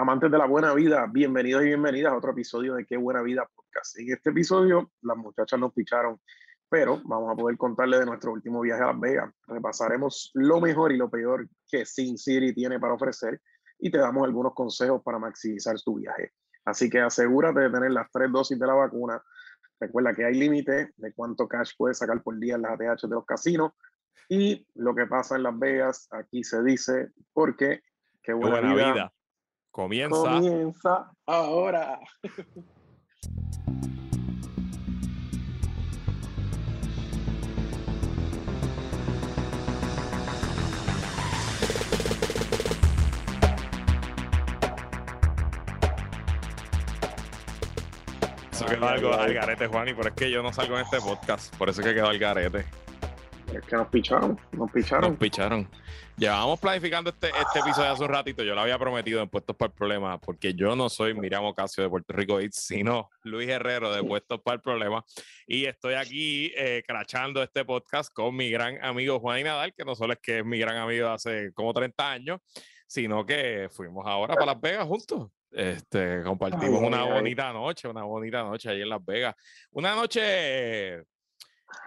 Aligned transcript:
Amantes 0.00 0.30
de 0.30 0.38
la 0.38 0.46
buena 0.46 0.72
vida, 0.74 1.08
bienvenidos 1.10 1.64
y 1.64 1.66
bienvenidas 1.66 2.12
a 2.12 2.16
otro 2.16 2.30
episodio 2.30 2.76
de 2.76 2.86
Qué 2.86 2.96
Buena 2.96 3.20
Vida 3.20 3.50
Podcast. 3.52 3.98
En 3.98 4.12
este 4.12 4.30
episodio, 4.30 4.92
las 5.02 5.16
muchachas 5.16 5.58
nos 5.58 5.72
picharon, 5.72 6.20
pero 6.68 7.00
vamos 7.04 7.32
a 7.32 7.34
poder 7.34 7.56
contarles 7.56 7.98
de 7.98 8.06
nuestro 8.06 8.30
último 8.30 8.60
viaje 8.60 8.80
a 8.80 8.92
Las 8.92 9.00
Vegas. 9.00 9.34
Repasaremos 9.48 10.30
lo 10.34 10.60
mejor 10.60 10.92
y 10.92 10.98
lo 10.98 11.10
peor 11.10 11.48
que 11.68 11.84
Sin 11.84 12.16
City 12.16 12.54
tiene 12.54 12.78
para 12.78 12.94
ofrecer 12.94 13.40
y 13.80 13.90
te 13.90 13.98
damos 13.98 14.22
algunos 14.22 14.54
consejos 14.54 15.02
para 15.02 15.18
maximizar 15.18 15.74
tu 15.84 15.96
viaje. 15.96 16.30
Así 16.64 16.88
que 16.88 17.00
asegúrate 17.00 17.58
de 17.58 17.70
tener 17.70 17.90
las 17.90 18.08
tres 18.12 18.30
dosis 18.30 18.56
de 18.56 18.66
la 18.68 18.74
vacuna. 18.74 19.20
Recuerda 19.80 20.14
que 20.14 20.24
hay 20.24 20.34
límite 20.34 20.92
de 20.96 21.12
cuánto 21.12 21.48
cash 21.48 21.72
puedes 21.76 21.98
sacar 21.98 22.22
por 22.22 22.38
día 22.38 22.54
en 22.54 22.62
las 22.62 22.80
ATH 22.80 23.02
de 23.02 23.16
los 23.16 23.26
casinos. 23.26 23.72
Y 24.28 24.64
lo 24.76 24.94
que 24.94 25.06
pasa 25.06 25.34
en 25.34 25.42
Las 25.42 25.58
Vegas, 25.58 26.06
aquí 26.12 26.44
se 26.44 26.62
dice, 26.62 27.10
porque 27.32 27.82
qué 28.22 28.32
buena, 28.32 28.60
vida 28.72 29.12
Comienza. 29.78 30.16
Comienza 30.16 31.12
ahora. 31.24 32.00
Eso 48.50 48.66
quedó 48.66 48.88
algo 48.88 49.12
al 49.12 49.32
garete, 49.32 49.68
Juan, 49.68 49.86
y 49.86 49.94
por 49.94 50.08
es 50.08 50.12
que 50.14 50.28
yo 50.28 50.42
no 50.42 50.52
salgo 50.52 50.74
en 50.74 50.82
este 50.82 51.00
podcast. 51.00 51.54
Por 51.54 51.68
eso 51.68 51.82
es 51.82 51.86
que 51.86 51.94
quedó 51.94 52.08
al 52.08 52.18
garete. 52.18 52.66
Es 53.52 53.62
que 53.62 53.76
nos 53.76 53.88
picharon, 53.88 54.38
nos 54.52 54.70
picharon. 54.70 55.10
Nos 55.10 55.18
picharon. 55.18 55.68
Llevábamos 56.18 56.60
planificando 56.60 57.10
este, 57.10 57.28
este 57.28 57.60
episodio 57.60 57.90
hace 57.90 58.02
un 58.02 58.10
ratito. 58.10 58.42
Yo 58.42 58.54
lo 58.54 58.60
había 58.60 58.78
prometido 58.78 59.22
en 59.22 59.28
Puestos 59.28 59.56
para 59.56 59.68
el 59.68 59.74
Problema, 59.74 60.20
porque 60.20 60.52
yo 60.52 60.76
no 60.76 60.88
soy 60.88 61.14
Miriam 61.14 61.44
Ocasio 61.44 61.82
de 61.82 61.88
Puerto 61.88 62.12
Rico 62.12 62.38
sino 62.50 63.08
Luis 63.22 63.48
Herrero 63.48 63.92
de 63.92 64.02
Puestos 64.02 64.40
para 64.42 64.56
el 64.56 64.60
Problema. 64.60 65.04
Y 65.46 65.64
estoy 65.64 65.94
aquí 65.94 66.52
eh, 66.56 66.82
crachando 66.86 67.42
este 67.42 67.64
podcast 67.64 68.12
con 68.12 68.36
mi 68.36 68.50
gran 68.50 68.84
amigo 68.84 69.18
Juan 69.18 69.42
Nadal, 69.44 69.72
que 69.72 69.84
no 69.84 69.94
solo 69.94 70.12
es 70.12 70.18
que 70.20 70.40
es 70.40 70.44
mi 70.44 70.58
gran 70.58 70.76
amigo 70.76 71.06
de 71.06 71.12
hace 71.14 71.52
como 71.54 71.72
30 71.72 72.10
años, 72.10 72.40
sino 72.86 73.24
que 73.24 73.68
fuimos 73.70 74.06
ahora 74.06 74.34
para 74.34 74.46
Las 74.46 74.60
Vegas 74.60 74.86
juntos. 74.86 75.30
Este, 75.50 76.22
compartimos 76.22 76.82
una 76.82 77.04
bonita 77.04 77.50
noche, 77.52 77.88
una 77.88 78.02
bonita 78.02 78.42
noche 78.42 78.68
ahí 78.68 78.82
en 78.82 78.90
Las 78.90 79.04
Vegas. 79.04 79.34
Una 79.70 79.94
noche 79.94 81.04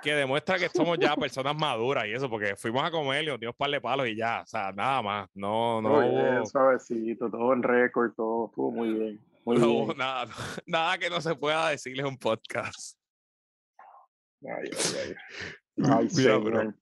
que 0.02 0.14
demuestra 0.14 0.58
que 0.58 0.70
somos 0.70 0.98
ya 1.00 1.16
personas 1.16 1.56
maduras 1.56 2.06
y 2.06 2.14
eso, 2.14 2.30
porque 2.30 2.56
fuimos 2.56 2.84
a 2.84 2.92
comer 2.92 3.24
y 3.24 3.28
nos 3.28 3.40
dimos 3.40 3.56
par 3.56 3.70
de 3.70 3.82
palos 3.82 4.08
y 4.08 4.16
ya, 4.16 4.42
o 4.42 4.46
sea, 4.46 4.72
nada 4.72 5.02
más, 5.02 5.30
no, 5.34 5.82
no 5.82 6.00
hubo... 6.00 6.46
suavecito, 6.46 7.30
todo 7.30 7.54
en 7.54 7.64
récord, 7.64 8.14
todo 8.14 8.48
estuvo 8.48 8.72
muy 8.72 8.94
bien. 8.94 9.20
Muy 9.46 9.58
no 9.58 9.68
hubo 9.68 9.94
nada, 9.94 10.28
nada 10.66 10.98
que 10.98 11.10
no 11.10 11.20
se 11.22 11.36
pueda 11.36 11.70
decirles 11.70 12.06
en 12.06 12.12
un 12.12 12.18
podcast. 12.18 12.98
Ay, 14.44 14.70
ay, 14.72 15.16
ay. 15.78 16.10
ay 16.68 16.74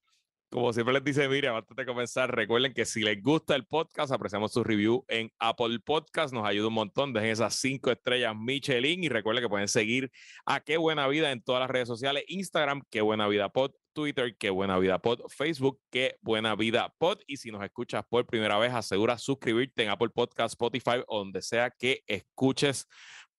como 0.49 0.73
siempre 0.73 0.93
les 0.95 1.03
dice 1.03 1.29
Miriam, 1.29 1.55
antes 1.55 1.75
de 1.75 1.85
comenzar, 1.85 2.35
recuerden 2.35 2.73
que 2.73 2.83
si 2.83 3.01
les 3.01 3.21
gusta 3.21 3.55
el 3.55 3.65
podcast, 3.67 4.11
apreciamos 4.11 4.51
su 4.51 4.63
review 4.63 5.05
en 5.07 5.31
Apple 5.37 5.79
Podcast, 5.85 6.33
nos 6.33 6.47
ayuda 6.47 6.69
un 6.69 6.73
montón, 6.73 7.13
dejen 7.13 7.29
esas 7.29 7.55
cinco 7.55 7.91
estrellas 7.91 8.35
Michelin 8.35 9.03
y 9.03 9.09
recuerden 9.09 9.43
que 9.43 9.49
pueden 9.49 9.67
seguir 9.67 10.11
a 10.45 10.59
Qué 10.59 10.77
Buena 10.77 11.07
Vida 11.07 11.31
en 11.31 11.43
todas 11.43 11.61
las 11.61 11.69
redes 11.69 11.87
sociales, 11.87 12.23
Instagram, 12.27 12.81
Qué 12.89 13.01
Buena 13.01 13.27
Vida 13.27 13.49
Pod, 13.49 13.73
Twitter, 13.93 14.35
Qué 14.39 14.49
Buena 14.49 14.79
Vida 14.79 14.97
Pod, 14.99 15.21
Facebook, 15.29 15.79
Qué 15.91 16.15
Buena 16.21 16.55
Vida 16.55 16.95
Pod 16.97 17.19
y 17.27 17.37
si 17.37 17.51
nos 17.51 17.63
escuchas 17.63 18.03
por 18.09 18.25
primera 18.25 18.57
vez, 18.57 18.73
asegura 18.73 19.19
suscribirte 19.19 19.83
en 19.83 19.89
Apple 19.89 20.09
Podcast, 20.09 20.53
Spotify 20.53 21.03
o 21.07 21.19
donde 21.19 21.43
sea 21.43 21.69
que 21.69 22.03
escuches 22.07 22.87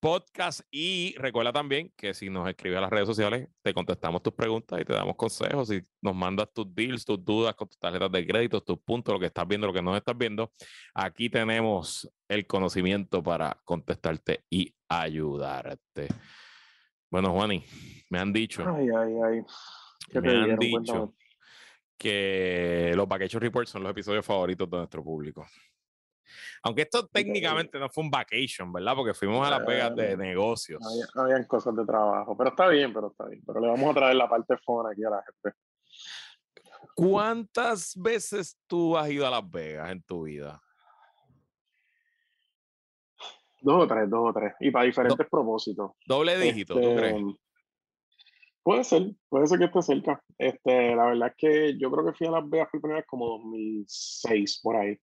podcast. 0.01 0.61
Y 0.71 1.15
recuerda 1.17 1.53
también 1.53 1.93
que 1.95 2.13
si 2.13 2.29
nos 2.29 2.49
escribes 2.49 2.79
a 2.79 2.81
las 2.81 2.89
redes 2.89 3.07
sociales, 3.07 3.47
te 3.61 3.73
contestamos 3.73 4.21
tus 4.21 4.33
preguntas 4.33 4.81
y 4.81 4.83
te 4.83 4.93
damos 4.93 5.15
consejos. 5.15 5.71
Y 5.71 5.81
nos 6.01 6.15
mandas 6.15 6.51
tus 6.51 6.73
deals, 6.73 7.05
tus 7.05 7.23
dudas 7.23 7.55
con 7.55 7.69
tus 7.69 7.79
tarjetas 7.79 8.11
de 8.11 8.27
crédito, 8.27 8.61
tus 8.61 8.79
puntos, 8.79 9.13
lo 9.13 9.19
que 9.19 9.27
estás 9.27 9.47
viendo, 9.47 9.67
lo 9.67 9.73
que 9.73 9.81
no 9.81 9.95
estás 9.95 10.17
viendo. 10.17 10.51
Aquí 10.95 11.29
tenemos 11.29 12.11
el 12.27 12.45
conocimiento 12.47 13.23
para 13.23 13.57
contestarte 13.63 14.43
y 14.49 14.73
ayudarte. 14.89 16.07
Bueno, 17.09 17.31
Juani, 17.31 17.63
me 18.09 18.19
han 18.19 18.33
dicho. 18.33 18.65
Ay, 18.67 18.87
ay, 18.89 19.13
ay. 19.23 20.21
Me 20.21 20.51
han 20.51 20.57
dicho 20.57 21.13
que 21.97 22.91
los 22.95 23.07
Vacation 23.07 23.41
Reports 23.41 23.69
son 23.69 23.83
los 23.83 23.91
episodios 23.91 24.25
favoritos 24.25 24.67
de 24.69 24.77
nuestro 24.77 25.03
público. 25.03 25.45
Aunque 26.63 26.83
esto 26.83 27.07
técnicamente 27.07 27.79
no 27.79 27.89
fue 27.89 28.03
un 28.03 28.11
vacation, 28.11 28.71
¿verdad? 28.71 28.95
Porque 28.95 29.13
fuimos 29.13 29.45
a 29.45 29.51
Las 29.51 29.65
Vegas 29.65 29.95
de 29.95 30.17
negocios. 30.17 30.81
Había, 30.85 31.05
habían 31.15 31.45
cosas 31.45 31.75
de 31.75 31.85
trabajo, 31.85 32.37
pero 32.37 32.49
está 32.49 32.67
bien, 32.67 32.93
pero 32.93 33.07
está 33.07 33.25
bien. 33.25 33.41
Pero 33.45 33.59
le 33.59 33.67
vamos 33.67 33.91
a 33.91 33.93
traer 33.93 34.15
la 34.15 34.29
parte 34.29 34.57
fona 34.57 34.91
aquí 34.91 35.03
a 35.03 35.09
la 35.09 35.23
gente. 35.23 35.57
¿Cuántas 36.95 37.95
veces 37.95 38.57
tú 38.67 38.97
has 38.97 39.09
ido 39.09 39.25
a 39.25 39.31
Las 39.31 39.49
Vegas 39.49 39.91
en 39.91 40.03
tu 40.03 40.23
vida? 40.23 40.61
Dos 43.61 43.83
o 43.83 43.87
tres, 43.87 44.09
dos 44.09 44.29
o 44.29 44.33
tres. 44.33 44.53
Y 44.59 44.71
para 44.71 44.85
diferentes 44.85 45.27
propósitos. 45.29 45.91
Doble 46.05 46.37
dígito, 46.37 46.73
¿tú 46.73 46.95
crees? 46.95 47.15
Este, 47.15 47.39
puede 48.63 48.83
ser, 48.83 49.11
puede 49.29 49.47
ser 49.47 49.59
que 49.59 49.65
esté 49.65 49.81
cerca. 49.81 50.23
Este, 50.37 50.95
la 50.95 51.05
verdad 51.05 51.29
es 51.29 51.35
que 51.37 51.77
yo 51.77 51.91
creo 51.91 52.05
que 52.05 52.13
fui 52.13 52.27
a 52.27 52.31
Las 52.31 52.49
Vegas 52.49 52.69
por 52.71 52.81
primera 52.81 52.99
vez 52.99 53.07
como 53.07 53.27
2006, 53.27 54.59
por 54.63 54.75
ahí. 54.75 54.97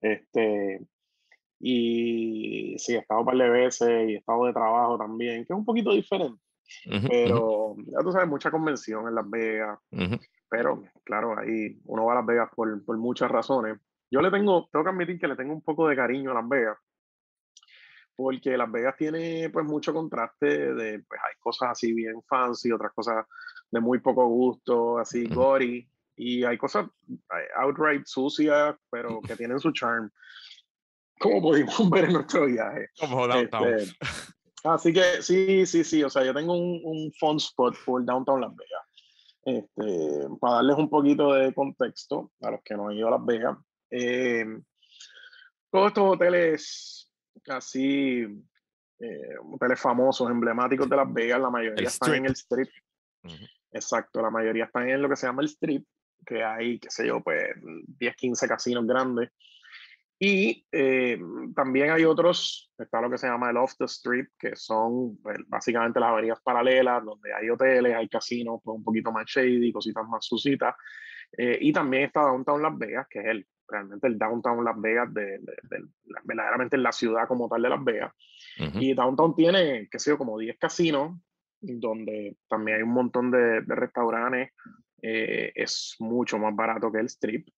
Este, 0.00 0.80
y 1.58 2.76
sí, 2.78 2.94
he 2.94 2.98
estado 2.98 3.20
un 3.20 3.26
par 3.26 3.36
de 3.36 3.48
veces 3.48 4.08
y 4.08 4.14
he 4.14 4.16
estado 4.18 4.46
de 4.46 4.52
trabajo 4.52 4.98
también, 4.98 5.44
que 5.44 5.52
es 5.52 5.58
un 5.58 5.64
poquito 5.64 5.92
diferente. 5.92 6.40
pero 7.08 7.76
ya 7.78 8.00
tú 8.00 8.12
sabes, 8.12 8.28
mucha 8.28 8.50
convención 8.50 9.08
en 9.08 9.14
Las 9.14 9.28
Vegas. 9.28 9.78
Pero 10.48 10.82
claro, 11.04 11.38
ahí 11.38 11.78
uno 11.84 12.04
va 12.04 12.12
a 12.12 12.16
Las 12.16 12.26
Vegas 12.26 12.50
por, 12.54 12.84
por, 12.84 12.96
muchas 12.98 13.30
razones. 13.30 13.78
Yo 14.10 14.20
le 14.20 14.30
tengo, 14.30 14.68
tengo 14.70 14.84
que 14.84 14.90
admitir 14.90 15.18
que 15.18 15.28
le 15.28 15.36
tengo 15.36 15.52
un 15.52 15.62
poco 15.62 15.88
de 15.88 15.96
cariño 15.96 16.30
a 16.30 16.34
Las 16.34 16.48
Vegas. 16.48 16.78
Porque 18.14 18.56
Las 18.56 18.70
Vegas 18.70 18.96
tiene 18.96 19.50
pues 19.50 19.66
mucho 19.66 19.92
contraste 19.92 20.74
de, 20.74 21.02
pues 21.06 21.20
hay 21.22 21.34
cosas 21.38 21.70
así 21.70 21.92
bien 21.92 22.22
fancy, 22.22 22.72
otras 22.72 22.92
cosas 22.92 23.26
de 23.70 23.80
muy 23.80 23.98
poco 23.98 24.26
gusto, 24.26 24.98
así 24.98 25.26
gory, 25.26 25.88
y 26.16 26.44
hay 26.44 26.56
cosas 26.56 26.86
outright 27.56 28.04
sucias, 28.06 28.74
pero 28.90 29.20
que 29.20 29.36
tienen 29.36 29.60
su 29.60 29.70
charm, 29.72 30.10
como 31.18 31.40
pudimos 31.40 31.78
ver 31.90 32.04
en 32.06 32.14
nuestro 32.14 32.46
viaje. 32.46 32.88
Como 32.98 33.26
downtown. 33.28 33.74
Este, 33.74 33.96
así 34.64 34.92
que 34.92 35.22
sí, 35.22 35.66
sí, 35.66 35.84
sí, 35.84 36.02
o 36.02 36.10
sea, 36.10 36.24
yo 36.24 36.34
tengo 36.34 36.54
un, 36.54 36.80
un 36.84 37.12
fun 37.18 37.36
spot 37.36 37.76
por 37.84 38.04
downtown 38.04 38.40
Las 38.40 38.54
Vegas. 38.56 38.82
Este, 39.44 40.28
para 40.40 40.56
darles 40.56 40.76
un 40.76 40.90
poquito 40.90 41.32
de 41.34 41.54
contexto 41.54 42.32
a 42.42 42.50
los 42.50 42.60
que 42.64 42.74
no 42.74 42.88
han 42.88 42.96
ido 42.96 43.06
a 43.06 43.12
Las 43.12 43.24
Vegas, 43.24 43.56
eh, 43.90 44.44
todos 45.70 45.88
estos 45.88 46.14
hoteles 46.14 47.12
así, 47.48 48.26
eh, 48.98 49.34
hoteles 49.52 49.80
famosos, 49.80 50.28
emblemáticos 50.30 50.88
de 50.88 50.96
Las 50.96 51.12
Vegas, 51.12 51.40
la 51.40 51.50
mayoría 51.50 51.86
están 51.86 52.14
en 52.14 52.26
el 52.26 52.32
strip. 52.32 52.68
Exacto, 53.70 54.22
la 54.22 54.30
mayoría 54.30 54.64
están 54.64 54.88
en 54.88 55.02
lo 55.02 55.08
que 55.08 55.16
se 55.16 55.26
llama 55.26 55.42
el 55.42 55.48
strip 55.48 55.86
que 56.24 56.42
hay, 56.42 56.78
qué 56.78 56.90
sé 56.90 57.06
yo, 57.06 57.20
pues 57.22 57.42
10, 57.98 58.16
15 58.16 58.48
casinos 58.48 58.86
grandes. 58.86 59.30
Y 60.18 60.66
eh, 60.72 61.18
también 61.54 61.90
hay 61.90 62.04
otros, 62.04 62.72
está 62.78 63.02
lo 63.02 63.10
que 63.10 63.18
se 63.18 63.26
llama 63.26 63.50
el 63.50 63.58
off 63.58 63.74
the 63.76 63.84
strip, 63.84 64.30
que 64.38 64.56
son 64.56 65.18
pues, 65.22 65.38
básicamente 65.46 66.00
las 66.00 66.10
avenidas 66.10 66.40
paralelas, 66.42 67.04
donde 67.04 67.34
hay 67.34 67.50
hoteles, 67.50 67.94
hay 67.94 68.08
casinos 68.08 68.60
pues, 68.64 68.76
un 68.76 68.84
poquito 68.84 69.12
más 69.12 69.26
shady, 69.26 69.72
cositas 69.72 70.06
más 70.08 70.24
sucitas. 70.24 70.74
Eh, 71.36 71.58
y 71.60 71.72
también 71.72 72.04
está 72.04 72.22
Downtown 72.22 72.62
Las 72.62 72.78
Vegas, 72.78 73.06
que 73.10 73.18
es 73.18 73.26
el, 73.26 73.46
realmente 73.68 74.06
el 74.06 74.18
Downtown 74.18 74.64
Las 74.64 74.80
Vegas, 74.80 75.12
de, 75.12 75.38
de, 75.38 75.84
verdaderamente 76.24 76.78
la 76.78 76.92
ciudad 76.92 77.28
como 77.28 77.46
tal 77.48 77.60
de 77.62 77.68
Las 77.68 77.84
Vegas. 77.84 78.12
Y 78.80 78.94
Downtown 78.94 79.34
tiene, 79.34 79.86
qué 79.90 79.98
sé 79.98 80.10
yo, 80.10 80.18
como 80.18 80.38
10 80.38 80.56
casinos, 80.58 81.18
donde 81.60 82.38
también 82.48 82.78
hay 82.78 82.82
un 82.84 82.94
montón 82.94 83.30
de, 83.30 83.60
de 83.60 83.74
restaurantes, 83.74 84.52
eh, 85.08 85.52
es 85.54 85.94
mucho 86.00 86.36
más 86.36 86.54
barato 86.54 86.90
que 86.90 86.98
el 86.98 87.06
strip. 87.06 87.48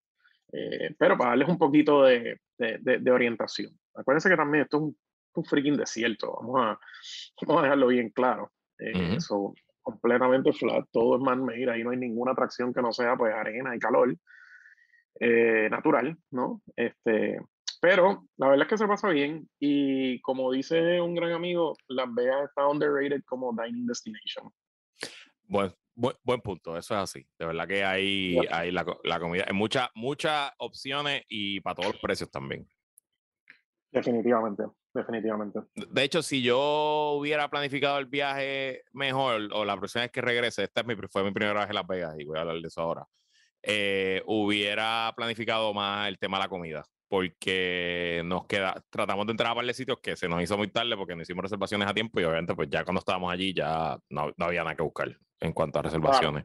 Eh, 0.52 0.94
pero 0.98 1.16
para 1.16 1.30
darles 1.30 1.48
un 1.48 1.58
poquito 1.58 2.02
de, 2.04 2.40
de, 2.56 3.10
orientación. 3.10 3.72
Acuérdense 3.94 4.28
que 4.28 4.36
también 4.36 4.64
esto 4.64 4.78
es 4.78 4.82
un, 4.82 4.98
un 5.34 5.44
freaking 5.44 5.76
desierto, 5.76 6.38
vamos 6.40 6.60
a, 6.60 6.80
vamos 7.46 7.60
a 7.60 7.64
dejarlo 7.64 7.86
bien 7.88 8.10
claro. 8.10 8.50
Eh, 8.78 9.16
eso 9.16 9.54
completamente 9.82 10.52
flat, 10.52 10.86
todo 10.92 11.16
es 11.16 11.22
man-made, 11.22 11.70
ahí 11.70 11.82
no 11.82 11.90
hay 11.90 11.96
ninguna 11.96 12.32
atracción 12.32 12.74
que 12.74 12.82
no 12.82 12.92
sea 12.92 13.16
pues 13.16 13.34
arena 13.34 13.74
y 13.74 13.78
calor 13.78 14.14
natural, 15.70 16.16
¿no? 16.30 16.62
Este, 16.76 17.38
pero 17.80 18.26
la 18.36 18.48
verdad 18.48 18.66
es 18.66 18.68
que 18.68 18.78
se 18.78 18.86
pasa 18.86 19.08
bien 19.08 19.48
y 19.58 20.20
como 20.20 20.52
dice 20.52 21.00
un 21.00 21.14
gran 21.14 21.32
amigo, 21.32 21.76
Las 21.88 22.12
Vegas 22.14 22.48
está 22.48 22.68
underrated 22.68 23.22
como 23.24 23.52
dining 23.52 23.86
destination. 23.86 24.52
Bueno, 25.44 25.74
Buen, 26.00 26.40
punto, 26.40 26.76
eso 26.76 26.94
es 26.94 27.00
así. 27.00 27.26
De 27.36 27.44
verdad 27.44 27.66
que 27.66 27.84
hay, 27.84 28.38
hay 28.52 28.70
la, 28.70 28.86
la, 29.02 29.18
comida, 29.18 29.44
hay 29.48 29.52
muchas 29.52 29.88
muchas 29.96 30.52
opciones 30.58 31.24
y 31.28 31.60
para 31.60 31.74
todos 31.74 31.92
los 31.94 32.00
precios 32.00 32.30
también. 32.30 32.68
Definitivamente, 33.90 34.62
definitivamente. 34.94 35.58
De 35.74 36.04
hecho, 36.04 36.22
si 36.22 36.40
yo 36.40 37.16
hubiera 37.18 37.50
planificado 37.50 37.98
el 37.98 38.06
viaje 38.06 38.84
mejor, 38.92 39.48
o 39.52 39.64
la 39.64 39.76
próxima 39.76 40.02
vez 40.02 40.12
que 40.12 40.20
regrese, 40.20 40.62
esta 40.62 40.82
es 40.82 40.86
mi, 40.86 40.94
fue 41.10 41.24
mi 41.24 41.32
primera 41.32 41.58
vez 41.58 41.68
en 41.68 41.74
Las 41.74 41.86
Vegas 41.88 42.14
y 42.16 42.24
voy 42.24 42.38
a 42.38 42.42
hablar 42.42 42.60
de 42.60 42.68
eso 42.68 42.80
ahora, 42.80 43.04
eh, 43.60 44.22
hubiera 44.26 45.12
planificado 45.16 45.74
más 45.74 46.06
el 46.06 46.16
tema 46.16 46.36
de 46.36 46.44
la 46.44 46.48
comida 46.48 46.84
porque 47.08 48.22
nos 48.24 48.46
queda, 48.46 48.84
tratamos 48.88 49.26
de 49.26 49.32
entrar 49.32 49.50
a 49.50 49.54
varios 49.54 49.76
sitios 49.76 49.98
que 50.00 50.14
se 50.14 50.28
nos 50.28 50.40
hizo 50.42 50.56
muy 50.56 50.68
tarde 50.68 50.96
porque 50.96 51.16
no 51.16 51.22
hicimos 51.22 51.42
reservaciones 51.42 51.88
a 51.88 51.94
tiempo 51.94 52.20
y 52.20 52.24
obviamente 52.24 52.54
pues 52.54 52.68
ya 52.70 52.84
cuando 52.84 53.00
estábamos 53.00 53.32
allí 53.32 53.52
ya 53.52 53.98
no, 54.10 54.30
no 54.36 54.44
había 54.44 54.62
nada 54.62 54.76
que 54.76 54.82
buscar 54.82 55.18
en 55.40 55.52
cuanto 55.52 55.78
a 55.78 55.82
reservaciones. 55.82 56.44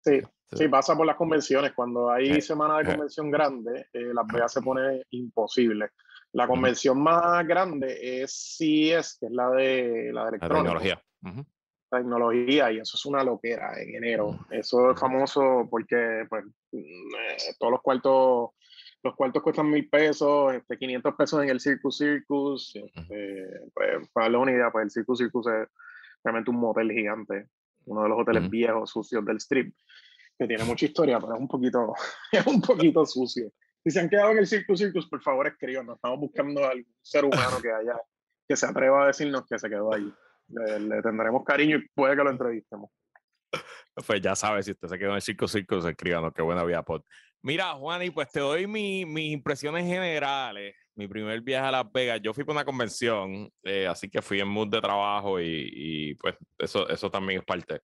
Sí, 0.00 0.20
sí, 0.52 0.68
pasa 0.68 0.96
por 0.96 1.06
las 1.06 1.16
convenciones. 1.16 1.72
Cuando 1.72 2.10
hay 2.10 2.30
eh, 2.30 2.40
semana 2.40 2.78
de 2.78 2.84
eh. 2.84 2.86
convención 2.86 3.30
grande, 3.30 3.86
eh, 3.92 4.12
Las 4.14 4.26
Vegas 4.26 4.52
se 4.52 4.62
pone 4.62 5.02
imposible. 5.10 5.90
La 6.32 6.46
convención 6.46 7.02
más 7.02 7.46
grande 7.46 8.22
es 8.22 8.56
CES, 8.58 9.18
que 9.18 9.26
es 9.26 9.32
la 9.32 9.50
de 9.50 10.10
la, 10.12 10.30
de 10.30 10.38
tecnología. 10.38 11.02
Tecnología, 11.90 12.70
y 12.70 12.78
eso 12.80 12.98
es 12.98 13.06
una 13.06 13.24
loquera 13.24 13.80
en 13.80 13.94
enero. 13.94 14.38
Eso 14.50 14.90
es 14.90 15.00
famoso 15.00 15.66
porque 15.70 16.26
pues, 16.28 16.44
mm, 16.72 17.56
todos 17.58 17.72
los 17.72 17.80
cuartos 17.80 18.50
los 19.02 19.14
cuartos 19.14 19.42
cuestan 19.42 19.70
mil 19.70 19.88
pesos, 19.88 20.54
este, 20.54 20.76
500 20.76 21.14
pesos 21.14 21.42
en 21.42 21.50
el 21.50 21.60
Circus 21.60 21.98
Circus. 21.98 22.74
Este, 22.74 23.46
pues, 23.72 24.08
para 24.12 24.38
una 24.38 24.52
idea, 24.52 24.70
pues 24.70 24.84
el 24.84 24.90
Circus 24.90 25.18
Circus 25.18 25.46
es 25.46 25.68
realmente 26.24 26.50
un 26.50 26.58
motel 26.58 26.90
gigante, 26.90 27.46
uno 27.88 28.02
de 28.02 28.08
los 28.08 28.18
hoteles 28.20 28.48
viejos, 28.48 28.90
sucios 28.90 29.24
del 29.24 29.38
strip, 29.38 29.74
que 30.38 30.46
tiene 30.46 30.64
mucha 30.64 30.86
historia, 30.86 31.18
pero 31.18 31.34
es 31.34 31.40
un 31.40 31.48
poquito, 31.48 31.94
es 32.32 32.46
un 32.46 32.60
poquito 32.60 33.04
sucio. 33.04 33.50
Si 33.84 33.90
se 33.90 34.00
han 34.00 34.08
quedado 34.08 34.32
en 34.32 34.38
el 34.38 34.46
Circus 34.46 34.78
Circus, 34.78 35.08
por 35.08 35.22
favor 35.22 35.46
escriban, 35.46 35.88
estamos 35.90 36.20
buscando 36.20 36.64
a 36.64 36.70
algún 36.70 36.94
ser 37.02 37.24
humano 37.24 37.58
que 37.62 37.70
haya, 37.70 37.98
que 38.46 38.56
se 38.56 38.66
atreva 38.66 39.04
a 39.04 39.06
decirnos 39.08 39.46
que 39.46 39.58
se 39.58 39.68
quedó 39.68 39.94
ahí. 39.94 40.12
Le, 40.48 41.02
tendremos 41.02 41.44
cariño 41.44 41.76
y 41.76 41.88
puede 41.94 42.16
que 42.16 42.24
lo 42.24 42.30
entrevistemos. 42.30 42.90
Pues 44.06 44.20
ya 44.20 44.34
sabes, 44.34 44.66
si 44.66 44.72
usted 44.72 44.88
se 44.88 44.98
quedó 44.98 45.10
en 45.10 45.16
el 45.16 45.22
Circus 45.22 45.52
Circus, 45.52 45.84
escríbanos, 45.84 46.32
qué 46.34 46.42
buena 46.42 46.64
vida, 46.64 46.82
pod. 46.82 47.02
Mira, 47.42 47.72
Juan, 47.74 48.02
y 48.02 48.10
pues 48.10 48.30
te 48.30 48.40
doy 48.40 48.66
mis 48.66 49.32
impresiones 49.32 49.84
generales. 49.84 50.74
Mi 50.98 51.06
primer 51.06 51.40
viaje 51.42 51.68
a 51.68 51.70
Las 51.70 51.92
Vegas, 51.92 52.20
yo 52.20 52.34
fui 52.34 52.42
para 52.42 52.58
una 52.58 52.64
convención, 52.64 53.48
eh, 53.62 53.86
así 53.86 54.10
que 54.10 54.20
fui 54.20 54.40
en 54.40 54.48
mood 54.48 54.66
de 54.66 54.80
trabajo 54.80 55.40
y, 55.40 56.16
pues 56.20 56.34
eso, 56.58 56.88
eso 56.88 57.08
también 57.08 57.38
es 57.38 57.44
parte. 57.46 57.82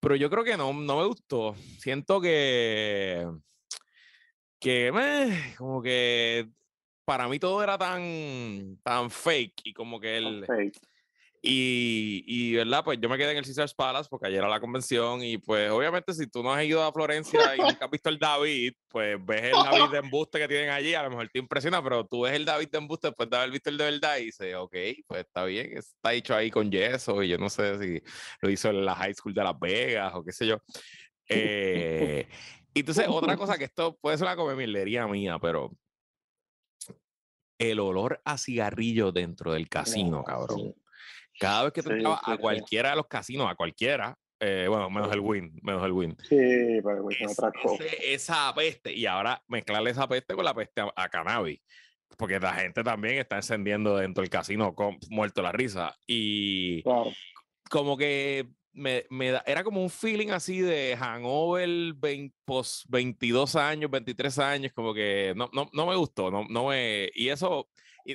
Pero 0.00 0.16
yo 0.16 0.28
creo 0.28 0.42
que 0.42 0.56
no, 0.56 0.72
no 0.72 0.96
me 0.98 1.06
gustó. 1.06 1.54
Siento 1.78 2.20
que, 2.20 3.24
que 4.58 4.90
como 5.56 5.80
que 5.80 6.48
para 7.04 7.28
mí 7.28 7.38
todo 7.38 7.62
era 7.62 7.78
tan, 7.78 8.76
tan 8.82 9.08
fake 9.08 9.60
y 9.62 9.72
como 9.72 10.00
que 10.00 10.16
el... 10.16 10.44
Y, 11.50 12.24
y, 12.26 12.56
¿verdad? 12.56 12.84
Pues 12.84 12.98
yo 13.00 13.08
me 13.08 13.16
quedé 13.16 13.30
en 13.30 13.38
el 13.38 13.44
Caesars 13.44 13.72
Palace 13.72 14.06
porque 14.10 14.26
ayer 14.26 14.40
era 14.40 14.50
la 14.50 14.60
convención 14.60 15.24
y 15.24 15.38
pues 15.38 15.70
obviamente 15.70 16.12
si 16.12 16.26
tú 16.26 16.42
no 16.42 16.52
has 16.52 16.62
ido 16.62 16.84
a 16.84 16.92
Florencia 16.92 17.56
y 17.56 17.60
nunca 17.60 17.86
has 17.86 17.90
visto 17.90 18.10
el 18.10 18.18
David, 18.18 18.74
pues 18.86 19.16
ves 19.24 19.44
el 19.44 19.52
David 19.52 19.90
de 19.90 19.98
embuste 19.98 20.38
que 20.40 20.46
tienen 20.46 20.68
allí, 20.68 20.92
a 20.92 21.04
lo 21.04 21.08
mejor 21.08 21.30
te 21.30 21.38
impresiona, 21.38 21.82
pero 21.82 22.06
tú 22.06 22.24
ves 22.24 22.34
el 22.34 22.44
David 22.44 22.68
de 22.70 22.76
embuste 22.76 23.06
después 23.06 23.30
de 23.30 23.36
haber 23.38 23.50
visto 23.50 23.70
el 23.70 23.78
de 23.78 23.84
verdad 23.84 24.18
y 24.18 24.26
dices, 24.26 24.54
ok, 24.56 24.76
pues 25.06 25.20
está 25.20 25.44
bien, 25.44 25.74
está 25.74 26.12
hecho 26.12 26.34
ahí 26.34 26.50
con 26.50 26.70
yeso 26.70 27.22
y 27.22 27.28
yo 27.28 27.38
no 27.38 27.48
sé 27.48 27.78
si 27.78 28.02
lo 28.42 28.50
hizo 28.50 28.68
en 28.68 28.84
la 28.84 28.94
High 28.94 29.14
School 29.14 29.32
de 29.32 29.44
Las 29.44 29.58
Vegas 29.58 30.12
o 30.16 30.22
qué 30.22 30.32
sé 30.32 30.46
yo. 30.46 30.58
Eh, 31.30 32.28
y 32.74 32.80
entonces 32.80 33.06
otra 33.08 33.38
cosa 33.38 33.56
que 33.56 33.64
esto 33.64 33.96
puede 33.96 34.18
ser 34.18 34.26
una 34.26 34.36
comemilería 34.36 35.06
mía, 35.06 35.38
pero 35.40 35.72
el 37.58 37.80
olor 37.80 38.20
a 38.26 38.36
cigarrillo 38.36 39.12
dentro 39.12 39.54
del 39.54 39.70
casino, 39.70 40.22
cabrón. 40.22 40.74
Cada 41.38 41.64
vez 41.64 41.72
que 41.72 41.82
tú 41.82 41.90
entrabas 41.90 42.20
a 42.24 42.36
cualquiera 42.36 42.90
de 42.90 42.96
los 42.96 43.06
casinos, 43.06 43.50
a 43.50 43.54
cualquiera, 43.54 44.16
eh, 44.40 44.66
bueno, 44.68 44.88
menos 44.88 45.12
el 45.12 45.20
Win, 45.20 45.58
menos 45.62 45.84
el 45.84 45.92
Win. 45.92 46.16
Sí, 46.28 46.80
pero 46.82 47.02
Win 47.04 47.16
es, 47.20 47.36
cosa. 47.36 47.84
esa 48.02 48.54
peste, 48.54 48.92
y 48.92 49.06
ahora 49.06 49.42
mezclarle 49.48 49.90
esa 49.90 50.06
peste 50.08 50.34
con 50.34 50.44
la 50.44 50.54
peste 50.54 50.82
a, 50.94 51.08
cannabis, 51.08 51.60
porque 52.16 52.38
la 52.38 52.54
gente 52.54 52.84
también 52.84 53.18
está 53.18 53.36
encendiendo 53.36 53.96
dentro 53.96 54.22
del 54.22 54.30
casino 54.30 54.74
con, 54.74 54.98
muerto 55.10 55.42
la 55.42 55.52
risa. 55.52 55.96
Y 56.06 56.84
como 57.68 57.96
que 57.96 58.46
me, 58.72 59.06
me 59.10 59.32
da, 59.32 59.42
era 59.44 59.64
como 59.64 59.82
un 59.82 59.90
feeling 59.90 60.30
así 60.30 60.60
de 60.60 60.96
hangover 60.96 61.94
20, 61.94 62.34
post 62.44 62.84
22 62.88 63.56
años, 63.56 63.90
23 63.90 64.38
años, 64.38 64.72
como 64.72 64.94
que 64.94 65.32
no, 65.36 65.50
no, 65.52 65.68
no 65.72 65.86
me 65.86 65.96
gustó, 65.96 66.30
no, 66.30 66.44
no 66.48 66.68
me, 66.68 67.10
y 67.14 67.28
eso 67.28 67.68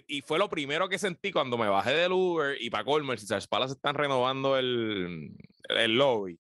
y, 0.08 0.22
fue 0.22 0.40
lo 0.40 0.50
primero 0.50 0.90
que 0.90 0.98
sentí 0.98 1.32
cuando 1.32 1.58
me 1.58 1.68
bajé 1.68 1.92
del 1.92 2.12
Uber 2.12 2.58
y 2.60 2.70
para 2.70 2.84
colmer, 2.84 3.20
si 3.20 3.28
Palace 3.28 3.48
palas 3.48 3.72
están 3.72 3.96
renovando 3.96 4.58
el, 4.58 5.36
el 5.70 5.98
lobby. 5.98 6.40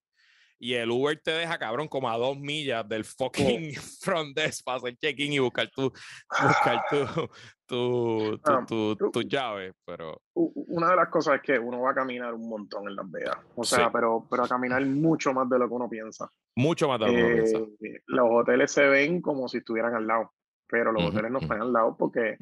Y 0.60 0.76
el 0.76 0.92
Uber 0.92 1.20
te 1.22 1.32
deja, 1.32 1.60
cabrón, 1.60 1.90
como 1.90 2.10
a 2.10 2.18
dos 2.18 2.40
millas 2.40 2.88
del 2.88 3.04
fucking 3.04 3.74
front 4.02 4.34
desk 4.36 4.64
para 4.64 4.78
hacer 4.78 4.96
check-in 4.96 5.34
y 5.34 5.40
buscar 5.40 5.70
tu, 5.70 5.92
buscar 6.30 6.86
tu, 6.90 7.30
tu, 7.68 8.40
ah, 8.46 8.66
tu, 8.66 8.96
tu, 8.96 9.22
llave. 9.24 9.74
Pero... 9.86 10.22
Una 10.34 10.92
de 10.92 10.96
las 10.96 11.10
cosas 11.10 11.36
es 11.36 11.42
que 11.42 11.60
uno 11.60 11.82
va 11.82 11.92
a 11.92 11.96
caminar 11.96 12.34
un 12.34 12.48
montón 12.48 12.88
en 12.88 12.96
Las 12.96 13.12
Vegas. 13.12 13.38
O 13.56 13.64
sea, 13.66 13.92
pero, 13.92 14.26
pero 14.30 14.46
a 14.46 14.48
caminar 14.48 14.86
mucho 14.86 15.34
más 15.34 15.50
de 15.50 15.60
lo 15.60 15.68
que 15.68 15.74
uno 15.74 15.90
piensa. 15.90 16.30
Mucho 16.56 16.88
más 16.88 17.00
de 17.00 17.08
lo 17.08 17.12
que 17.12 17.24
uno 17.24 17.34
piensa. 17.34 17.58
Eh, 17.58 18.02
los 18.06 18.28
hoteles 18.32 18.72
se 18.72 18.88
ven 18.88 19.22
como 19.22 19.50
si 19.50 19.58
estuvieran 19.58 19.94
al 19.94 20.08
lado, 20.08 20.32
pero 20.66 20.94
los 20.94 21.04
hoteles 21.04 21.30
no 21.30 21.40
están 21.40 21.62
al 21.62 21.74
lado 21.74 21.98
porque 21.98 22.38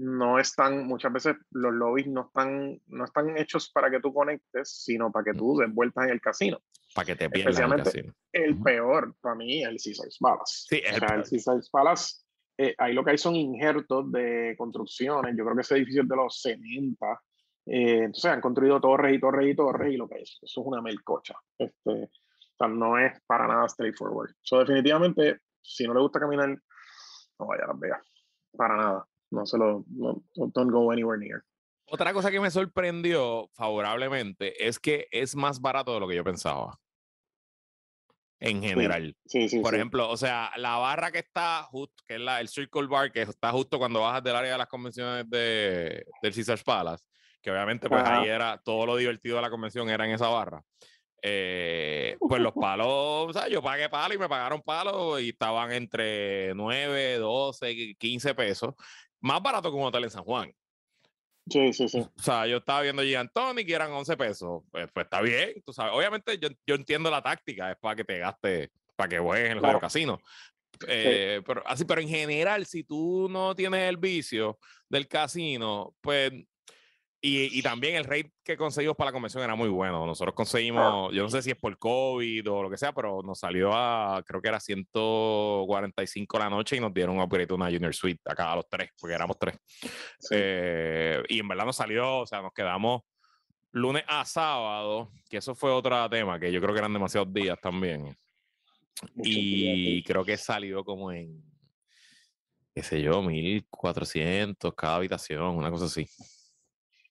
no 0.00 0.38
están, 0.38 0.86
muchas 0.86 1.12
veces 1.12 1.36
los 1.50 1.74
lobbies 1.74 2.06
no 2.06 2.22
están, 2.22 2.80
no 2.86 3.04
están 3.04 3.36
hechos 3.36 3.70
para 3.70 3.90
que 3.90 4.00
tú 4.00 4.14
conectes, 4.14 4.82
sino 4.82 5.12
para 5.12 5.24
que 5.24 5.34
tú 5.34 5.58
des 5.58 5.72
vueltas 5.72 6.04
en 6.04 6.10
el 6.10 6.20
casino. 6.22 6.58
Para 6.94 7.04
que 7.04 7.16
te 7.16 7.28
pierdas 7.28 7.58
Especialmente 7.58 8.14
el, 8.32 8.58
peor 8.62 9.14
para 9.20 9.34
mí, 9.34 9.62
el 9.62 9.76
Caesars 9.82 10.16
Palace. 10.18 10.64
Sí, 10.68 10.82
el, 10.82 11.02
o 11.02 11.14
el 11.14 11.22
Caesars 11.28 11.68
Palace, 11.70 12.14
eh, 12.56 12.74
ahí 12.78 12.94
lo 12.94 13.04
que 13.04 13.10
hay 13.10 13.18
son 13.18 13.36
injertos 13.36 14.10
de 14.10 14.54
construcciones. 14.56 15.34
Yo 15.36 15.44
creo 15.44 15.54
que 15.54 15.62
ese 15.62 15.76
edificio 15.76 16.02
es 16.02 16.08
de 16.08 16.16
los 16.16 16.40
70. 16.40 17.22
Eh, 17.66 18.04
entonces 18.04 18.24
han 18.24 18.40
construido 18.40 18.80
torres 18.80 19.14
y 19.14 19.20
torres 19.20 19.50
y 19.50 19.54
torres 19.54 19.92
y 19.92 19.98
lo 19.98 20.08
que 20.08 20.22
es, 20.22 20.38
eso 20.40 20.60
es 20.62 20.66
una 20.66 20.80
melcocha. 20.80 21.34
Este, 21.58 21.90
o 21.90 22.56
sea, 22.56 22.68
no 22.68 22.98
es 22.98 23.20
para 23.26 23.46
nada 23.46 23.68
straightforward. 23.68 24.30
So, 24.40 24.60
definitivamente, 24.60 25.40
si 25.60 25.86
no 25.86 25.92
le 25.92 26.00
gusta 26.00 26.20
caminar, 26.20 26.48
no 27.38 27.46
vaya 27.46 27.64
a 27.64 27.68
Las 27.68 27.78
Vegas. 27.78 28.06
Para 28.56 28.76
nada 28.76 29.06
no 29.30 29.46
se 29.46 29.58
lo, 29.58 29.84
no, 29.88 30.22
don't 30.34 30.70
go 30.70 30.90
anywhere 30.90 31.18
near. 31.18 31.42
Otra 31.86 32.12
cosa 32.12 32.30
que 32.30 32.40
me 32.40 32.50
sorprendió 32.50 33.48
favorablemente 33.52 34.68
es 34.68 34.78
que 34.78 35.08
es 35.10 35.34
más 35.34 35.60
barato 35.60 35.92
de 35.92 36.00
lo 36.00 36.08
que 36.08 36.14
yo 36.14 36.22
pensaba. 36.22 36.78
En 38.38 38.62
general. 38.62 39.14
Sí, 39.26 39.48
sí, 39.48 39.58
Por 39.58 39.74
ejemplo, 39.74 40.08
o 40.08 40.16
sea, 40.16 40.50
la 40.56 40.76
barra 40.78 41.10
que 41.10 41.18
está 41.18 41.64
justo, 41.64 42.02
que 42.06 42.14
es 42.14 42.20
la, 42.20 42.40
el 42.40 42.48
Circle 42.48 42.86
Bar, 42.86 43.12
que 43.12 43.22
está 43.22 43.50
justo 43.50 43.78
cuando 43.78 44.00
bajas 44.00 44.22
del 44.22 44.36
área 44.36 44.52
de 44.52 44.58
las 44.58 44.68
convenciones 44.68 45.28
de, 45.28 46.06
del 46.22 46.34
Caesars 46.34 46.62
Palace, 46.62 47.04
que 47.42 47.50
obviamente 47.50 47.88
pues 47.88 48.02
ahí 48.02 48.28
era 48.28 48.58
todo 48.64 48.86
lo 48.86 48.96
divertido 48.96 49.36
de 49.36 49.42
la 49.42 49.50
convención 49.50 49.90
era 49.90 50.06
en 50.06 50.12
esa 50.12 50.28
barra. 50.28 50.62
Eh, 51.22 52.16
pues 52.18 52.40
los 52.40 52.54
palos, 52.54 52.88
o 52.88 53.32
sea, 53.32 53.48
yo 53.48 53.60
pagué 53.60 53.90
palos 53.90 54.16
y 54.16 54.18
me 54.18 54.28
pagaron 54.28 54.62
palos 54.62 55.20
y 55.20 55.30
estaban 55.30 55.72
entre 55.72 56.54
9, 56.54 57.18
12, 57.18 57.96
15 57.98 58.34
pesos 58.34 58.74
más 59.20 59.42
barato 59.42 59.70
que 59.70 59.76
un 59.76 59.84
hotel 59.84 60.04
en 60.04 60.10
San 60.10 60.24
Juan. 60.24 60.52
Sí, 61.48 61.72
sí, 61.72 61.88
sí. 61.88 61.98
O 61.98 62.22
sea, 62.22 62.46
yo 62.46 62.58
estaba 62.58 62.82
viendo 62.82 63.02
Tony 63.32 63.64
que 63.64 63.74
eran 63.74 63.90
11 63.90 64.16
pesos. 64.16 64.62
Pues, 64.70 64.88
pues, 64.92 65.04
está 65.04 65.20
bien, 65.20 65.54
tú 65.64 65.72
sabes. 65.72 65.92
Obviamente 65.94 66.38
yo, 66.38 66.48
yo, 66.66 66.74
entiendo 66.74 67.10
la 67.10 67.22
táctica, 67.22 67.72
es 67.72 67.76
para 67.78 67.96
que 67.96 68.04
te 68.04 68.18
gaste, 68.18 68.70
para 68.94 69.08
que 69.08 69.18
juegues 69.18 69.50
en 69.50 69.60
los 69.60 69.80
casinos. 69.80 70.20
Eh, 70.86 71.42
pero 71.44 71.62
así, 71.66 71.84
pero 71.84 72.00
en 72.00 72.08
general, 72.08 72.66
si 72.66 72.84
tú 72.84 73.28
no 73.28 73.54
tienes 73.54 73.88
el 73.88 73.96
vicio 73.96 74.58
del 74.88 75.08
casino, 75.08 75.94
pues 76.00 76.32
y, 77.22 77.58
y, 77.58 77.62
también 77.62 77.96
el 77.96 78.04
rate 78.04 78.32
que 78.42 78.56
conseguimos 78.56 78.96
para 78.96 79.10
la 79.10 79.12
convención 79.12 79.42
era 79.42 79.54
muy 79.54 79.68
bueno. 79.68 80.06
Nosotros 80.06 80.34
conseguimos, 80.34 81.12
yo 81.12 81.22
no 81.22 81.28
sé 81.28 81.42
si 81.42 81.50
es 81.50 81.56
por 81.56 81.76
COVID 81.78 82.50
o 82.50 82.62
lo 82.62 82.70
que 82.70 82.78
sea, 82.78 82.94
pero 82.94 83.20
nos 83.22 83.40
salió 83.40 83.72
a, 83.74 84.22
creo 84.26 84.40
que 84.40 84.48
era 84.48 84.58
145 84.58 86.38
la 86.38 86.48
noche 86.48 86.76
y 86.76 86.80
nos 86.80 86.94
dieron 86.94 87.16
un 87.16 87.22
upgrade 87.22 87.52
una 87.52 87.66
Junior 87.66 87.94
Suite 87.94 88.22
acá 88.24 88.52
a 88.52 88.56
los 88.56 88.68
tres, 88.70 88.90
porque 88.98 89.14
éramos 89.14 89.38
tres. 89.38 89.58
Eh, 90.30 91.22
y 91.28 91.40
en 91.40 91.48
verdad 91.48 91.66
nos 91.66 91.76
salió, 91.76 92.20
o 92.20 92.26
sea, 92.26 92.40
nos 92.40 92.54
quedamos 92.54 93.02
lunes 93.72 94.02
a 94.08 94.24
sábado, 94.24 95.10
que 95.28 95.36
eso 95.36 95.54
fue 95.54 95.70
otro 95.70 96.08
tema, 96.08 96.40
que 96.40 96.50
yo 96.50 96.60
creo 96.60 96.72
que 96.72 96.78
eran 96.78 96.92
demasiados 96.94 97.32
días 97.34 97.58
también. 97.60 98.16
y 99.16 100.02
creo 100.04 100.24
que 100.24 100.38
salió 100.38 100.84
como 100.84 101.12
en, 101.12 101.44
qué 102.74 102.82
sé 102.82 103.02
yo, 103.02 103.20
1400 103.20 104.74
cada 104.74 104.96
habitación, 104.96 105.56
una 105.56 105.70
cosa 105.70 105.84
así 105.84 106.08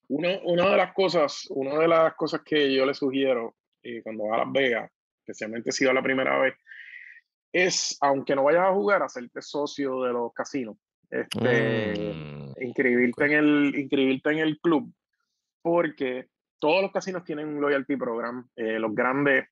una 0.09 0.69
de 0.71 0.77
las 0.77 0.93
cosas, 0.93 1.47
una 1.51 1.77
de 1.77 1.87
las 1.87 2.15
cosas 2.15 2.41
que 2.43 2.73
yo 2.73 2.85
le 2.85 2.93
sugiero 2.93 3.55
eh, 3.83 4.01
cuando 4.03 4.25
va 4.25 4.35
a 4.35 4.45
Las 4.45 4.51
Vegas, 4.51 4.91
especialmente 5.21 5.71
si 5.71 5.85
va 5.85 5.93
la 5.93 6.01
primera 6.01 6.37
vez, 6.39 6.55
es, 7.51 7.97
aunque 8.01 8.35
no 8.35 8.43
vayas 8.43 8.65
a 8.65 8.73
jugar, 8.73 9.01
hacerte 9.03 9.41
socio 9.41 10.03
de 10.03 10.13
los 10.13 10.33
casinos. 10.33 10.77
este, 11.09 12.13
Mm, 12.13 12.61
inscribirte, 12.61 13.25
en 13.25 13.31
el, 13.31 13.75
inscribirte 13.75 14.31
en 14.31 14.39
el 14.39 14.59
club, 14.59 14.93
porque 15.61 16.27
todos 16.59 16.81
los 16.81 16.91
casinos 16.91 17.23
tienen 17.23 17.47
un 17.47 17.61
loyalty 17.61 17.95
program. 17.95 18.47
eh, 18.55 18.79
los 18.79 18.93
grandes, 18.93 19.45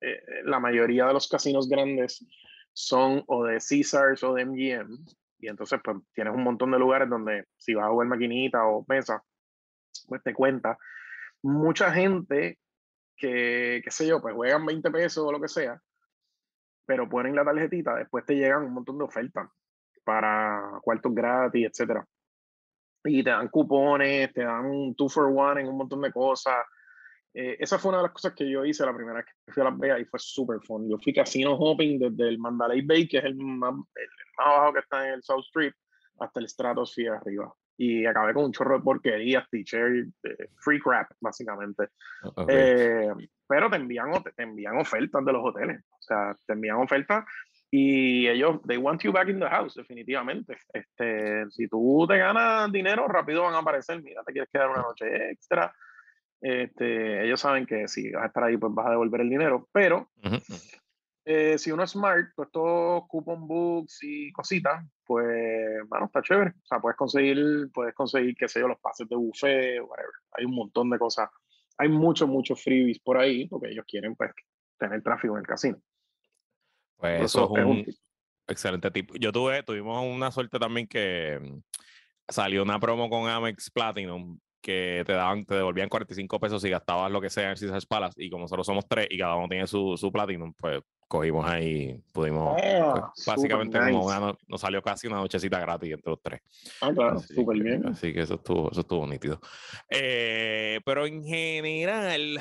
eh, 0.00 0.22
la 0.44 0.60
mayoría 0.60 1.06
de 1.06 1.14
los 1.14 1.28
casinos 1.28 1.68
grandes 1.68 2.24
son 2.72 3.24
o 3.26 3.44
de 3.44 3.58
Caesars 3.66 4.22
o 4.22 4.34
de 4.34 4.44
MGM. 4.46 4.98
Y 5.40 5.48
entonces, 5.48 5.80
pues 5.82 5.96
tienes 6.14 6.34
un 6.34 6.44
montón 6.44 6.70
de 6.70 6.78
lugares 6.78 7.08
donde 7.08 7.46
si 7.56 7.74
vas 7.74 7.86
a 7.86 7.90
jugar 7.90 8.06
maquinita 8.06 8.64
o 8.64 8.84
mesa, 8.88 9.22
pues 10.08 10.22
te 10.22 10.34
cuenta. 10.34 10.78
Mucha 11.42 11.92
gente 11.92 12.58
que, 13.16 13.80
qué 13.84 13.90
sé 13.90 14.06
yo, 14.06 14.20
pues 14.20 14.34
juegan 14.34 14.66
20 14.66 14.90
pesos 14.90 15.24
o 15.24 15.32
lo 15.32 15.40
que 15.40 15.48
sea, 15.48 15.80
pero 16.86 17.08
ponen 17.08 17.34
la 17.34 17.44
tarjetita, 17.44 17.96
después 17.96 18.24
te 18.26 18.34
llegan 18.34 18.64
un 18.64 18.74
montón 18.74 18.98
de 18.98 19.04
ofertas 19.04 19.48
para 20.04 20.80
cuartos 20.82 21.14
gratis, 21.14 21.68
etcétera. 21.70 22.06
Y 23.04 23.22
te 23.22 23.30
dan 23.30 23.48
cupones, 23.48 24.32
te 24.32 24.44
dan 24.44 24.64
un 24.66 24.94
two 24.94 25.08
for 25.08 25.26
one 25.26 25.60
en 25.60 25.68
un 25.68 25.76
montón 25.76 26.00
de 26.02 26.12
cosas. 26.12 26.64
Eh, 27.34 27.56
esa 27.58 27.78
fue 27.78 27.88
una 27.88 27.98
de 27.98 28.04
las 28.04 28.12
cosas 28.12 28.34
que 28.34 28.48
yo 28.48 28.64
hice 28.64 28.84
la 28.84 28.94
primera 28.94 29.18
vez 29.18 29.26
que 29.26 29.52
fui 29.52 29.62
a 29.62 29.64
Las 29.64 29.78
Vegas 29.78 30.00
y 30.00 30.04
fue 30.04 30.20
súper 30.20 30.60
fun. 30.60 30.88
Yo 30.88 30.98
fui 30.98 31.12
casino 31.12 31.54
hopping 31.54 31.98
desde 31.98 32.28
el 32.28 32.38
Mandalay 32.38 32.82
Bay, 32.82 33.08
que 33.08 33.18
es 33.18 33.24
el 33.24 33.34
más, 33.36 33.72
el 33.72 34.08
más 34.38 34.46
abajo 34.46 34.74
que 34.74 34.80
está 34.80 35.08
en 35.08 35.14
el 35.14 35.22
South 35.22 35.44
Street, 35.46 35.72
hasta 36.20 36.40
el 36.40 36.48
Stratosphere 36.48 37.16
arriba. 37.16 37.52
Y 37.84 38.06
acabé 38.06 38.32
con 38.32 38.44
un 38.44 38.52
chorro 38.52 38.78
de 38.78 38.84
porquerías, 38.84 39.50
t-shirt, 39.50 40.08
eh, 40.22 40.48
free 40.60 40.78
crap, 40.78 41.10
básicamente. 41.20 41.88
ok. 42.22 42.48
Eh, 42.48 43.08
pero 43.48 43.68
te 43.68 43.74
envían, 43.74 44.12
te 44.22 44.42
envían 44.44 44.78
ofertas 44.78 45.24
de 45.24 45.32
los 45.32 45.42
hoteles. 45.44 45.82
O 45.90 46.02
sea, 46.02 46.36
te 46.46 46.52
envían 46.52 46.76
ofertas 46.76 47.24
y 47.72 48.28
ellos, 48.28 48.60
they 48.68 48.76
want 48.76 49.02
you 49.02 49.10
back 49.10 49.28
in 49.30 49.40
the 49.40 49.48
house, 49.48 49.74
definitivamente. 49.74 50.58
Este, 50.72 51.50
si 51.50 51.66
tú 51.66 52.06
te 52.08 52.18
ganas 52.18 52.70
dinero, 52.70 53.08
rápido 53.08 53.42
van 53.42 53.54
a 53.54 53.58
aparecer. 53.58 54.00
Mira, 54.00 54.22
te 54.22 54.32
quieres 54.32 54.48
quedar 54.52 54.70
una 54.70 54.82
noche 54.82 55.32
extra. 55.32 55.74
Este, 56.40 57.24
ellos 57.24 57.40
saben 57.40 57.66
que 57.66 57.88
si 57.88 58.12
vas 58.12 58.22
a 58.22 58.26
estar 58.26 58.44
ahí, 58.44 58.58
pues 58.58 58.72
vas 58.72 58.86
a 58.86 58.90
devolver 58.90 59.22
el 59.22 59.30
dinero. 59.30 59.66
Pero 59.72 60.08
Ujú. 60.22 60.36
Eh, 61.24 61.56
si 61.56 61.70
uno 61.70 61.84
es 61.84 61.90
smart, 61.90 62.30
pues 62.34 62.46
estos 62.46 63.04
coupon 63.08 63.46
books 63.46 63.98
y 64.02 64.32
cositas, 64.32 64.84
pues, 65.04 65.80
bueno, 65.88 66.06
está 66.06 66.22
chévere. 66.22 66.50
O 66.50 66.66
sea, 66.66 66.80
puedes 66.80 66.96
conseguir, 66.96 67.70
puedes 67.72 67.94
conseguir, 67.94 68.34
qué 68.36 68.48
sé 68.48 68.60
yo, 68.60 68.68
los 68.68 68.80
pases 68.80 69.08
de 69.08 69.16
buffet, 69.16 69.80
whatever. 69.80 70.12
Hay 70.32 70.44
un 70.44 70.54
montón 70.54 70.90
de 70.90 70.98
cosas. 70.98 71.28
Hay 71.78 71.88
muchos, 71.88 72.28
muchos 72.28 72.62
freebies 72.62 72.98
por 72.98 73.18
ahí, 73.18 73.46
porque 73.46 73.70
ellos 73.70 73.84
quieren, 73.86 74.16
pues, 74.16 74.32
tener 74.78 75.02
tráfico 75.02 75.34
en 75.34 75.40
el 75.40 75.46
casino. 75.46 75.78
Pues 76.96 77.16
Por 77.18 77.24
eso 77.24 77.44
eso 77.44 77.56
es 77.56 77.64
un 77.64 77.70
un 77.70 77.86
excelente 78.48 78.90
tip. 78.90 79.12
Yo 79.18 79.32
tuve, 79.32 79.62
tuvimos 79.62 80.04
una 80.04 80.30
suerte 80.30 80.58
también 80.58 80.86
que 80.86 81.38
mm, 81.40 81.58
salió 82.28 82.62
una 82.62 82.80
promo 82.80 83.08
con 83.08 83.28
Amex 83.28 83.70
Platinum 83.70 84.38
que 84.60 85.02
te 85.04 85.12
daban, 85.12 85.44
te 85.44 85.56
devolvían 85.56 85.88
45 85.88 86.38
pesos 86.38 86.62
si 86.62 86.70
gastabas 86.70 87.10
lo 87.10 87.20
que 87.20 87.30
sea 87.30 87.50
en 87.50 87.56
Caesars 87.56 87.86
Palace 87.86 88.22
y 88.22 88.30
como 88.30 88.42
nosotros 88.42 88.64
somos 88.64 88.86
tres 88.88 89.08
y 89.10 89.18
cada 89.18 89.34
uno 89.34 89.48
tiene 89.48 89.66
su, 89.66 89.96
su 89.96 90.12
Platinum, 90.12 90.54
pues 90.56 90.80
cogimos 91.12 91.44
ahí, 91.46 92.00
pudimos, 92.10 92.54
pues, 92.58 92.74
Ah, 92.74 93.12
súper 93.14 93.34
básicamente 93.34 93.76
como 93.78 93.86
nice. 93.90 94.06
una 94.06 94.18
no- 94.18 94.38
nos 94.48 94.60
salió 94.62 94.80
casi 94.80 95.06
una 95.08 95.16
nochecita 95.16 95.60
gratis 95.60 95.92
entre 95.92 96.10
los 96.10 96.22
tres. 96.22 96.40
Ah, 96.80 96.90
claro, 96.94 97.18
súper 97.20 97.62
bien. 97.62 97.86
Así 97.86 98.14
que 98.14 98.20
eso 98.22 98.36
estuvo, 98.36 98.70
eso 98.70 98.80
estuvo 98.80 99.06
nítido. 99.06 99.38
Eh, 99.90 100.80
pero 100.86 101.04
en 101.04 101.22
general, 101.22 102.38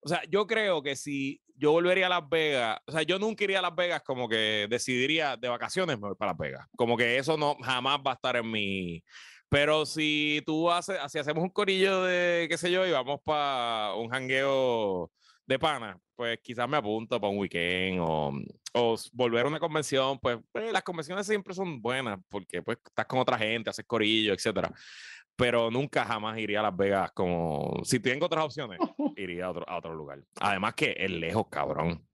o 0.00 0.08
sea, 0.08 0.22
yo 0.30 0.46
creo 0.46 0.84
que 0.84 0.94
si 0.94 1.40
yo 1.56 1.72
volvería 1.72 2.06
a 2.06 2.10
Las 2.10 2.28
Vegas, 2.28 2.78
o 2.86 2.92
sea, 2.92 3.02
yo 3.02 3.18
nunca 3.18 3.42
iría 3.42 3.58
a 3.58 3.62
Las 3.62 3.74
Vegas 3.74 4.02
como 4.04 4.28
que 4.28 4.68
decidiría 4.70 5.36
de 5.36 5.48
vacaciones 5.48 5.98
me 5.98 6.06
voy 6.06 6.16
para 6.16 6.30
Las 6.30 6.38
Vegas. 6.38 6.68
Como 6.76 6.96
que 6.96 7.18
eso 7.18 7.36
no 7.36 7.56
jamás 7.60 7.98
va 8.06 8.12
a 8.12 8.14
estar 8.14 8.36
en 8.36 8.48
mi. 8.48 9.02
Pero 9.48 9.84
si 9.84 10.42
tú 10.46 10.70
haces, 10.70 10.96
si 11.08 11.18
hacemos 11.18 11.42
un 11.42 11.50
corillo 11.50 12.04
de, 12.04 12.46
qué 12.48 12.56
sé 12.56 12.70
yo, 12.70 12.86
y 12.86 12.92
vamos 12.92 13.18
para 13.24 13.94
un 13.94 14.08
jangueo 14.10 15.10
de 15.46 15.58
pana, 15.58 15.98
pues 16.16 16.38
quizás 16.42 16.68
me 16.68 16.76
apunto 16.76 17.20
para 17.20 17.30
un 17.30 17.38
weekend 17.38 18.00
o, 18.00 18.32
o 18.74 18.96
volver 19.12 19.44
a 19.44 19.48
una 19.48 19.60
convención, 19.60 20.18
pues, 20.18 20.38
pues, 20.52 20.72
las 20.72 20.82
convenciones 20.82 21.26
siempre 21.26 21.54
son 21.54 21.80
buenas 21.82 22.18
porque 22.28 22.62
pues 22.62 22.78
estás 22.84 23.06
con 23.06 23.18
otra 23.18 23.36
gente, 23.38 23.70
haces 23.70 23.84
corillo, 23.84 24.32
etcétera. 24.32 24.72
Pero 25.36 25.70
nunca 25.70 26.04
jamás 26.04 26.38
iría 26.38 26.60
a 26.60 26.62
Las 26.62 26.76
Vegas 26.76 27.10
como 27.12 27.80
si 27.84 27.98
tengo 28.00 28.26
otras 28.26 28.44
opciones, 28.44 28.78
iría 29.16 29.46
a 29.46 29.50
otro, 29.50 29.68
a 29.68 29.76
otro 29.78 29.94
lugar. 29.94 30.20
Además 30.40 30.74
que 30.74 30.94
es 30.96 31.10
lejos, 31.10 31.46
cabrón. 31.50 32.06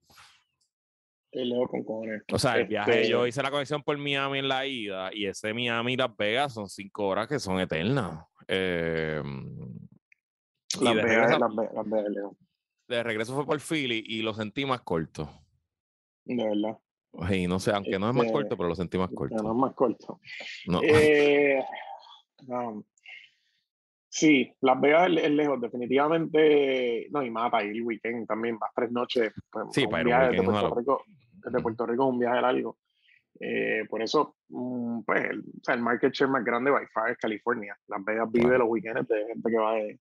El 1.32 1.50
Leo 1.50 1.68
con 1.68 1.84
cojones. 1.84 2.22
O 2.32 2.38
sea, 2.40 2.56
el 2.56 2.66
viaje, 2.66 3.02
Este- 3.02 3.10
yo 3.10 3.24
hice 3.26 3.40
la 3.42 3.52
conexión 3.52 3.84
por 3.84 3.96
Miami 3.96 4.40
en 4.40 4.48
la 4.48 4.66
ida 4.66 5.10
y 5.14 5.26
ese 5.26 5.54
Miami 5.54 5.92
y 5.92 5.96
Las 5.96 6.16
Vegas 6.16 6.54
son 6.54 6.68
cinco 6.68 7.06
horas 7.06 7.28
que 7.28 7.38
son 7.38 7.60
eternas. 7.60 8.24
Eh, 8.48 9.22
y 10.80 10.84
Las 10.84 10.94
Vegas, 10.94 11.04
regreso, 11.04 11.38
Las 11.38 11.54
Vegas, 11.54 11.74
Las 11.74 11.88
Vegas, 11.88 12.10
Leo. 12.10 12.36
De 12.96 13.02
regreso 13.02 13.34
fue 13.34 13.46
por 13.46 13.60
Philly 13.60 14.04
y 14.06 14.22
lo 14.22 14.34
sentí 14.34 14.64
más 14.66 14.80
corto. 14.82 15.28
De 16.24 16.36
verdad. 16.44 16.78
Y 17.34 17.46
no 17.46 17.58
sé, 17.58 17.72
aunque 17.72 17.98
no 17.98 18.08
es 18.08 18.14
más 18.14 18.26
Este, 18.26 18.32
corto, 18.32 18.56
pero 18.56 18.68
lo 18.68 18.74
sentí 18.74 18.98
más 18.98 19.10
Ya 19.10 19.16
corto. 19.16 19.42
no 19.42 19.50
es 19.52 19.56
más 19.56 19.74
corto. 19.74 20.20
No. 20.66 20.80
Eh, 20.82 21.60
no. 22.46 22.84
Sí, 24.08 24.52
Las 24.60 24.80
Vegas 24.80 25.08
es, 25.22 25.30
lejos, 25.30 25.60
definitivamente. 25.60 27.08
No, 27.10 27.22
y 27.22 27.30
más 27.30 27.50
para 27.50 27.64
ir 27.64 27.76
el 27.76 27.82
weekend 27.82 28.26
también, 28.26 28.58
más 28.58 28.70
tres 28.74 28.90
noches. 28.90 29.32
pues, 29.50 29.66
Sí, 29.72 29.86
para 29.86 30.02
ir 30.02 30.06
weekend 30.08 30.30
desde 30.32 30.44
Puerto, 30.60 30.74
Rico, 30.74 31.04
desde 31.44 31.60
Puerto 31.62 31.86
Rico 31.86 32.04
es 32.04 32.10
un 32.12 32.18
viaje 32.18 32.40
largo. 32.40 32.78
Eh, 33.38 33.84
por 33.88 34.02
eso, 34.02 34.36
mm, 34.48 35.00
pues, 35.02 35.24
el, 35.30 35.44
el 35.68 35.80
market 35.80 36.12
share 36.12 36.30
más 36.30 36.44
grande 36.44 36.70
by 36.70 36.86
far 36.88 37.10
es 37.10 37.18
California. 37.18 37.76
Las 37.88 38.04
Vegas 38.04 38.30
vive 38.30 38.58
los 38.58 38.68
weekends 38.68 39.08
de 39.08 39.26
gente 39.26 39.50
que 39.50 39.56
va 39.58 39.74
de, 39.74 40.00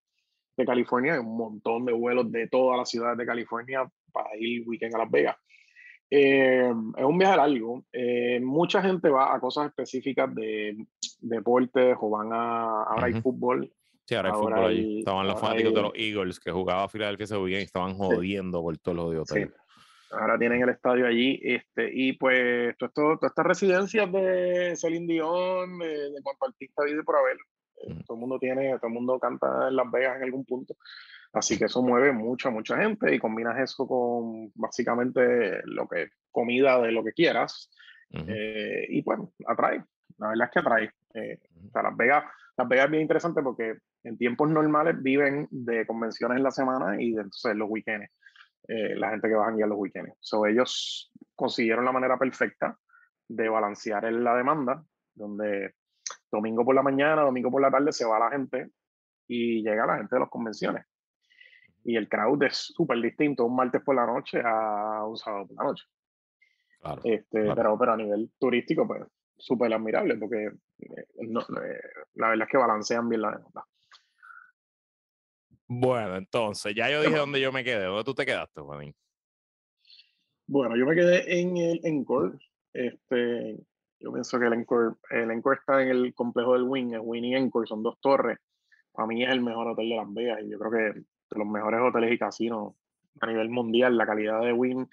de 0.60 0.66
California. 0.66 1.14
Hay 1.14 1.20
un 1.20 1.36
montón 1.38 1.86
de 1.86 1.94
vuelos 1.94 2.32
de 2.32 2.48
todas 2.48 2.78
las 2.78 2.90
ciudades 2.90 3.18
de 3.18 3.26
California 3.26 3.90
para 4.12 4.30
ir 4.38 4.64
weekend 4.68 4.94
a 4.96 5.00
Las 5.00 5.10
Vegas. 5.12 5.36
Eh, 6.12 6.72
es 6.98 7.04
un 7.06 7.18
viaje 7.18 7.38
largo. 7.38 7.86
Eh, 7.94 8.40
mucha 8.42 8.82
gente 8.82 9.10
va 9.10 9.34
a 9.34 9.40
cosas 9.40 9.68
específicas 9.68 10.34
de 10.34 10.76
deportes 11.20 11.96
o 12.00 12.10
van 12.10 12.30
a. 12.34 12.84
Ahora 12.84 13.06
hay 13.08 13.14
Ujú. 13.14 13.22
fútbol. 13.22 13.72
Sí, 14.06 14.16
ahora 14.16 14.30
hay 14.30 14.36
ahora 14.36 14.56
fútbol 14.58 14.70
allí. 14.70 14.80
hay- 14.80 15.00
Estaban 15.00 15.28
los 15.28 15.36
ahora 15.36 15.48
fanáticos 15.48 15.74
de 15.76 15.82
los 15.84 15.92
Eagles 15.96 16.40
que 16.40 16.52
jugaba 16.52 16.84
a 16.84 16.90
Filadelfia 16.90 17.24
ese 17.26 17.38
weekend 17.38 17.62
y 17.62 17.66
estaban 17.66 17.94
jodiendo 17.96 18.62
por 18.62 18.78
todos 18.80 18.96
los 18.96 19.06
jodidos 19.06 19.28
Sí. 19.30 19.46
Ahora 20.12 20.40
tienen 20.40 20.64
el 20.64 20.70
estadio 20.70 21.06
allí. 21.06 21.40
Este, 21.44 21.92
y 21.94 22.14
pues 22.14 22.76
todas 22.96 23.20
estas 23.22 23.46
residencias 23.46 24.12
de 24.12 24.74
Celine 24.76 25.06
Dion, 25.14 25.78
de, 25.78 25.88
de 25.88 26.22
cuanto 26.24 26.48
artista 26.48 26.84
vive 26.86 27.04
por 27.04 27.18
haber. 27.18 27.38
Ujú. 27.84 28.04
Todo 28.06 28.16
el 28.16 28.20
mundo 28.20 28.40
tiene, 28.40 28.76
todo 28.78 28.88
el 28.88 28.94
mundo 28.94 29.20
canta 29.20 29.68
en 29.68 29.76
Las 29.76 29.90
Vegas 29.92 30.18
en 30.18 30.24
algún 30.24 30.46
punto. 30.46 30.76
Así 31.34 31.58
que 31.58 31.66
eso 31.66 31.82
mueve 31.84 32.12
mucha, 32.12 32.50
mucha 32.50 32.78
gente 32.78 33.14
y 33.14 33.20
combinas 33.20 33.60
eso 33.60 33.88
con 33.88 34.52
básicamente 34.56 35.62
lo 35.66 35.88
que 35.88 36.10
comida 36.32 36.82
de 36.82 36.92
lo 36.92 37.04
que 37.04 37.14
quieras. 37.14 37.70
Eh, 38.12 38.88
y 38.90 39.04
bueno, 39.04 39.32
atrae. 39.48 39.84
La 40.18 40.30
verdad 40.30 40.48
es 40.48 40.52
que 40.52 40.60
atrae. 40.60 40.92
Eh, 41.14 41.40
o 41.68 41.72
sea, 41.72 41.84
Las 41.84 41.96
Vegas, 41.96 42.24
Las 42.58 42.68
Vegas 42.68 42.86
es 42.86 42.92
bien 42.92 43.02
interesante 43.04 43.42
porque 43.44 43.78
en 44.04 44.18
tiempos 44.18 44.50
normales 44.50 44.96
viven 45.02 45.48
de 45.52 45.86
convenciones 45.86 46.38
en 46.38 46.44
la 46.44 46.52
semana 46.52 47.00
y 47.00 47.12
de, 47.12 47.22
entonces 47.22 47.56
los 47.56 47.70
weekends. 47.70 48.10
eh, 48.70 48.96
la 48.96 49.10
gente 49.10 49.28
que 49.28 49.34
va 49.34 49.44
a 49.44 49.46
janguear 49.48 49.68
los 49.68 49.80
weekends. 49.80 50.14
So, 50.20 50.46
ellos 50.46 51.12
consiguieron 51.36 51.86
la 51.86 51.92
manera 51.92 52.18
perfecta 52.18 52.78
de 53.28 53.50
balancear 53.50 54.12
la 54.14 54.36
demanda, 54.36 54.84
donde 55.16 55.74
domingo 56.32 56.64
por 56.66 56.76
la 56.76 56.82
mañana, 56.84 57.22
domingo 57.24 57.50
por 57.52 57.62
la 57.62 57.72
tarde 57.72 57.92
se 57.92 58.06
va 58.06 58.20
la 58.20 58.30
gente 58.32 58.70
y 59.28 59.62
llega 59.64 59.86
la 59.86 59.98
gente 59.98 60.16
de 60.16 60.20
las 60.22 60.30
convenciones. 60.30 60.86
Y 61.84 61.96
el 61.96 62.10
crowd 62.10 62.44
es 62.44 62.58
súper 62.76 63.00
distinto 63.02 63.46
un 63.46 63.56
martes 63.56 63.82
por 63.84 63.96
la 63.96 64.06
noche 64.06 64.42
a 64.44 65.06
un 65.06 65.16
sábado 65.18 65.48
por 65.48 65.56
la 65.58 65.64
noche. 65.64 65.86
Claro. 66.82 67.02
Este, 67.04 67.42
Claro. 67.44 67.56
pero, 67.56 67.78
pero 67.80 67.94
a 67.94 67.98
nivel 67.98 68.32
turístico, 68.40 68.86
pues 68.88 69.04
súper 69.38 69.74
admirable 69.74 70.16
porque 70.18 70.46
eh, 70.80 71.06
no- 71.28 71.40
eh, 71.42 71.82
la 72.16 72.30
verdad 72.30 72.46
es 72.48 72.52
que 72.52 72.58
balancean 72.58 73.08
bien 73.10 73.22
la 73.22 73.32
demanda. 73.32 73.66
Bueno, 75.68 76.16
entonces, 76.18 76.74
ya 76.76 76.90
yo 76.90 77.02
dije 77.02 77.16
dónde 77.18 77.40
yo 77.40 77.52
me 77.52 77.64
quedé. 77.64 77.86
¿Dónde 77.86 78.04
tú 78.04 78.16
te 78.16 78.26
quedaste, 78.26 78.60
Juanín? 78.62 78.96
Bueno, 80.48 80.76
yo 80.76 80.86
me 80.86 80.96
quedé 80.96 81.40
en 81.40 81.58
el 81.58 81.80
Encore. 81.84 82.40
Este, 82.74 83.56
yo 84.00 84.12
pienso 84.12 84.40
que 84.40 84.46
el 84.46 84.54
Encore, 84.54 84.96
el 85.10 85.32
Encore 85.32 85.58
está 85.60 85.82
en 85.82 85.90
el 85.90 86.14
complejo 86.14 86.54
del 86.54 86.64
Win, 86.64 86.94
el 86.94 87.02
Win 87.02 87.26
y 87.26 87.36
Encore, 87.36 87.68
son 87.68 87.84
dos 87.84 88.00
torres. 88.00 88.38
Para 88.92 89.08
mí 89.08 89.24
es 89.24 89.32
el 89.32 89.42
mejor 89.42 89.68
hotel 89.68 89.90
de 89.90 89.96
Las 89.96 90.14
Vegas 90.14 90.40
y 90.44 90.50
yo 90.50 90.60
creo 90.60 90.72
que 90.72 91.00
de 91.00 91.38
los 91.38 91.48
mejores 91.48 91.80
hoteles 91.82 92.14
y 92.14 92.18
casinos 92.18 92.74
a 93.22 93.28
nivel 93.28 93.50
mundial, 93.50 93.98
la 93.98 94.06
calidad 94.06 94.42
de 94.42 94.54
Win. 94.54 94.90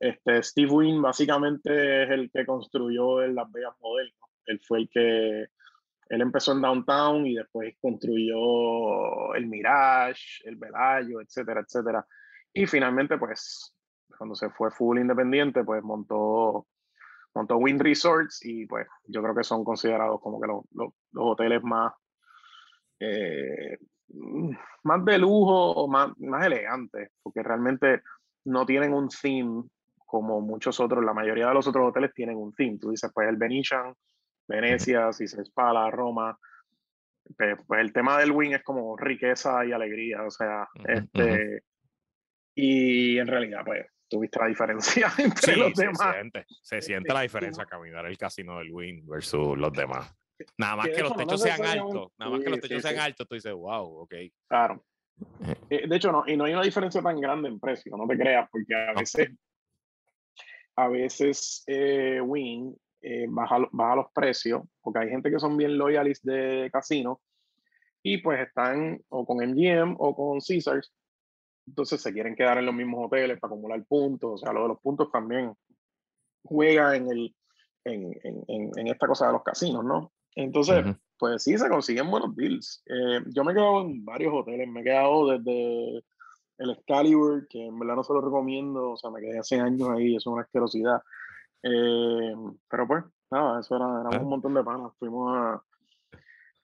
Este, 0.00 0.42
Steve 0.42 0.70
Wynn 0.70 1.02
básicamente 1.02 2.04
es 2.04 2.10
el 2.10 2.30
que 2.30 2.46
construyó 2.46 3.22
el 3.22 3.34
Las 3.34 3.50
Vegas 3.52 3.74
moderno. 3.80 4.26
Él 4.46 4.60
fue 4.60 4.78
el 4.78 4.88
que, 4.88 5.46
él 6.08 6.20
empezó 6.20 6.52
en 6.52 6.62
Downtown 6.62 7.26
y 7.26 7.34
después 7.34 7.74
construyó 7.80 9.34
el 9.34 9.46
Mirage, 9.46 10.42
el 10.44 10.56
Velayo, 10.56 11.20
etcétera, 11.20 11.60
etcétera. 11.60 12.06
Y 12.52 12.66
finalmente, 12.66 13.18
pues, 13.18 13.74
cuando 14.16 14.36
se 14.36 14.50
fue 14.50 14.70
full 14.70 14.98
independiente, 14.98 15.64
pues 15.64 15.82
montó, 15.82 16.66
montó 17.36 17.56
Wind 17.58 17.80
Resorts 17.80 18.44
y 18.44 18.66
pues 18.66 18.86
yo 19.04 19.22
creo 19.22 19.34
que 19.34 19.44
son 19.44 19.64
considerados 19.64 20.20
como 20.20 20.40
que 20.40 20.46
los, 20.48 20.64
los, 20.72 20.92
hoteles 21.14 21.62
más, 21.62 21.92
eh, 22.98 23.78
más 24.82 25.04
de 25.04 25.18
lujo 25.18 25.72
o 25.72 25.88
más, 25.88 26.10
más 26.18 26.46
elegantes, 26.46 27.10
porque 27.22 27.42
realmente 27.42 28.02
no 28.44 28.64
tienen 28.64 28.92
un 28.92 29.08
theme 29.08 29.64
como 30.06 30.40
muchos 30.40 30.78
otros, 30.80 31.04
la 31.04 31.12
mayoría 31.12 31.48
de 31.48 31.54
los 31.54 31.66
otros 31.66 31.88
hoteles 31.88 32.14
tienen 32.14 32.36
un 32.36 32.54
theme. 32.54 32.78
Tú 32.78 32.90
dices, 32.90 33.10
pues 33.12 33.28
el 33.28 33.36
Venetian, 33.36 33.94
Venecia, 34.46 35.10
Caesars 35.16 35.50
Pala, 35.50 35.90
Roma. 35.90 36.38
Pues, 37.36 37.58
pues, 37.66 37.80
el 37.80 37.92
tema 37.92 38.18
del 38.18 38.30
wing 38.30 38.52
es 38.52 38.62
como 38.62 38.96
riqueza 38.96 39.66
y 39.66 39.72
alegría, 39.72 40.22
o 40.22 40.30
sea, 40.30 40.68
este, 40.86 41.64
y 42.54 43.18
en 43.18 43.26
realidad, 43.26 43.62
pues, 43.64 43.84
tuviste 44.08 44.38
la 44.38 44.46
diferencia 44.46 45.12
entre 45.18 45.56
los 45.56 45.74
demás. 45.74 45.98
Se 45.98 46.12
siente, 46.12 46.46
se 46.62 46.82
siente 46.82 47.12
la 47.12 47.20
diferencia 47.22 47.64
caminar 47.64 48.06
el 48.06 48.18
casino 48.18 48.58
del 48.58 48.70
wing 48.70 49.06
versus 49.06 49.56
los 49.56 49.72
demás. 49.72 50.14
Nada 50.58 50.76
más 50.76 50.88
que, 50.88 51.02
los 51.02 51.16
techos 51.16 51.40
sean 51.40 51.64
altos, 51.64 52.12
nada 52.18 52.30
más 52.30 52.40
que 52.40 52.50
los 52.50 52.60
techos 52.60 52.82
sean 52.82 52.98
altos, 52.98 53.26
tú 53.26 53.34
dices, 53.34 53.52
wow, 53.52 54.02
ok. 54.02 54.14
Claro. 54.48 54.84
Eh, 55.70 55.88
de 55.88 55.96
hecho, 55.96 56.12
no, 56.12 56.24
y 56.26 56.36
no 56.36 56.44
hay 56.44 56.52
una 56.52 56.62
diferencia 56.62 57.00
tan 57.00 57.18
grande 57.20 57.48
en 57.48 57.58
precio, 57.58 57.96
no 57.96 58.06
te 58.06 58.18
creas, 58.18 58.48
porque 58.50 58.74
a 58.74 58.92
veces, 58.92 59.30
a 60.76 60.88
veces 60.88 61.64
eh, 61.66 62.20
Wing 62.20 62.74
eh, 63.00 63.26
baja, 63.28 63.66
baja, 63.72 63.96
los 63.96 64.12
precios, 64.12 64.62
porque 64.82 65.00
hay 65.00 65.08
gente 65.08 65.30
que 65.30 65.38
son 65.38 65.56
bien 65.56 65.78
loyales 65.78 66.22
de 66.22 66.68
casino 66.72 67.20
y 68.02 68.18
pues 68.18 68.40
están 68.40 69.00
o 69.08 69.24
con 69.24 69.38
MGM 69.38 69.96
o 69.98 70.14
con 70.14 70.38
Caesars, 70.46 70.92
entonces 71.66 72.00
se 72.00 72.12
quieren 72.12 72.36
quedar 72.36 72.58
en 72.58 72.66
los 72.66 72.74
mismos 72.74 73.06
hoteles 73.06 73.38
para 73.40 73.52
acumular 73.52 73.84
puntos, 73.84 74.30
o 74.34 74.38
sea, 74.38 74.52
lo 74.52 74.62
de 74.62 74.68
los 74.68 74.80
puntos 74.80 75.10
también 75.10 75.54
juega 76.44 76.96
en, 76.96 77.10
el, 77.10 77.34
en, 77.84 78.12
en, 78.22 78.70
en 78.76 78.86
esta 78.88 79.06
cosa 79.06 79.26
de 79.26 79.32
los 79.32 79.42
casinos, 79.42 79.84
¿no? 79.84 80.12
Entonces, 80.36 80.84
pues 81.18 81.42
sí, 81.42 81.56
se 81.56 81.68
consiguen 81.68 82.10
buenos 82.10 82.36
deals. 82.36 82.82
Eh, 82.86 83.20
yo 83.28 83.42
me 83.42 83.52
he 83.52 83.54
quedado 83.54 83.80
en 83.80 84.04
varios 84.04 84.34
hoteles, 84.34 84.68
me 84.68 84.80
he 84.80 84.84
quedado 84.84 85.30
desde 85.30 86.04
el 86.58 86.70
Excalibur, 86.70 87.48
que 87.48 87.66
en 87.66 87.78
verdad 87.78 87.96
no 87.96 88.04
se 88.04 88.12
lo 88.12 88.20
recomiendo, 88.20 88.92
o 88.92 88.96
sea, 88.98 89.10
me 89.10 89.20
quedé 89.20 89.38
hace 89.38 89.58
años 89.58 89.88
ahí, 89.88 90.14
eso 90.14 90.30
es 90.30 90.34
una 90.34 90.42
asquerosidad. 90.42 91.00
Eh, 91.62 92.34
pero 92.68 92.86
pues, 92.86 93.04
nada, 93.30 93.60
eso 93.60 93.76
era, 93.76 93.86
éramos 93.86 94.14
ah. 94.14 94.22
un 94.22 94.28
montón 94.28 94.54
de 94.54 94.62
panas. 94.62 94.92
Fuimos, 94.98 95.36
a, 95.36 95.62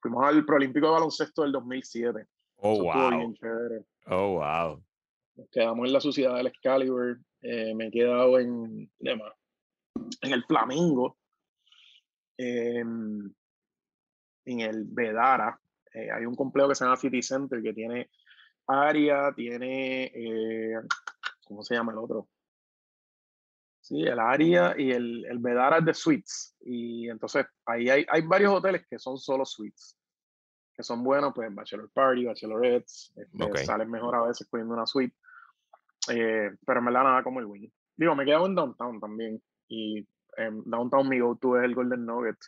fuimos 0.01 0.25
al 0.25 0.45
Proolímpico 0.45 0.87
de 0.87 0.93
Baloncesto 0.93 1.43
del 1.43 1.53
2007. 1.53 2.27
Oh, 2.57 2.83
wow. 2.83 3.35
Oh, 4.07 4.29
wow. 4.35 4.83
Nos 5.37 5.49
quedamos 5.51 5.87
en 5.87 5.93
la 5.93 6.01
sociedad 6.01 6.37
del 6.37 6.49
Excalibur. 6.49 7.21
Eh, 7.41 7.75
me 7.75 7.89
he 7.89 7.91
quedado 7.91 8.39
en, 8.39 8.91
en 9.01 10.33
el 10.33 10.45
Flamingo. 10.45 11.19
Eh, 12.39 12.85
en 14.45 14.61
el 14.61 14.85
Vedara. 14.85 15.59
Eh, 15.93 16.11
hay 16.11 16.25
un 16.25 16.35
complejo 16.35 16.71
que 16.71 16.75
se 16.75 16.85
llama 16.85 16.97
City 16.97 17.23
Center 17.23 17.63
que 17.63 17.73
tiene 17.73 18.11
área, 18.67 19.33
tiene, 19.35 20.05
eh, 20.15 20.75
¿cómo 21.45 21.63
se 21.63 21.75
llama 21.75 21.93
el 21.93 21.99
otro? 21.99 22.29
Sí, 23.81 24.03
el 24.03 24.19
área 24.19 24.75
y 24.79 24.93
el, 24.93 25.25
el 25.27 25.39
Vedara 25.39 25.79
es 25.79 25.85
de 25.85 25.95
suites. 25.95 26.57
Y 26.61 27.09
entonces 27.09 27.47
ahí 27.67 27.91
hay, 27.91 28.07
hay 28.09 28.23
varios 28.23 28.55
hoteles 28.55 28.87
que 28.89 28.99
son 28.99 29.19
solo 29.19 29.45
suites, 29.45 29.99
que 30.83 30.87
son 30.87 31.05
buenos, 31.05 31.33
pues 31.35 31.55
Bachelor 31.55 31.89
Party, 31.91 32.25
Bachelorettes, 32.25 33.13
este, 33.17 33.65
salen 33.65 33.91
mejor 33.91 34.15
a 34.17 34.23
veces 34.23 34.47
poniendo 34.49 34.75
una 34.75 34.87
suite. 34.87 35.15
Eh, 36.11 36.51
pero 36.67 36.83
me 36.83 36.93
da 36.93 37.05
nada 37.05 37.23
como 37.23 37.39
el 37.39 37.47
Wing. 37.47 37.71
Digo, 37.97 38.15
me 38.17 38.25
quedo 38.25 38.47
en 38.47 38.57
Downtown 38.57 39.01
también. 39.01 39.41
Y 39.69 40.07
en 40.37 40.63
Downtown 40.65 41.09
mi 41.09 41.21
go-to 41.21 41.59
es 41.59 41.65
el 41.65 41.75
Golden 41.75 42.05
Nugget 42.05 42.39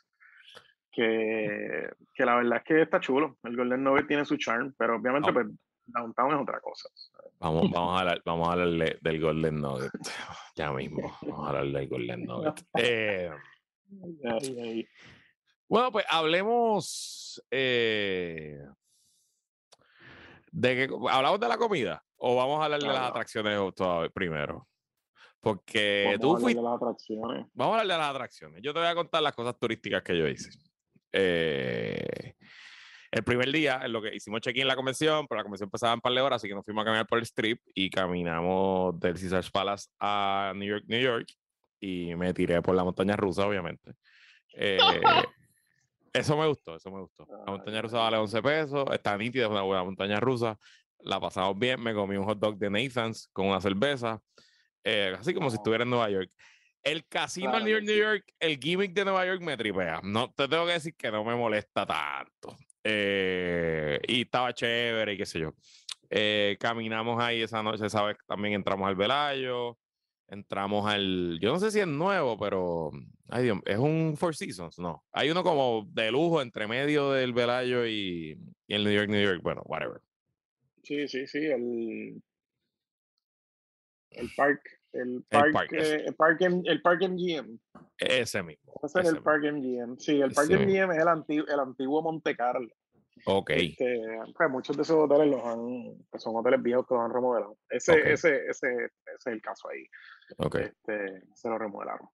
que, 0.91 1.91
que, 2.15 2.25
la 2.25 2.37
verdad 2.37 2.59
es 2.59 2.65
que 2.65 2.83
está 2.83 3.01
chulo. 3.01 3.37
El 3.43 3.57
Golden 3.57 3.83
Nugget 3.83 4.07
tiene 4.07 4.25
su 4.25 4.37
charm, 4.37 4.75
pero 4.79 4.97
obviamente 4.97 5.33
pues, 5.33 5.47
Downtown 5.87 6.35
es 6.35 6.41
otra 6.41 6.61
cosa. 6.61 6.89
Vamos, 7.41 7.71
vamos, 7.71 7.97
a 7.97 8.01
hablar, 8.01 8.23
vamos 8.25 8.49
a 8.49 8.53
hablar 8.53 8.99
del 9.01 9.21
Golden 9.21 9.61
Nugget 9.61 9.93
ya 10.57 10.73
mismo. 10.73 11.17
Vamos 11.23 11.47
a 11.47 11.49
hablar 11.51 11.67
del 11.67 11.89
Golden 11.89 12.25
Nugget. 12.25 12.65
Eh, 12.79 13.31
bueno, 15.75 15.91
pues 15.91 16.05
hablemos 16.09 17.43
eh, 17.51 18.65
de 20.53 20.77
que 20.77 20.95
hablamos 21.11 21.41
de 21.41 21.49
la 21.49 21.59
comida 21.59 22.01
o 22.17 22.37
vamos 22.37 22.61
a 22.61 22.67
hablar 22.67 22.81
de 22.81 22.87
las 22.87 23.11
atracciones 23.11 23.59
primero. 24.15 24.69
Porque 25.41 26.17
tú 26.21 26.37
fuiste. 26.37 26.63
Vamos 26.63 27.77
a 27.77 27.81
hablar 27.81 27.87
de 27.89 27.99
las 27.99 28.15
atracciones. 28.15 28.63
Yo 28.63 28.73
te 28.73 28.79
voy 28.79 28.89
a 28.89 28.95
contar 28.95 29.21
las 29.21 29.35
cosas 29.35 29.59
turísticas 29.59 30.05
que 30.05 30.17
yo 30.17 30.29
hice. 30.29 30.51
Eh, 31.11 32.37
el 33.11 33.25
primer 33.25 33.51
día, 33.51 33.81
en 33.83 33.93
lo 33.93 34.01
que 34.01 34.15
hicimos 34.15 34.43
check-in 34.43 34.63
en 34.63 34.69
la 34.69 34.77
convención, 34.77 35.27
pero 35.27 35.39
la 35.39 35.43
convención 35.43 35.67
empezaba 35.67 35.93
en 35.93 36.01
par 36.01 36.13
de 36.13 36.21
horas, 36.21 36.37
así 36.37 36.47
que 36.47 36.55
nos 36.55 36.65
fuimos 36.65 36.83
a 36.83 36.85
caminar 36.85 37.09
por 37.09 37.19
el 37.19 37.25
strip 37.25 37.61
y 37.75 37.91
caminamos 37.91 38.97
del 39.01 39.15
Caesars 39.15 39.51
Palace 39.51 39.89
a 39.99 40.53
New 40.55 40.69
York, 40.69 40.85
New 40.87 41.01
York, 41.01 41.27
y 41.81 42.15
me 42.15 42.33
tiré 42.33 42.63
por 42.63 42.77
la 42.77 42.85
montaña 42.85 43.17
rusa, 43.17 43.45
obviamente. 43.45 43.95
Eh, 44.57 44.79
eso 46.15 46.37
me 46.37 46.47
gustó, 46.47 46.77
eso 46.77 46.91
me 46.91 47.01
gustó. 47.01 47.27
La 47.45 47.53
montaña 47.53 47.83
rusa 47.83 47.99
vale 47.99 48.17
11 48.17 48.43
pesos, 48.43 48.85
está 48.93 49.19
nítida, 49.19 49.45
es 49.45 49.51
una 49.51 49.63
buena 49.63 49.83
montaña 49.83 50.21
rusa. 50.21 50.57
La 51.01 51.21
pasamos 51.21 51.59
bien, 51.59 51.83
me 51.83 51.93
comí 51.93 52.17
un 52.17 52.25
hot 52.25 52.39
dog 52.39 52.57
de 52.57 52.71
Nathan's 52.71 53.29
con 53.33 53.49
una 53.49 53.61
cerveza, 53.61 54.23
eh, 54.85 55.15
así 55.19 55.35
como 55.35 55.51
si 55.51 55.57
estuviera 55.57 55.83
en 55.83 55.91
Nueva 55.91 56.09
York. 56.09 56.31
El 56.83 57.07
casino 57.07 57.57
en 57.59 57.65
New 57.65 57.73
York, 57.73 57.85
New 57.85 57.97
York, 57.97 58.25
el 58.39 58.59
gimmick 58.59 58.93
de 58.93 59.05
Nueva 59.05 59.27
York 59.27 59.43
me 59.43 59.57
tripea. 59.57 60.01
No 60.05 60.33
te 60.33 60.47
tengo 60.47 60.67
que 60.67 60.73
decir 60.75 60.95
que 60.95 61.11
no 61.11 61.25
me 61.25 61.35
molesta 61.35 61.85
tanto. 61.85 62.57
Eh, 62.85 63.99
y 64.07 64.23
estaba 64.23 64.53
chévere 64.53 65.15
y 65.15 65.17
qué 65.17 65.27
sé 65.27 65.41
yo. 65.41 65.55
Eh, 66.11 66.57
caminamos 66.61 67.21
ahí 67.21 67.43
esa 67.43 67.63
noche, 67.63 67.91
¿sabes? 67.91 68.17
También 68.27 68.55
entramos 68.55 68.87
al 68.87 68.95
Velayo. 68.95 69.79
Entramos 70.29 70.91
al. 70.91 71.39
Yo 71.41 71.53
no 71.53 71.59
sé 71.59 71.71
si 71.71 71.81
es 71.81 71.87
nuevo, 71.87 72.39
pero. 72.39 72.91
Ay 73.29 73.45
Dios, 73.45 73.59
es 73.65 73.79
un 73.79 74.17
Four 74.17 74.35
Seasons, 74.35 74.79
no. 74.79 75.05
Hay 75.13 75.31
uno 75.31 75.43
como 75.43 75.87
de 75.93 76.11
lujo 76.11 76.43
entre 76.43 76.67
medio 76.67 77.11
del 77.13 77.33
Velayo 77.33 77.87
y, 77.87 78.39
y 78.67 78.75
el 78.75 78.85
New 78.85 78.93
York, 78.93 79.09
New 79.09 79.23
York. 79.23 79.41
Bueno, 79.43 79.63
whatever. 79.67 80.01
Sí, 80.83 81.09
sí, 81.09 81.27
sí. 81.27 81.39
El, 81.39 82.23
el 84.11 84.31
park 84.37 84.61
el 84.95 85.25
Park, 85.29 85.47
el 85.47 85.53
park, 85.53 85.73
eh, 85.73 86.63
el 86.67 86.81
park, 86.83 87.03
MGM. 87.03 87.59
Ese 87.99 88.43
mismo. 88.43 88.73
Ese 88.83 89.01
es 89.01 89.09
el 89.09 89.23
Park 89.23 89.43
MGM. 89.53 89.97
Sí, 89.99 90.21
el 90.21 90.33
Park 90.33 90.51
MGM 90.51 90.93
es 90.93 90.99
el 90.99 91.09
antiguo, 91.09 91.47
el 91.49 91.61
antiguo 91.61 92.03
Monte 92.03 92.37
Carlo. 92.37 92.69
Ok. 93.27 93.51
Este, 93.51 94.03
pues 94.37 94.51
muchos 94.51 94.77
de 94.77 94.83
esos 94.83 94.97
hoteles 94.97 95.29
los 95.29 95.45
han, 95.45 95.97
pues 96.11 96.23
son 96.23 96.37
hoteles 96.37 96.63
viejos 96.63 96.87
que 96.87 96.95
los 96.95 97.05
han 97.05 97.13
remodelado. 97.13 97.57
Ese, 97.69 98.13
ese, 98.13 98.37
ese, 98.37 98.47
ese, 98.51 98.85
es 98.85 99.27
el 99.27 99.41
caso 99.43 99.69
ahí. 99.69 99.85
Ok. 100.39 100.57
Este, 100.57 101.23
se 101.35 101.49
lo 101.49 101.59
remodelaron. 101.59 102.09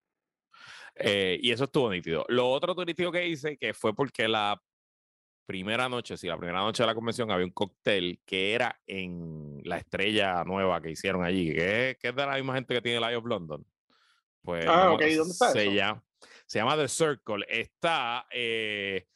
Eh, 0.95 1.39
y 1.41 1.51
eso 1.51 1.65
estuvo 1.65 1.91
nítido. 1.91 2.25
Lo 2.29 2.51
otro 2.51 2.75
turístico 2.75 3.13
que 3.13 3.27
hice, 3.27 3.57
que 3.57 3.73
fue 3.73 3.95
porque 3.95 4.29
la 4.29 4.61
primera 5.47 5.89
noche, 5.89 6.17
sí, 6.17 6.29
la 6.29 6.37
primera 6.37 6.61
noche 6.61 6.83
de 6.83 6.87
la 6.87 6.95
convención 6.95 7.31
había 7.31 7.47
un 7.47 7.53
cóctel 7.53 8.21
que 8.25 8.53
era 8.53 8.81
en 8.87 9.61
la 9.65 9.79
estrella 9.79 10.45
nueva 10.45 10.81
que 10.81 10.91
hicieron 10.91 11.25
allí, 11.25 11.53
que 11.53 11.91
es, 11.91 11.99
que 11.99 12.09
es 12.09 12.15
de 12.15 12.27
la 12.27 12.37
misma 12.37 12.55
gente 12.55 12.75
que 12.75 12.81
tiene 12.81 12.99
el 12.99 13.05
Eye 13.05 13.17
of 13.17 13.27
London. 13.27 13.67
Pues, 14.43 14.65
ah, 14.69 14.93
ok, 14.93 15.01
¿dónde 15.01 15.33
está 15.33 15.51
se 15.51 15.75
Llama, 15.75 16.05
se 16.47 16.59
llama 16.59 16.77
The 16.77 16.89
Circle. 16.89 17.45
Está 17.49 18.27
eh, 18.31 19.07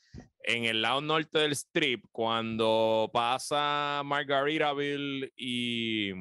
en 0.43 0.65
el 0.65 0.83
lado 0.83 1.01
norte 1.01 1.39
del 1.39 1.53
strip, 1.53 2.05
cuando 2.11 3.11
pasa 3.13 4.03
Margaritaville 4.05 5.33
y, 5.37 6.13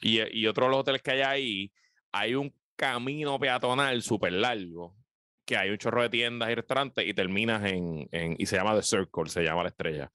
y, 0.00 0.38
y 0.38 0.46
otros 0.46 0.70
los 0.70 0.80
hoteles 0.80 1.02
que 1.02 1.10
hay 1.10 1.20
ahí, 1.22 1.72
hay 2.12 2.34
un 2.34 2.54
camino 2.76 3.38
peatonal 3.38 4.02
súper 4.02 4.32
largo 4.32 4.96
que 5.44 5.56
hay 5.56 5.70
un 5.70 5.78
chorro 5.78 6.02
de 6.02 6.10
tiendas 6.10 6.48
y 6.48 6.54
restaurantes 6.54 7.06
y 7.06 7.12
terminas 7.12 7.64
en, 7.64 8.08
en 8.12 8.36
y 8.38 8.46
se 8.46 8.54
llama 8.56 8.74
The 8.76 8.82
Circle, 8.82 9.26
se 9.26 9.42
llama 9.42 9.64
la 9.64 9.70
estrella. 9.70 10.12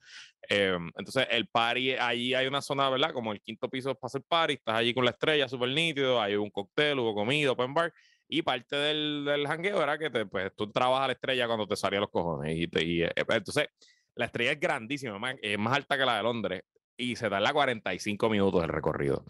Em, 0.48 0.90
entonces, 0.96 1.26
el 1.30 1.46
party, 1.48 1.92
allí 1.92 2.32
hay 2.32 2.46
una 2.46 2.62
zona, 2.62 2.88
¿verdad? 2.88 3.12
Como 3.12 3.32
el 3.32 3.40
quinto 3.42 3.68
piso 3.68 3.94
para 3.94 4.06
hacer 4.06 4.22
party, 4.26 4.54
estás 4.54 4.76
allí 4.76 4.94
con 4.94 5.04
la 5.04 5.10
estrella, 5.10 5.46
súper 5.46 5.70
nítido, 5.70 6.22
hay 6.22 6.36
un 6.36 6.50
cóctel, 6.50 6.98
hubo 7.00 7.14
comida, 7.14 7.52
open 7.52 7.74
bar, 7.74 7.92
y 8.28 8.42
parte 8.42 8.76
del, 8.76 9.24
del 9.26 9.46
hangueo 9.46 9.82
era 9.82 9.98
que 9.98 10.08
te, 10.08 10.24
pues, 10.24 10.52
tú 10.56 10.64
entrabas 10.64 11.02
a 11.02 11.06
la 11.08 11.12
estrella 11.12 11.46
cuando 11.46 11.66
te 11.66 11.76
salían 11.76 12.00
los 12.00 12.10
cojones. 12.10 12.56
Y, 12.56 12.68
y 12.80 13.02
eh, 13.02 13.10
pues, 13.26 13.38
entonces, 13.38 13.68
la 14.14 14.24
estrella 14.24 14.52
es 14.52 14.60
grandísima, 14.60 15.20
es 15.42 15.58
más 15.58 15.76
alta 15.76 15.98
que 15.98 16.06
la 16.06 16.16
de 16.16 16.22
Londres, 16.22 16.62
y 16.96 17.14
se 17.14 17.28
tarda 17.28 17.52
45 17.52 18.30
minutos 18.30 18.62
el 18.62 18.70
recorrido. 18.70 19.24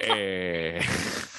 eh, 0.00 0.80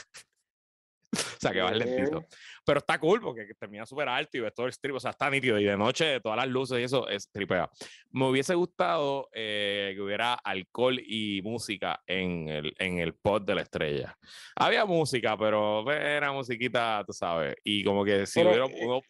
sea, 1.41 1.51
que 1.51 1.61
va 1.61 1.71
lentito. 1.71 2.25
Pero 2.65 2.79
está 2.79 2.99
cool 2.99 3.21
porque 3.21 3.47
termina 3.59 3.85
súper 3.85 4.07
alto 4.09 4.37
y 4.37 4.41
ves 4.41 4.53
todo 4.53 4.65
el 4.67 4.71
strip, 4.71 4.95
o 4.95 4.99
sea, 4.99 5.11
está 5.11 5.29
nítido. 5.29 5.59
Y 5.59 5.65
de 5.65 5.77
noche, 5.77 6.19
todas 6.19 6.37
las 6.37 6.47
luces 6.47 6.79
y 6.79 6.83
eso 6.83 7.07
es 7.07 7.29
tripea. 7.31 7.69
Me 8.11 8.27
hubiese 8.27 8.55
gustado 8.55 9.29
eh, 9.33 9.93
que 9.95 10.01
hubiera 10.01 10.33
alcohol 10.33 10.99
y 10.99 11.41
música 11.41 12.01
en 12.05 12.47
el, 12.49 12.73
en 12.77 12.99
el 12.99 13.13
pod 13.15 13.41
de 13.43 13.55
la 13.55 13.61
estrella. 13.61 14.17
Había 14.55 14.85
música, 14.85 15.37
pero 15.37 15.89
era 15.91 16.31
musiquita, 16.31 17.03
tú 17.05 17.13
sabes. 17.13 17.55
Y 17.63 17.83
como 17.83 18.05
que 18.05 18.25
si 18.25 18.41
hubiera 18.41 18.65
eh, 18.65 18.79
uno. 18.81 19.01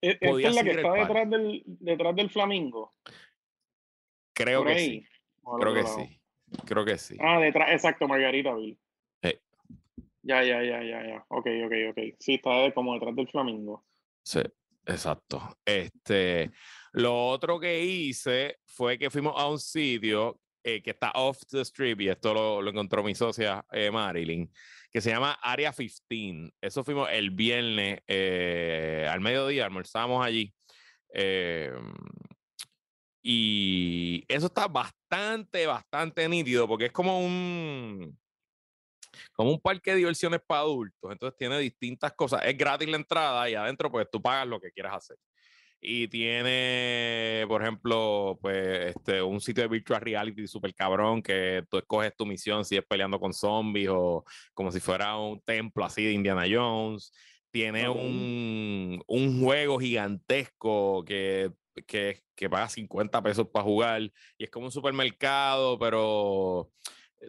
¿Es, 0.00 0.16
es 0.20 0.54
la 0.54 0.64
que 0.64 0.70
está 0.70 0.92
detrás 0.92 1.30
del, 1.30 1.62
detrás 1.66 2.16
del 2.16 2.30
flamingo? 2.30 2.94
Creo 4.34 4.64
que 4.64 4.78
sí. 4.78 5.06
Creo 5.60 5.74
que 5.74 5.86
sí. 5.86 6.20
Creo 6.66 6.84
que 6.84 6.98
sí. 6.98 7.16
Ah, 7.20 7.40
detrás, 7.40 7.70
exacto, 7.70 8.06
Margarita 8.06 8.54
Bill. 8.54 8.78
Ya, 10.22 10.42
ya, 10.44 10.62
ya, 10.62 10.82
ya, 10.82 11.06
ya. 11.06 11.24
Ok, 11.28 11.46
ok, 11.64 11.72
ok. 11.90 11.98
Sí, 12.18 12.34
está 12.34 12.72
como 12.72 12.94
detrás 12.94 13.14
del 13.16 13.28
flamingo. 13.28 13.84
Sí, 14.22 14.40
exacto. 14.86 15.56
Este, 15.64 16.50
lo 16.92 17.28
otro 17.28 17.58
que 17.58 17.84
hice 17.84 18.58
fue 18.64 18.98
que 18.98 19.10
fuimos 19.10 19.34
a 19.36 19.48
un 19.48 19.58
sitio 19.58 20.38
eh, 20.64 20.80
que 20.80 20.90
está 20.90 21.10
off 21.16 21.42
the 21.50 21.62
strip, 21.62 22.00
y 22.00 22.08
esto 22.08 22.32
lo, 22.32 22.62
lo 22.62 22.70
encontró 22.70 23.02
mi 23.02 23.16
socia 23.16 23.64
eh, 23.72 23.90
Marilyn, 23.90 24.48
que 24.92 25.00
se 25.00 25.10
llama 25.10 25.32
Area 25.42 25.72
15. 25.72 26.52
Eso 26.60 26.84
fuimos 26.84 27.08
el 27.10 27.30
viernes 27.30 28.00
eh, 28.06 29.08
al 29.10 29.20
mediodía, 29.20 29.64
almorzamos 29.64 30.24
allí. 30.24 30.54
Em, 31.12 31.92
y 33.22 34.24
eso 34.28 34.46
está 34.46 34.68
bastante, 34.68 35.66
bastante 35.66 36.28
nítido 36.28 36.68
porque 36.68 36.86
es 36.86 36.92
como 36.92 37.20
un 37.20 38.18
como 39.32 39.50
un 39.50 39.60
parque 39.60 39.92
de 39.92 39.98
diversiones 39.98 40.40
para 40.46 40.62
adultos. 40.62 41.12
Entonces 41.12 41.36
tiene 41.38 41.58
distintas 41.58 42.12
cosas. 42.12 42.42
Es 42.44 42.56
gratis 42.56 42.88
la 42.88 42.96
entrada 42.96 43.48
y 43.48 43.54
adentro 43.54 43.90
pues 43.90 44.08
tú 44.10 44.20
pagas 44.20 44.46
lo 44.46 44.60
que 44.60 44.72
quieras 44.72 44.94
hacer. 44.94 45.16
Y 45.80 46.06
tiene, 46.06 47.44
por 47.48 47.60
ejemplo, 47.60 48.38
pues 48.40 48.94
este, 48.94 49.20
un 49.20 49.40
sitio 49.40 49.64
de 49.64 49.68
virtual 49.68 50.00
reality 50.00 50.46
súper 50.46 50.72
cabrón 50.74 51.20
que 51.20 51.64
tú 51.68 51.78
escoges 51.78 52.14
tu 52.16 52.24
misión 52.24 52.64
si 52.64 52.76
es 52.76 52.84
peleando 52.84 53.18
con 53.18 53.32
zombies 53.32 53.88
o 53.90 54.24
como 54.54 54.70
si 54.70 54.78
fuera 54.78 55.16
un 55.16 55.40
templo 55.40 55.84
así 55.84 56.04
de 56.04 56.12
Indiana 56.12 56.44
Jones. 56.48 57.12
Tiene 57.50 57.88
un, 57.88 59.02
un 59.06 59.42
juego 59.42 59.78
gigantesco 59.78 61.04
que 61.04 61.50
que, 61.86 62.22
que 62.34 62.50
paga 62.50 62.68
50 62.68 63.22
pesos 63.22 63.48
para 63.48 63.64
jugar 63.64 64.02
y 64.36 64.44
es 64.44 64.50
como 64.50 64.66
un 64.66 64.72
supermercado, 64.72 65.78
pero 65.78 66.70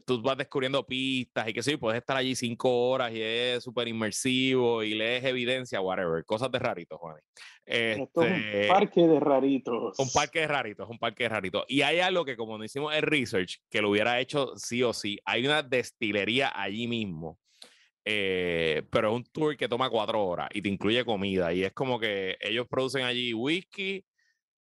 tú 0.05 0.21
vas 0.21 0.37
descubriendo 0.37 0.85
pistas 0.85 1.47
y 1.47 1.53
que 1.53 1.63
sí, 1.63 1.77
puedes 1.77 1.99
estar 1.99 2.17
allí 2.17 2.35
cinco 2.35 2.89
horas 2.89 3.11
y 3.13 3.21
es 3.21 3.63
súper 3.63 3.87
inmersivo 3.87 4.83
y 4.83 4.93
lees 4.93 5.23
evidencia, 5.23 5.81
whatever, 5.81 6.23
cosas 6.25 6.51
de 6.51 6.59
raritos, 6.59 6.99
Juan. 6.99 7.17
Este, 7.65 7.91
es 7.91 8.09
un 8.13 8.25
este, 8.25 8.67
parque 8.67 9.07
de 9.07 9.19
raritos. 9.19 9.99
Un 9.99 10.11
parque 10.11 10.39
de 10.39 10.47
raritos, 10.47 10.89
un 10.89 10.99
parque 10.99 11.23
de 11.23 11.29
raritos. 11.29 11.65
Y 11.67 11.81
hay 11.81 11.99
algo 11.99 12.25
que 12.25 12.35
como 12.35 12.57
no 12.57 12.63
hicimos 12.63 12.93
el 12.93 13.03
research, 13.03 13.59
que 13.69 13.81
lo 13.81 13.89
hubiera 13.89 14.19
hecho 14.19 14.55
sí 14.57 14.83
o 14.83 14.93
sí, 14.93 15.19
hay 15.25 15.45
una 15.45 15.63
destilería 15.63 16.51
allí 16.53 16.87
mismo. 16.87 17.39
Eh, 18.05 18.83
pero 18.91 19.11
es 19.11 19.15
un 19.15 19.23
tour 19.23 19.55
que 19.55 19.69
toma 19.69 19.89
cuatro 19.89 20.25
horas 20.25 20.49
y 20.53 20.61
te 20.61 20.67
incluye 20.67 21.05
comida 21.05 21.53
y 21.53 21.63
es 21.63 21.71
como 21.71 21.97
que 21.97 22.35
ellos 22.41 22.67
producen 22.67 23.05
allí 23.05 23.33
whisky, 23.33 24.05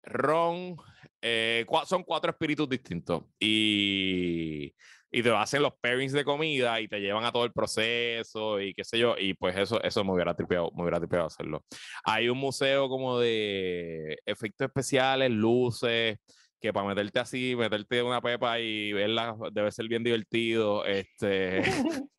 ron, 0.02 0.76
eh, 1.22 1.64
son 1.86 2.04
cuatro 2.04 2.32
espíritus 2.32 2.68
distintos 2.68 3.26
y 3.40 4.74
y 5.12 5.24
te 5.24 5.32
hacen 5.32 5.62
los 5.62 5.74
pairings 5.80 6.14
de 6.14 6.24
comida 6.24 6.80
y 6.82 6.88
te 6.88 7.00
llevan 7.00 7.26
a 7.26 7.32
todo 7.32 7.46
el 7.46 7.54
proceso 7.54 8.60
y 8.60 8.74
qué 8.74 8.84
sé 8.84 9.00
yo, 9.00 9.16
y 9.18 9.34
pues 9.34 9.56
eso, 9.58 9.82
eso 9.84 10.04
me 10.04 10.14
hubiera 10.14 10.34
tripeado, 10.34 10.72
me 10.76 10.84
hubiera 10.84 11.00
tripeado 11.00 11.28
hacerlo. 11.28 11.64
Hay 12.04 12.30
un 12.30 12.38
museo 12.38 12.90
como 12.90 13.20
de 13.20 14.18
efectos 14.26 14.68
especiales, 14.68 15.32
luces, 15.32 16.18
que 16.60 16.74
para 16.74 16.88
meterte 16.88 17.20
así, 17.20 17.56
meterte 17.56 18.02
una 18.02 18.22
pepa 18.22 18.60
y 18.60 18.92
verla 18.94 19.36
debe 19.52 19.72
ser 19.72 19.88
bien 19.88 20.04
divertido, 20.04 20.86
este... 20.86 21.62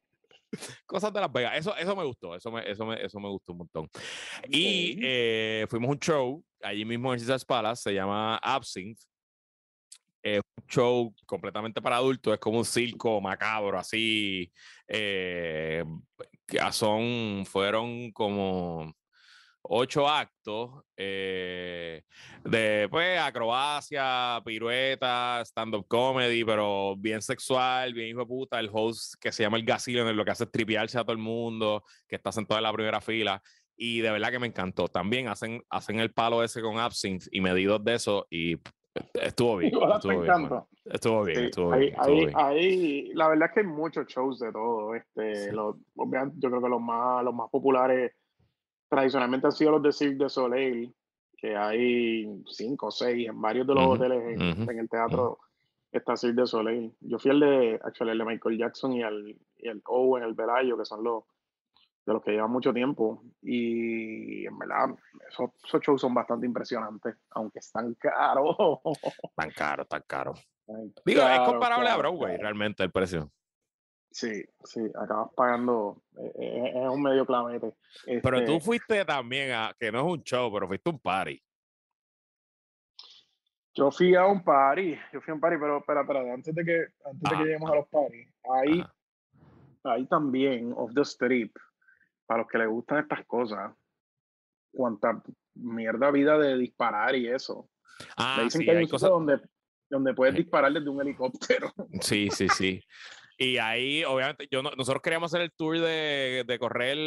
cosas 0.87 1.13
de 1.13 1.21
Las 1.21 1.33
Vegas. 1.33 1.59
Eso, 1.59 1.77
eso 1.77 1.97
me 1.97 2.05
gustó, 2.05 2.35
eso 2.35 2.51
me, 2.51 2.71
eso 2.71 2.85
me, 2.87 3.05
eso 3.05 3.21
me 3.21 3.29
gustó 3.29 3.53
un 3.53 3.59
montón. 3.59 3.89
Y 4.49 4.99
eh, 5.03 5.67
fuimos 5.69 5.89
a 5.89 5.93
un 5.93 5.99
show 5.99 6.45
allí 6.63 6.85
mismo 6.85 7.13
en 7.13 7.21
Caesars 7.21 7.45
Palace, 7.45 7.83
se 7.83 7.95
llama 7.95 8.37
Absinthe, 8.37 9.03
es 10.23 10.41
un 10.57 10.67
show 10.67 11.15
completamente 11.27 11.81
para 11.83 11.97
adultos, 11.97 12.35
es 12.35 12.41
como 12.41 12.59
un 12.59 12.65
circo 12.65 13.21
macabro, 13.21 13.79
así. 13.79 14.53
Eh, 14.87 15.85
son, 16.73 17.45
fueron 17.47 18.11
como 18.13 18.95
ocho 19.63 20.09
actos 20.09 20.83
eh, 20.97 22.03
de 22.45 22.89
pues, 22.91 23.19
acrobacia, 23.21 24.41
pirueta, 24.45 25.43
stand-up 25.45 25.87
comedy, 25.87 26.45
pero 26.45 26.97
bien 26.97 27.23
sexual, 27.23 27.93
bien 27.93 28.09
hijo 28.09 28.21
de 28.21 28.27
puta. 28.27 28.61
El 28.61 28.71
host 28.73 29.15
que 29.21 29.33
se 29.33 29.43
llama 29.43 29.59
el 29.59 29.69
en 29.69 30.17
lo 30.17 30.25
que 30.25 30.31
hace 30.31 30.45
es 30.45 30.97
a 30.97 31.05
todo 31.05 31.13
el 31.13 31.19
mundo, 31.19 31.85
que 32.09 32.17
está 32.17 32.33
sentado 32.33 32.59
en 32.59 32.65
la 32.65 32.73
primera 32.73 33.01
fila. 33.01 33.43
Y 33.77 34.01
de 34.01 34.11
verdad 34.11 34.31
que 34.31 34.41
me 34.41 34.49
encantó. 34.49 34.89
También 34.89 35.29
hacen, 35.29 35.63
hacen 35.71 36.01
el 36.01 36.13
palo 36.13 36.43
ese 36.43 36.61
con 36.61 36.79
Absinthe 36.79 37.29
y 37.31 37.41
medidos 37.41 37.85
de 37.85 37.95
eso 37.95 38.27
y 38.29 38.57
Estuvo 39.15 39.57
bien. 39.57 39.73
Estuvo 39.75 41.23
bien, 41.25 41.45
estuvo 41.45 41.71
bien, 41.71 41.95
estuvo 41.95 42.17
bien, 42.17 43.11
la 43.15 43.29
verdad 43.29 43.49
es 43.49 43.55
que 43.55 43.61
hay 43.61 43.67
muchos 43.67 44.07
shows 44.07 44.39
de 44.39 44.53
todo. 44.53 44.95
Este, 44.95 45.53
los, 45.53 45.77
yo 45.97 46.49
creo 46.51 46.63
que 46.63 46.69
los 46.69 46.81
más, 46.81 47.25
los 47.25 47.35
más 47.35 47.51
populares 47.51 48.13
tradicionalmente 48.89 49.47
han 49.47 49.53
sido 49.53 49.73
los 49.73 49.83
de 49.83 49.93
Cirque 49.93 50.25
de 50.25 50.31
Soleil, 50.31 50.95
que 51.37 51.57
hay 51.57 52.43
cinco 52.47 52.87
o 52.87 52.91
seis 52.91 53.29
en 53.29 53.41
varios 53.41 53.67
de 53.67 53.75
los 53.75 53.87
hoteles 53.87 54.41
en, 54.41 54.79
el 54.79 54.89
teatro. 54.89 55.39
Está 55.93 56.17
Cirque 56.17 56.43
de 56.43 56.47
Soleil. 56.47 56.93
Yo 57.01 57.19
fui 57.19 57.31
el 57.31 57.41
de, 57.41 57.81
actually, 57.83 58.13
el 58.13 58.19
de 58.19 58.25
Michael 58.25 58.59
Jackson 58.59 58.93
y 58.93 59.03
el, 59.03 59.39
y 59.57 59.69
el 59.69 59.83
Owen, 59.87 60.23
el 60.23 60.35
Velayo, 60.35 60.77
que 60.77 60.85
son 60.85 61.05
los, 61.05 61.25
de 62.09 62.15
los 62.15 62.23
que 62.23 62.31
llevan 62.33 62.51
mucho 62.51 62.73
tiempo. 62.73 63.23
Y 63.43 64.47
en 64.47 64.59
verdad, 64.59 64.89
esos, 65.29 65.51
shows 65.83 66.01
son 66.01 66.15
bastante 66.15 66.47
impresionantes, 66.47 67.17
aunque 67.31 67.59
están 67.59 67.95
caros. 67.95 68.57
Tan 69.37 69.51
caro, 69.51 69.85
tan 69.85 70.03
caro. 70.07 70.35
Digo, 71.05 71.23
es 71.23 71.41
comparable 71.41 71.89
a 71.89 71.97
Broadway 71.97 72.37
realmente 72.37 72.83
el 72.83 72.91
precio. 72.91 73.31
Sí, 74.11 74.43
sí, 74.65 74.81
acabas 75.01 75.29
pagando, 75.37 76.03
eh, 76.17 76.33
eh, 76.39 76.73
es, 76.75 76.89
un 76.89 77.03
medio 77.03 77.27
clavete. 77.27 77.75
Pero 78.07 78.45
tú 78.45 78.53
este 78.55 78.61
fuiste 78.61 79.05
también 79.05 79.53
a, 79.53 79.75
que 79.79 79.93
no 79.93 79.99
es 79.99 80.05
un 80.05 80.23
show, 80.23 80.51
pero 80.53 80.67
fuiste 80.67 80.89
a 80.89 80.93
un 80.93 80.99
party. 80.99 81.43
Yo 83.75 83.91
fui 83.91 84.15
a 84.15 84.27
un 84.27 84.43
party, 84.43 84.99
yo 85.13 85.21
fui 85.21 85.31
a 85.31 85.35
un 85.35 85.41
party, 85.41 85.57
pero 85.61 85.79
espera, 85.79 86.01
espera, 86.01 86.35
antes 86.35 86.55
de 86.55 86.65
que, 86.65 86.87
antes 87.05 87.31
de 87.31 87.37
que 87.37 87.45
lleguemos 87.45 87.71
a 87.71 87.77
los 87.77 87.89
parties, 87.89 88.29
ahí, 88.51 88.85
ahí 89.85 90.07
también, 90.07 90.73
off 90.75 90.93
the 90.95 91.03
strip, 91.03 91.57
para 92.29 92.43
los 92.43 92.49
que 92.49 92.59
les 92.59 92.69
gustan 92.69 92.99
estas 92.99 93.25
cosas, 93.25 93.75
cuánta 94.71 95.23
mierda 95.55 96.11
vida 96.11 96.37
de 96.37 96.59
disparar 96.59 97.17
y 97.17 97.27
eso. 97.27 97.71
Ah, 98.19 98.35
Me 98.37 98.45
dicen 98.45 98.65
que 98.67 98.71
hay, 98.71 98.87
cosas 98.87 99.09
donde, 99.09 99.41
donde 99.89 100.13
puedes 100.13 100.35
disparar 100.35 100.71
desde 100.71 100.91
un 100.91 101.01
helicóptero. 101.01 101.73
Sí, 102.03 102.29
sí, 102.31 102.49
sí. 102.51 102.85
Y 103.39 103.57
ahí, 103.57 104.05
obviamente, 104.05 104.47
yo 104.51 104.63
nosotros 104.63 105.01
queríamos 105.01 105.33
hacer 105.33 105.43
el 105.43 105.53
tour 105.53 105.79
de, 105.79 106.45
de 106.47 106.59
correr 106.59 106.99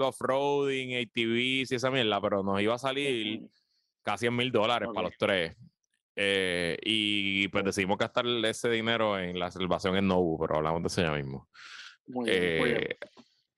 off-roading, 0.00 0.94
ATVs 1.02 1.72
y 1.72 1.74
esa 1.74 1.90
mierda, 1.90 2.20
pero 2.20 2.44
nos 2.44 2.60
iba 2.60 2.74
a 2.74 2.78
salir 2.78 3.48
casi 4.04 4.26
en 4.26 4.36
mil 4.36 4.52
dólares 4.52 4.88
para 4.94 5.08
los 5.08 5.16
tres. 5.18 5.56
Eh, 6.14 6.76
y 6.84 7.48
pues 7.48 7.64
decidimos 7.64 7.98
gastar 7.98 8.24
ese 8.26 8.70
dinero 8.70 9.18
en 9.18 9.36
la 9.36 9.50
salvación 9.50 9.96
en 9.96 10.06
Nobu, 10.06 10.38
pero 10.38 10.56
hablamos 10.56 10.82
de 10.82 10.86
eso 10.86 11.02
ya 11.02 11.12
mismo. 11.12 11.48
Muy 12.06 12.30
bien, 12.30 12.58
muy 12.60 12.68
bien. 12.68 12.88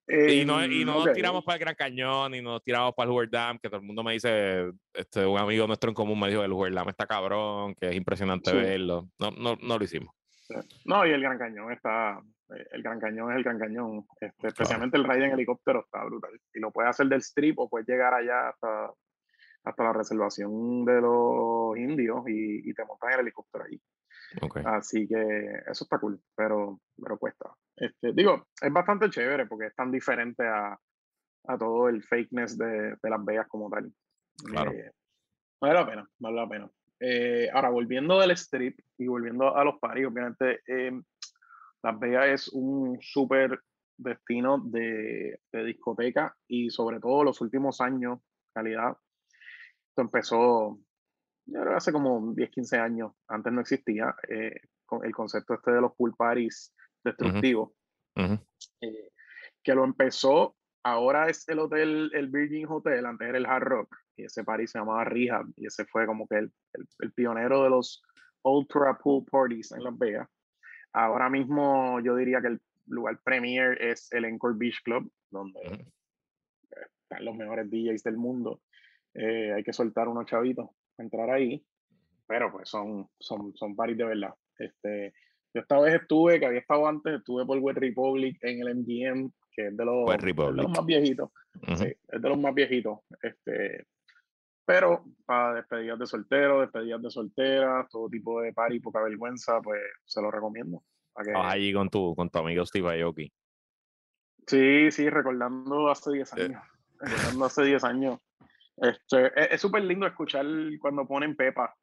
Eh, 0.09 0.35
y 0.35 0.45
no, 0.45 0.65
y 0.65 0.85
no 0.85 1.05
nos 1.05 1.13
tiramos 1.13 1.45
para 1.45 1.57
el 1.57 1.61
Gran 1.61 1.75
Cañón, 1.75 2.31
ni 2.31 2.41
nos 2.41 2.63
tiramos 2.63 2.95
para 2.95 3.09
el 3.09 3.13
Hoover 3.13 3.29
Dam, 3.29 3.59
que 3.59 3.69
todo 3.69 3.81
el 3.81 3.87
mundo 3.87 4.05
me 4.05 4.13
dice, 4.13 4.73
este, 4.95 5.27
un 5.27 5.39
amigo 5.39 5.67
nuestro 5.67 5.91
en 5.91 5.95
común 5.95 6.21
me 6.21 6.29
dijo, 6.29 6.45
el 6.45 6.53
Hoover 6.53 6.73
Dam 6.73 6.89
está 6.89 7.07
cabrón, 7.07 7.75
que 7.75 7.89
es 7.89 7.97
impresionante 7.97 8.53
verlo. 8.53 9.09
No, 9.19 9.33
no, 9.33 9.57
no 9.61 9.79
lo 9.79 9.85
hicimos. 9.85 10.15
No, 10.85 11.05
y 11.05 11.11
el 11.11 11.21
Gran 11.21 11.39
Cañón 11.39 11.73
está, 11.73 12.21
eh, 12.51 12.67
el 12.71 12.83
Gran 12.83 13.01
Cañón 13.01 13.33
es 13.33 13.39
el 13.39 13.43
Gran 13.43 13.59
Cañón, 13.59 14.07
este, 14.21 14.47
especialmente 14.47 14.97
el 14.97 15.05
raid 15.05 15.23
en 15.25 15.33
helicóptero 15.33 15.81
está 15.81 16.05
brutal. 16.05 16.39
Y 16.55 16.61
lo 16.61 16.71
puedes 16.71 16.91
hacer 16.91 17.07
del 17.09 17.21
strip 17.21 17.59
o 17.59 17.69
puedes 17.69 17.89
llegar 17.89 18.15
allá 18.15 18.51
hasta, 18.51 18.93
hasta 19.65 19.83
la 19.83 19.93
reservación 19.93 20.85
de 20.85 21.01
los 21.01 21.77
indios 21.77 22.29
y, 22.29 22.71
y 22.71 22.75
te 22.75 22.85
montas 22.85 23.09
en 23.09 23.15
el 23.15 23.21
helicóptero 23.23 23.65
ahí. 24.43 24.63
Así 24.65 25.07
que 25.07 25.63
eso 25.67 25.85
está 25.85 25.99
cool, 25.99 26.21
pero, 26.35 26.81
pero 27.03 27.19
cuesta. 27.19 27.55
Este, 27.77 28.13
digo, 28.13 28.49
es 28.61 28.73
bastante 28.73 29.11
chévere 29.11 29.47
porque 29.47 29.67
es 29.67 29.75
tan 29.75 29.91
diferente 29.91 30.47
a, 30.47 30.79
a 31.49 31.59
todo 31.59 31.89
el 31.89 32.03
fakeness 32.03 32.57
de, 32.57 32.97
de, 33.03 33.11
Las 33.11 33.25
Vegas 33.25 33.47
como 33.49 33.71
tal. 33.71 33.93
Claro. 34.45 34.73
Eh, 34.73 34.93
vale 35.61 35.75
la 35.75 35.87
pena, 35.87 36.11
vale 36.19 36.37
la 36.37 36.49
pena. 36.49 36.71
Eh, 37.01 37.49
ahora, 37.53 37.71
volviendo 37.71 38.19
del 38.19 38.31
strip 38.33 38.79
y 38.97 39.07
volviendo 39.07 39.55
a 39.55 39.65
los 39.65 39.79
paris, 39.79 40.07
obviamente, 40.07 40.61
eh, 40.67 40.93
Las 41.83 41.99
Vegas 41.99 42.27
es 42.29 42.49
un 42.49 42.99
súper 43.01 43.61
destino 43.99 44.59
de, 44.59 45.41
de, 45.53 45.65
discoteca 45.65 46.35
y 46.49 46.71
sobre 46.71 47.01
todo 47.01 47.25
los 47.25 47.41
últimos 47.41 47.81
años, 47.81 48.21
calidad. 48.53 48.97
Esto 49.89 50.03
empezó, 50.03 50.79
yo 51.47 51.61
creo 51.61 51.77
hace 51.77 51.93
como 51.93 52.35
10, 52.35 52.51
15 52.51 52.79
años, 52.79 53.13
antes 53.29 53.53
no 53.53 53.61
existía 53.61 54.15
eh, 54.29 54.61
el 55.03 55.13
concepto 55.13 55.55
este 55.55 55.73
de 55.73 55.81
los 55.81 55.95
pool 55.95 56.15
parties 56.17 56.75
destructivos, 57.05 57.71
eh, 58.17 59.11
que 59.63 59.75
lo 59.75 59.85
empezó, 59.85 60.57
ahora 60.83 61.29
es 61.29 61.49
el 61.49 61.61
hotel, 61.61 62.11
el 62.15 62.29
Virgin 62.29 62.67
Hotel, 62.69 63.07
antes 63.07 63.29
era 63.29 63.39
el 63.39 63.47
Hard 63.47 63.65
Rock, 63.65 63.97
y 64.17 64.25
ese 64.25 64.43
party 64.43 64.67
se 64.67 64.79
llamaba 64.79 65.05
Rehab, 65.05 65.47
y 65.57 65.67
ese 65.67 65.85
fue 65.87 66.07
como 66.07 66.27
que 66.27 66.39
el, 66.39 66.53
el, 66.99 67.13
pionero 67.13 67.63
de 67.63 67.71
los 67.71 68.03
ultra 68.43 68.99
pool 68.99 69.25
parties 69.31 69.73
en 69.73 69.85
Las 69.85 69.97
Vegas. 69.97 70.29
Ahora 70.93 71.29
mismo 71.29 72.01
yo 72.01 72.17
diría 72.17 72.41
que 72.41 72.49
el 72.49 72.61
lugar 72.87 73.21
premier 73.23 73.81
es 73.81 74.11
el 74.13 74.25
Encore 74.25 74.57
Beach 74.57 74.81
Club, 74.83 75.13
donde 75.31 75.61
están 77.03 77.25
los 77.25 77.37
mejores 77.37 77.71
DJs 77.71 78.03
del 78.03 78.17
mundo. 78.17 78.63
Eh, 79.15 79.53
hay 79.53 79.63
que 79.63 79.73
soltar 79.73 80.09
unos 80.09 80.27
chavitos 80.27 80.71
entrar 80.99 81.31
ahí, 81.31 81.65
pero 82.27 82.53
pues 82.53 82.69
son, 82.69 83.09
son, 83.19 83.55
son 83.57 83.77
parties 83.77 83.99
de 83.99 84.05
verdad. 84.05 84.35
Este, 84.59 85.13
yo 85.55 85.61
esta 85.61 85.79
vez 85.81 85.95
estuve, 85.95 86.41
que 86.41 86.47
había 86.47 86.61
estado 86.61 86.87
antes, 86.87 87.15
estuve 87.15 87.47
por 87.47 87.59
Wet 87.59 87.79
Republic 87.79 88.39
en 88.43 88.61
el 88.61 88.77
MGM, 88.77 89.31
que 89.53 89.69
es 89.69 89.77
de 89.77 89.85
los, 89.85 90.07
más 90.07 90.87
viejitos. 90.87 91.31
sí, 91.77 91.87
es 92.09 92.23
de 92.23 92.29
los 92.29 92.39
más 92.39 92.55
viejitos. 92.55 92.99
Este, 93.23 93.87
pero 94.67 95.05
para 95.25 95.55
despedidas 95.55 95.99
de 95.99 96.07
solteros, 96.07 96.61
despedidas 96.63 97.01
de 97.01 97.11
solteras, 97.11 97.89
todo 97.89 98.09
tipo 98.09 98.41
de 98.43 98.53
party, 98.53 98.81
poca 98.81 99.01
vergüenza, 99.01 99.61
pues 99.63 99.81
se 100.05 100.21
lo 100.21 100.31
recomiendo. 100.31 100.83
Que... 101.25 101.33
allí 101.35 101.73
con 101.73 101.89
tu, 101.89 102.15
con 102.15 102.29
tu 102.29 102.39
amigo 102.41 102.67
Steve 102.67 103.01
Aoki. 103.01 103.33
Sí, 104.47 104.91
sí, 104.91 105.09
recordando 105.09 105.89
hace 105.89 106.13
10 106.13 106.33
años. 106.35 106.63
Recordando 106.99 107.45
hace 107.45 107.65
10 107.65 107.85
años. 107.85 108.19
Este, 108.77 109.55
es 109.55 109.61
súper 109.61 109.85
lindo 109.85 110.07
escuchar 110.07 110.45
cuando 110.81 111.07
ponen 111.07 111.35
Pepa. 111.35 111.75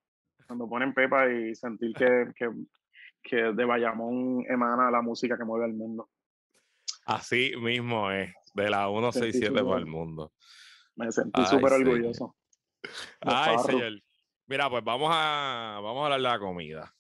Cuando 0.48 0.68
ponen 0.68 0.94
Pepa 0.94 1.30
y 1.30 1.56
sentir 1.56 1.94
que, 1.94 2.32
que, 2.36 2.50
que 3.22 3.36
de 3.54 3.66
Bayamón 3.66 4.46
emana 4.48 4.92
la 4.92 5.02
música 5.02 5.38
que 5.38 5.46
mueve 5.46 5.66
el 5.66 5.74
mundo. 5.74 6.10
Así 7.06 7.54
mismo 7.58 8.12
es, 8.12 8.34
de 8.54 8.70
la 8.70 8.88
167 8.88 9.64
para 9.64 9.78
el 9.78 9.86
mundo. 9.86 10.32
Me 10.96 11.12
sentí 11.12 11.44
súper 11.46 11.74
orgulloso. 11.74 12.36
Ay, 13.22 13.58
señor. 13.60 13.94
Mira, 14.46 14.70
pues 14.70 14.84
vamos 14.84 15.10
a, 15.12 15.80
vamos 15.82 16.02
a 16.02 16.04
hablar 16.06 16.20
de 16.20 16.24
la 16.24 16.40
comida. 16.40 16.94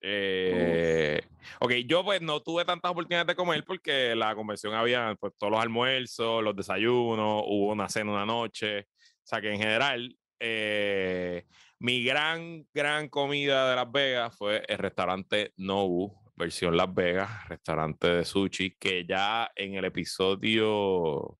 Eh, 0.00 1.22
ok, 1.60 1.72
yo 1.86 2.04
pues 2.04 2.20
no 2.20 2.42
tuve 2.42 2.64
tantas 2.66 2.90
oportunidades 2.90 3.28
de 3.28 3.34
comer 3.34 3.64
porque 3.64 4.14
la 4.14 4.34
convención 4.34 4.74
había 4.74 5.16
pues, 5.18 5.32
todos 5.38 5.52
los 5.52 5.60
almuerzos, 5.62 6.44
los 6.44 6.54
desayunos, 6.54 7.42
hubo 7.46 7.72
una 7.72 7.88
cena 7.88 8.12
una 8.12 8.26
noche. 8.26 8.88
O 9.24 9.26
sea 9.26 9.40
que 9.40 9.50
en 9.50 9.58
general, 9.58 10.18
eh, 10.38 11.46
mi 11.78 12.04
gran, 12.04 12.66
gran 12.74 13.08
comida 13.08 13.70
de 13.70 13.76
Las 13.76 13.90
Vegas 13.90 14.36
fue 14.36 14.62
el 14.68 14.76
restaurante 14.76 15.54
Nobu, 15.56 16.14
versión 16.36 16.76
Las 16.76 16.92
Vegas, 16.92 17.48
restaurante 17.48 18.08
de 18.08 18.24
sushi, 18.24 18.76
que 18.78 19.06
ya 19.06 19.50
en 19.56 19.74
el 19.74 19.86
episodio, 19.86 21.38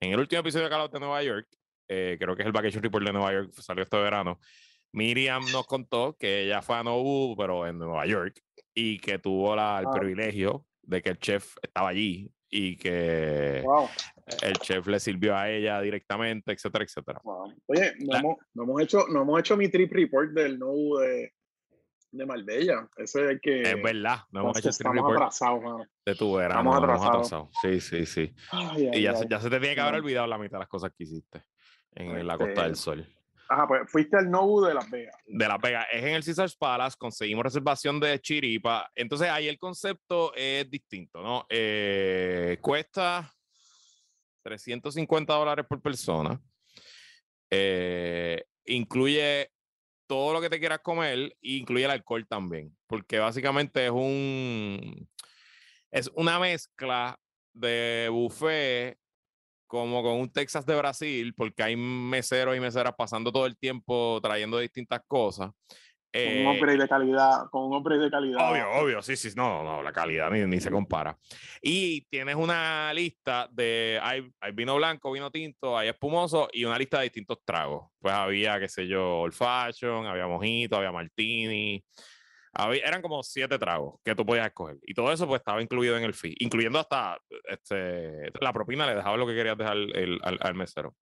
en 0.00 0.12
el 0.12 0.18
último 0.18 0.40
episodio 0.40 0.64
de 0.64 0.70
Call 0.70 0.90
de 0.90 0.98
Nueva 0.98 1.22
York, 1.22 1.48
eh, 1.88 2.16
creo 2.18 2.34
que 2.34 2.42
es 2.42 2.46
el 2.46 2.52
Vacation 2.52 2.82
Report 2.82 3.06
de 3.06 3.12
Nueva 3.12 3.32
York, 3.32 3.52
salió 3.52 3.84
este 3.84 3.96
verano, 3.96 4.40
Miriam 4.92 5.44
nos 5.52 5.66
contó 5.66 6.16
que 6.18 6.46
ella 6.46 6.62
fue 6.62 6.76
a 6.76 6.82
Nobu, 6.82 7.36
pero 7.36 7.64
en 7.64 7.78
Nueva 7.78 8.06
York, 8.06 8.42
y 8.74 8.98
que 8.98 9.20
tuvo 9.20 9.54
la, 9.54 9.78
el 9.80 9.88
privilegio 9.96 10.66
de 10.82 11.00
que 11.00 11.10
el 11.10 11.18
chef 11.18 11.56
estaba 11.62 11.90
allí 11.90 12.32
y 12.50 12.76
que 12.76 13.62
el 14.42 14.52
chef 14.54 14.86
le 14.86 15.00
sirvió 15.00 15.36
a 15.36 15.50
ella 15.50 15.80
directamente, 15.80 16.52
etcétera, 16.52 16.84
etcétera. 16.84 17.20
Oye, 17.66 17.94
no, 18.00 18.16
hemos, 18.16 18.36
no, 18.54 18.62
hemos, 18.64 18.82
hecho, 18.82 19.06
no 19.08 19.22
hemos 19.22 19.40
hecho 19.40 19.56
mi 19.56 19.68
trip 19.68 19.92
report 19.92 20.30
del 20.32 20.58
Nobu 20.58 20.98
de, 20.98 21.32
de 22.10 22.26
Marbella. 22.26 22.88
Ese 22.96 23.32
es 23.32 23.40
que. 23.40 23.62
Es 23.62 23.82
verdad, 23.82 24.18
no 24.30 24.40
hemos 24.40 24.58
hecho 24.58 24.70
trip 24.70 24.92
report. 24.92 25.16
atrasados, 25.16 25.86
De 26.04 26.14
tu 26.14 26.36
verano. 26.36 26.70
Estamos 26.70 27.04
atrasados. 27.04 27.48
Sí, 27.62 27.80
sí, 27.80 28.06
sí. 28.06 28.34
y 28.92 29.02
ya, 29.02 29.14
ya, 29.28 29.40
se 29.40 29.50
te 29.50 29.60
tiene 29.60 29.74
que 29.74 29.80
haber 29.80 30.00
olvidado 30.00 30.26
la 30.26 30.38
mitad 30.38 30.58
de 30.58 30.60
las 30.60 30.68
cosas 30.68 30.92
que 30.96 31.04
hiciste 31.04 31.44
en 31.92 32.26
la 32.26 32.36
Costa 32.38 32.62
del 32.62 32.72
este, 32.72 32.82
Sol. 32.82 33.14
Ajá, 33.50 33.66
pues 33.66 33.90
fuiste 33.90 34.16
al 34.18 34.30
Nobu 34.30 34.60
de 34.60 34.74
Las 34.74 34.90
Vegas. 34.90 35.16
De 35.26 35.48
Las 35.48 35.58
Vegas. 35.58 35.86
Es 35.90 36.04
en 36.04 36.14
el 36.14 36.24
Caesars 36.24 36.54
Palace, 36.54 36.96
conseguimos 36.98 37.44
reservación 37.44 37.98
de 37.98 38.20
Chiripa. 38.20 38.90
Entonces 38.94 39.30
ahí 39.30 39.48
el 39.48 39.58
concepto 39.58 40.34
es 40.34 40.70
distinto, 40.70 41.22
¿no? 41.22 41.46
Eh, 41.48 42.58
cuesta 42.60 43.34
350 44.48 45.34
dólares 45.34 45.66
por 45.68 45.80
persona. 45.80 46.40
Eh, 47.50 48.44
incluye 48.66 49.50
todo 50.06 50.32
lo 50.32 50.40
que 50.40 50.50
te 50.50 50.58
quieras 50.58 50.80
comer 50.80 51.18
e 51.18 51.36
incluye 51.40 51.84
el 51.84 51.90
alcohol 51.90 52.26
también, 52.26 52.76
porque 52.86 53.18
básicamente 53.18 53.86
es 53.86 53.90
un 53.90 55.08
es 55.90 56.10
una 56.14 56.38
mezcla 56.38 57.18
de 57.54 58.08
buffet 58.10 58.98
como 59.66 60.02
con 60.02 60.14
un 60.14 60.32
Texas 60.32 60.64
de 60.64 60.76
Brasil, 60.76 61.34
porque 61.34 61.62
hay 61.62 61.76
meseros 61.76 62.56
y 62.56 62.60
meseras 62.60 62.94
pasando 62.96 63.30
todo 63.30 63.46
el 63.46 63.56
tiempo 63.58 64.18
trayendo 64.22 64.58
distintas 64.58 65.00
cosas. 65.06 65.50
Con 66.12 66.36
un 66.38 66.46
hombre 66.46 66.74
eh, 66.74 66.76
de 66.78 66.88
calidad, 66.88 67.50
con 67.50 67.64
un 67.64 67.74
hombre 67.74 67.98
de 67.98 68.10
calidad. 68.10 68.50
Obvio, 68.50 68.70
obvio, 68.72 69.02
sí, 69.02 69.16
sí, 69.16 69.30
no, 69.36 69.62
no, 69.62 69.82
la 69.82 69.92
calidad 69.92 70.30
ni, 70.30 70.40
ni 70.46 70.60
se 70.60 70.70
compara. 70.70 71.16
Y 71.60 72.02
tienes 72.06 72.34
una 72.34 72.92
lista 72.94 73.48
de, 73.52 73.98
hay, 74.02 74.28
hay, 74.40 74.52
vino 74.52 74.76
blanco, 74.76 75.12
vino 75.12 75.30
tinto, 75.30 75.76
hay 75.76 75.88
espumoso 75.88 76.48
y 76.52 76.64
una 76.64 76.78
lista 76.78 76.98
de 76.98 77.04
distintos 77.04 77.38
tragos. 77.44 77.90
Pues 78.00 78.14
había, 78.14 78.58
qué 78.58 78.68
sé 78.68 78.86
yo, 78.86 79.20
old 79.20 79.34
fashion, 79.34 80.06
había 80.06 80.26
mojito, 80.26 80.76
había 80.76 80.92
martini, 80.92 81.84
eran 82.84 83.02
como 83.02 83.22
siete 83.22 83.58
tragos 83.58 84.00
que 84.04 84.14
tú 84.14 84.26
podías 84.26 84.46
escoger. 84.46 84.78
Y 84.82 84.94
todo 84.94 85.12
eso 85.12 85.26
pues 85.26 85.40
estaba 85.40 85.62
incluido 85.62 85.96
en 85.96 86.04
el 86.04 86.14
fee, 86.14 86.34
incluyendo 86.40 86.78
hasta 86.78 87.18
este, 87.44 88.32
la 88.40 88.52
propina, 88.52 88.86
le 88.86 88.96
dejaba 88.96 89.16
lo 89.16 89.26
que 89.26 89.34
querías 89.34 89.56
dejar 89.56 89.76
el, 89.76 90.18
al, 90.22 90.54
mesero. 90.54 90.94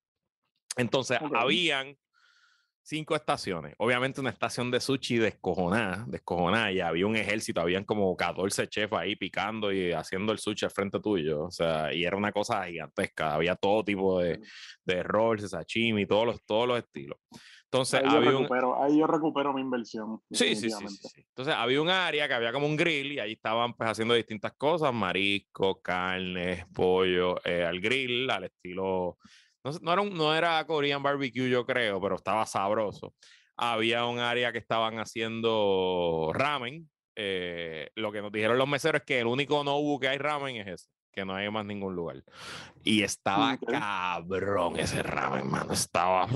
Entonces, 0.77 1.19
habían 1.35 1.97
cinco 2.87 3.17
estaciones. 3.17 3.75
Obviamente 3.79 4.21
una 4.21 4.31
estación 4.31 4.71
de 4.71 4.81
sushi 4.81 5.17
descojonada, 5.19 6.05
descojonada, 6.07 6.71
y 6.71 6.81
había 6.81 7.07
un 7.07 7.17
ejército, 7.17 7.61
habían 7.61 7.85
como 7.85 8.17
14 8.17 8.69
chefs 8.69 8.93
ahí 8.93 9.17
picando 9.17 9.73
y 9.73 9.93
haciendo 9.93 10.33
el 10.33 10.39
sushi 10.39 10.67
al 10.67 10.71
frente 10.71 11.01
tuyo. 11.01 11.45
O 11.45 11.51
sea, 11.51 11.93
y 11.93 12.05
era 12.05 12.17
una 12.17 12.31
cosa 12.31 12.65
gigantesca. 12.65 13.35
Había 13.35 13.57
todo 13.57 13.85
tipo 13.85 14.21
de, 14.21 14.41
de 14.85 15.03
rolls, 15.03 15.51
sashimi, 15.51 16.07
todos 16.07 16.27
los, 16.27 16.45
todos 16.45 16.69
los 16.69 16.79
estilos. 16.79 17.19
Entonces, 17.65 18.01
ahí, 18.05 18.13
yo 18.13 18.21
recupero, 18.21 18.81
ahí 18.81 18.99
yo 18.99 19.07
recupero 19.09 19.53
mi 19.53 19.61
inversión. 19.61 20.21
Sí, 20.31 20.55
sí, 20.55 20.71
sí, 20.71 20.89
sí, 20.89 21.25
Entonces, 21.29 21.53
había 21.53 21.83
un 21.83 21.91
área 21.91 22.29
que 22.29 22.35
había 22.35 22.53
como 22.53 22.67
un 22.67 22.77
grill 22.77 23.13
y 23.13 23.19
ahí 23.19 23.33
estaban 23.33 23.75
pues 23.75 23.91
haciendo 23.91 24.15
distintas 24.15 24.53
cosas, 24.53 24.95
marisco, 24.95 25.83
carne, 25.83 26.67
pollo, 26.73 27.45
eh, 27.45 27.65
al 27.65 27.81
grill, 27.81 28.31
al 28.31 28.45
estilo, 28.45 29.19
no, 29.67 29.79
no, 29.81 29.93
era 29.93 30.03
un, 30.03 30.15
no 30.17 30.35
era 30.35 30.65
Korean 30.67 31.03
barbecue 31.03 31.51
yo 31.51 31.67
creo, 31.67 32.01
pero 32.01 32.17
estaba 32.17 32.47
sabroso. 32.47 33.15
Había 33.57 34.05
un 34.07 34.19
área 34.19 34.53
que 34.53 34.59
estaban 34.59 34.99
haciendo 34.99 36.31
ramen. 36.35 36.91
Eh, 37.15 37.91
lo 37.95 38.13
que 38.13 38.21
nos 38.21 38.31
dijeron 38.31 38.59
los 38.59 38.69
meseros 38.69 39.01
es 39.01 39.07
que 39.07 39.21
el 39.21 39.27
único 39.27 39.65
no 39.65 39.77
hubo 39.77 39.99
que 39.99 40.09
hay 40.09 40.19
ramen 40.19 40.57
es 40.57 40.67
ese 40.67 40.89
que 41.17 41.25
no 41.25 41.35
hay 41.35 41.51
más 41.51 41.65
ningún 41.65 41.97
lugar. 41.97 42.23
Y 42.85 43.03
estaba 43.03 43.57
cabrón 43.57 44.79
ese 44.79 45.03
ramen, 45.03 45.51
mano. 45.51 45.73
Estaba 45.73 46.29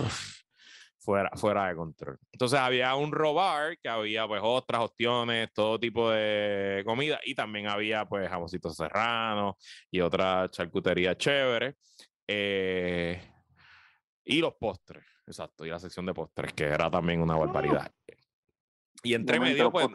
fuera, 0.98 1.30
fuera 1.36 1.68
de 1.68 1.76
control. 1.76 2.18
Entonces 2.32 2.58
había 2.58 2.94
un 2.94 3.12
robar 3.12 3.76
que 3.78 3.90
había 3.90 4.26
pues 4.26 4.40
otras 4.42 4.80
opciones, 4.80 5.52
todo 5.52 5.78
tipo 5.78 6.10
de 6.10 6.82
comida 6.86 7.20
y 7.24 7.34
también 7.34 7.68
había 7.68 8.06
pues 8.06 8.28
jamoncitos 8.30 8.74
serranos 8.74 9.56
y 9.90 10.00
otra 10.00 10.48
charcutería 10.50 11.14
chévere. 11.14 11.74
Eh, 12.32 13.20
y 14.24 14.40
los 14.40 14.54
postres, 14.54 15.04
exacto, 15.26 15.66
y 15.66 15.70
la 15.70 15.80
sección 15.80 16.06
de 16.06 16.14
postres, 16.14 16.52
que 16.52 16.62
era 16.62 16.88
también 16.88 17.20
una 17.20 17.36
barbaridad. 17.36 17.92
Y 19.02 19.14
entre 19.14 19.40
medio, 19.40 19.72
pues, 19.72 19.88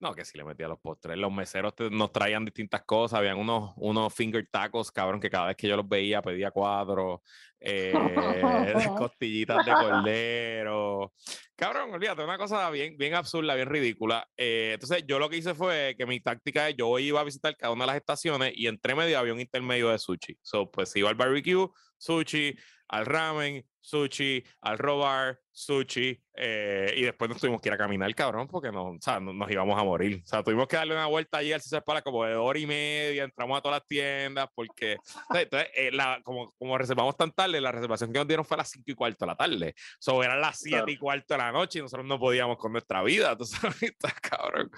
no, 0.00 0.14
que 0.14 0.24
si 0.24 0.38
le 0.38 0.44
metía 0.44 0.68
los 0.68 0.78
postres. 0.78 1.16
Los 1.16 1.32
meseros 1.32 1.74
nos 1.90 2.12
traían 2.12 2.44
distintas 2.44 2.82
cosas. 2.84 3.18
Habían 3.18 3.38
unos, 3.38 3.72
unos 3.76 4.14
finger 4.14 4.48
tacos, 4.50 4.90
cabrón, 4.90 5.20
que 5.20 5.30
cada 5.30 5.46
vez 5.46 5.56
que 5.56 5.68
yo 5.68 5.76
los 5.76 5.88
veía 5.88 6.22
pedía 6.22 6.50
cuatro. 6.50 7.22
Eh, 7.60 7.92
costillitas 8.98 9.64
de 9.64 9.72
cordero. 9.72 11.12
Cabrón, 11.56 11.92
olvídate, 11.92 12.22
una 12.22 12.38
cosa 12.38 12.70
bien, 12.70 12.96
bien 12.96 13.14
absurda, 13.14 13.54
bien 13.54 13.68
ridícula. 13.68 14.28
Eh, 14.36 14.70
entonces, 14.74 15.04
yo 15.06 15.18
lo 15.18 15.28
que 15.28 15.38
hice 15.38 15.54
fue 15.54 15.94
que 15.98 16.06
mi 16.06 16.20
táctica 16.20 16.68
es: 16.68 16.76
yo 16.76 16.98
iba 16.98 17.20
a 17.20 17.24
visitar 17.24 17.56
cada 17.56 17.72
una 17.72 17.84
de 17.84 17.88
las 17.88 17.96
estaciones 17.96 18.52
y 18.54 18.66
entre 18.66 18.94
medio 18.94 19.18
había 19.18 19.32
un 19.32 19.40
intermedio 19.40 19.90
de 19.90 19.98
sushi. 19.98 20.38
So, 20.42 20.70
pues 20.70 20.94
iba 20.96 21.08
al 21.08 21.16
barbecue, 21.16 21.68
sushi, 21.96 22.56
al 22.88 23.06
ramen, 23.06 23.66
sushi, 23.88 24.44
al 24.60 24.76
robar, 24.76 25.40
sushi, 25.50 26.20
eh, 26.34 26.92
y 26.94 27.02
después 27.02 27.30
nos 27.30 27.40
tuvimos 27.40 27.60
que 27.60 27.70
ir 27.70 27.72
a 27.72 27.78
caminar, 27.78 28.14
cabrón, 28.14 28.46
porque 28.46 28.70
no, 28.70 28.90
o 28.90 28.98
sea, 29.00 29.18
nos 29.18 29.50
íbamos 29.50 29.80
a 29.80 29.82
morir. 29.82 30.20
O 30.22 30.26
sea, 30.26 30.42
tuvimos 30.42 30.68
que 30.68 30.76
darle 30.76 30.94
una 30.94 31.06
vuelta 31.06 31.38
allí 31.38 31.52
al 31.52 31.62
César 31.62 31.82
para 31.84 32.02
como 32.02 32.24
de 32.24 32.34
hora 32.34 32.58
y 32.58 32.66
media, 32.66 33.24
entramos 33.24 33.58
a 33.58 33.62
todas 33.62 33.80
las 33.80 33.86
tiendas, 33.86 34.46
porque, 34.54 34.98
entonces, 35.34 35.70
eh, 35.74 35.90
la, 35.90 36.20
como, 36.22 36.52
como 36.58 36.76
reservamos 36.76 37.16
tan 37.16 37.32
tarde, 37.32 37.60
la 37.60 37.72
reservación 37.72 38.12
que 38.12 38.18
nos 38.18 38.28
dieron 38.28 38.44
fue 38.44 38.56
a 38.56 38.58
las 38.58 38.70
5 38.70 38.84
y 38.86 38.94
cuarto 38.94 39.24
de 39.24 39.26
la 39.26 39.36
tarde. 39.36 39.74
So, 39.98 40.22
eran 40.22 40.40
las 40.40 40.58
7 40.60 40.84
y 40.86 40.98
cuarto 40.98 41.34
de 41.34 41.38
la 41.38 41.50
noche 41.50 41.78
y 41.78 41.82
nosotros 41.82 42.06
no 42.06 42.18
podíamos 42.18 42.58
con 42.58 42.72
nuestra 42.72 43.02
vida, 43.02 43.36
tú 43.38 43.46
sabes, 43.46 43.96
cabrón. 44.22 44.70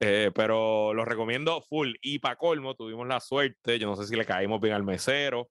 Eh, 0.00 0.30
pero 0.34 0.94
lo 0.94 1.04
recomiendo 1.04 1.60
full. 1.60 1.92
Y 2.00 2.20
para 2.20 2.36
colmo, 2.36 2.74
tuvimos 2.74 3.06
la 3.06 3.20
suerte, 3.20 3.78
yo 3.78 3.86
no 3.86 3.96
sé 3.96 4.06
si 4.06 4.16
le 4.16 4.24
caímos 4.24 4.60
bien 4.60 4.74
al 4.74 4.82
mesero, 4.82 5.50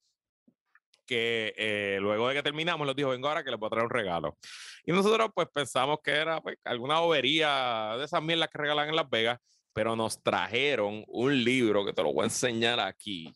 que 1.06 1.54
eh, 1.58 1.98
luego 2.02 2.28
de 2.28 2.36
que 2.36 2.44
terminamos, 2.44 2.86
nos 2.86 2.96
dijo, 2.96 3.10
vengo 3.10 3.28
ahora 3.28 3.44
que 3.44 3.52
les 3.52 3.60
voy 3.60 3.68
a 3.68 3.70
traer 3.70 3.86
un 3.86 3.91
regalo. 3.91 4.38
Y 4.86 4.91
nosotros 4.91 5.30
pues 5.34 5.48
pensamos 5.54 6.00
que 6.04 6.12
era 6.12 6.41
pues, 6.41 6.58
alguna 6.63 7.00
bobería 7.00 7.96
de 7.98 8.06
esas 8.06 8.22
mierdas 8.22 8.50
que 8.50 8.58
regalan 8.58 8.89
en 8.89 8.96
Las 8.96 9.10
Vegas, 9.10 9.39
pero 9.74 9.96
nos 9.96 10.22
trajeron 10.22 11.04
un 11.08 11.44
libro 11.44 11.86
que 11.86 11.94
te 11.94 12.04
lo 12.04 12.13
voy 12.13 12.24
a 12.24 12.26
enseñar 12.26 12.80
aquí. 12.80 13.34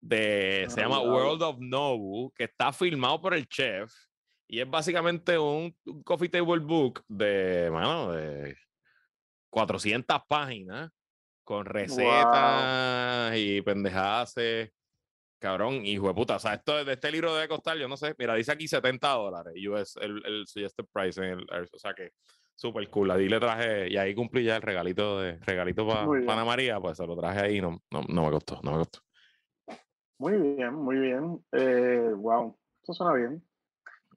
De, 0.00 0.66
se 0.68 0.80
llama 0.80 1.00
World 1.00 1.42
of 1.42 1.56
Nobu, 1.60 2.32
que 2.34 2.44
está 2.44 2.72
filmado 2.72 3.20
por 3.20 3.34
el 3.34 3.46
chef 3.46 3.92
y 4.52 4.60
es 4.60 4.68
básicamente 4.68 5.38
un, 5.38 5.72
coffee 6.04 6.28
table 6.28 6.58
book 6.58 7.04
de, 7.06 7.68
bueno, 7.70 8.10
de 8.10 8.56
400 9.48 10.22
páginas 10.26 10.90
con 11.44 11.64
recetas 11.64 13.36
y 13.36 13.62
pendejadas 13.62 14.34
Cabrón, 15.40 15.86
hijo 15.86 16.06
de 16.08 16.14
puta. 16.14 16.36
O 16.36 16.38
sea, 16.38 16.54
esto 16.54 16.84
de 16.84 16.92
este 16.92 17.10
libro 17.10 17.34
debe 17.34 17.48
costar, 17.48 17.76
yo 17.78 17.88
no 17.88 17.96
sé. 17.96 18.14
Mira, 18.18 18.34
dice 18.34 18.52
aquí 18.52 18.68
70 18.68 19.08
dólares. 19.08 19.54
US, 19.68 19.96
el, 19.96 20.22
el 20.26 20.46
suggested 20.46 20.84
price. 20.92 21.20
En 21.20 21.38
el, 21.38 21.46
o 21.72 21.78
sea 21.78 21.94
que 21.94 22.12
súper 22.60 22.88
cool. 22.90 23.10
Ahí 23.10 23.26
le 23.26 23.40
traje, 23.40 23.88
y 23.88 23.96
ahí 23.96 24.14
cumplí 24.14 24.44
ya 24.44 24.56
el 24.56 24.62
regalito 24.62 25.18
de 25.18 25.38
regalito 25.38 25.86
para 25.88 26.02
Ana 26.02 26.44
María, 26.44 26.78
pues 26.78 26.98
se 26.98 27.06
lo 27.06 27.16
traje 27.16 27.40
ahí. 27.40 27.60
No, 27.60 27.80
no, 27.90 28.02
no, 28.06 28.24
me 28.24 28.30
costó, 28.30 28.60
no 28.62 28.72
me 28.72 28.78
costó. 28.78 29.00
Muy 30.18 30.36
bien, 30.36 30.74
muy 30.74 30.98
bien. 30.98 31.42
Eh, 31.52 32.12
wow, 32.14 32.54
eso 32.82 32.92
suena 32.92 33.14
bien. 33.14 33.42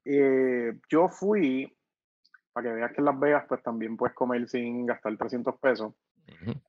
Eh, 0.04 0.78
yo 0.90 1.08
fui, 1.08 1.74
para 2.52 2.68
que 2.68 2.74
veas 2.74 2.92
que 2.92 3.00
en 3.00 3.06
Las 3.06 3.18
Vegas, 3.18 3.46
pues 3.48 3.62
también 3.62 3.96
puedes 3.96 4.14
comer 4.14 4.46
sin 4.46 4.84
gastar 4.84 5.16
300 5.16 5.58
pesos. 5.58 5.94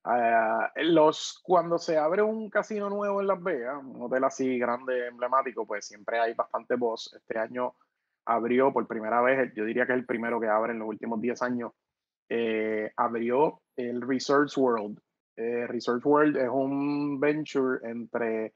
Ah, 0.03 0.71
los, 0.75 1.41
cuando 1.43 1.77
se 1.77 1.97
abre 1.97 2.21
un 2.21 2.49
casino 2.49 2.89
nuevo 2.89 3.21
en 3.21 3.27
Las 3.27 3.41
Vegas, 3.41 3.81
un 3.83 4.03
hotel 4.03 4.23
así 4.23 4.57
grande, 4.57 5.07
emblemático, 5.07 5.65
pues 5.65 5.87
siempre 5.87 6.19
hay 6.19 6.33
bastante 6.33 6.75
voz. 6.75 7.13
Este 7.13 7.39
año 7.39 7.75
abrió 8.25 8.71
por 8.71 8.87
primera 8.87 9.21
vez, 9.21 9.53
yo 9.55 9.65
diría 9.65 9.85
que 9.85 9.93
es 9.93 9.99
el 9.99 10.05
primero 10.05 10.39
que 10.39 10.47
abre 10.47 10.73
en 10.73 10.79
los 10.79 10.89
últimos 10.89 11.21
10 11.21 11.41
años, 11.41 11.71
eh, 12.29 12.91
abrió 12.95 13.61
el 13.75 14.01
Research 14.01 14.57
World. 14.57 14.99
Eh, 15.37 15.67
Research 15.67 16.05
World 16.05 16.37
es 16.37 16.49
un 16.49 17.19
venture 17.19 17.79
entre 17.83 18.53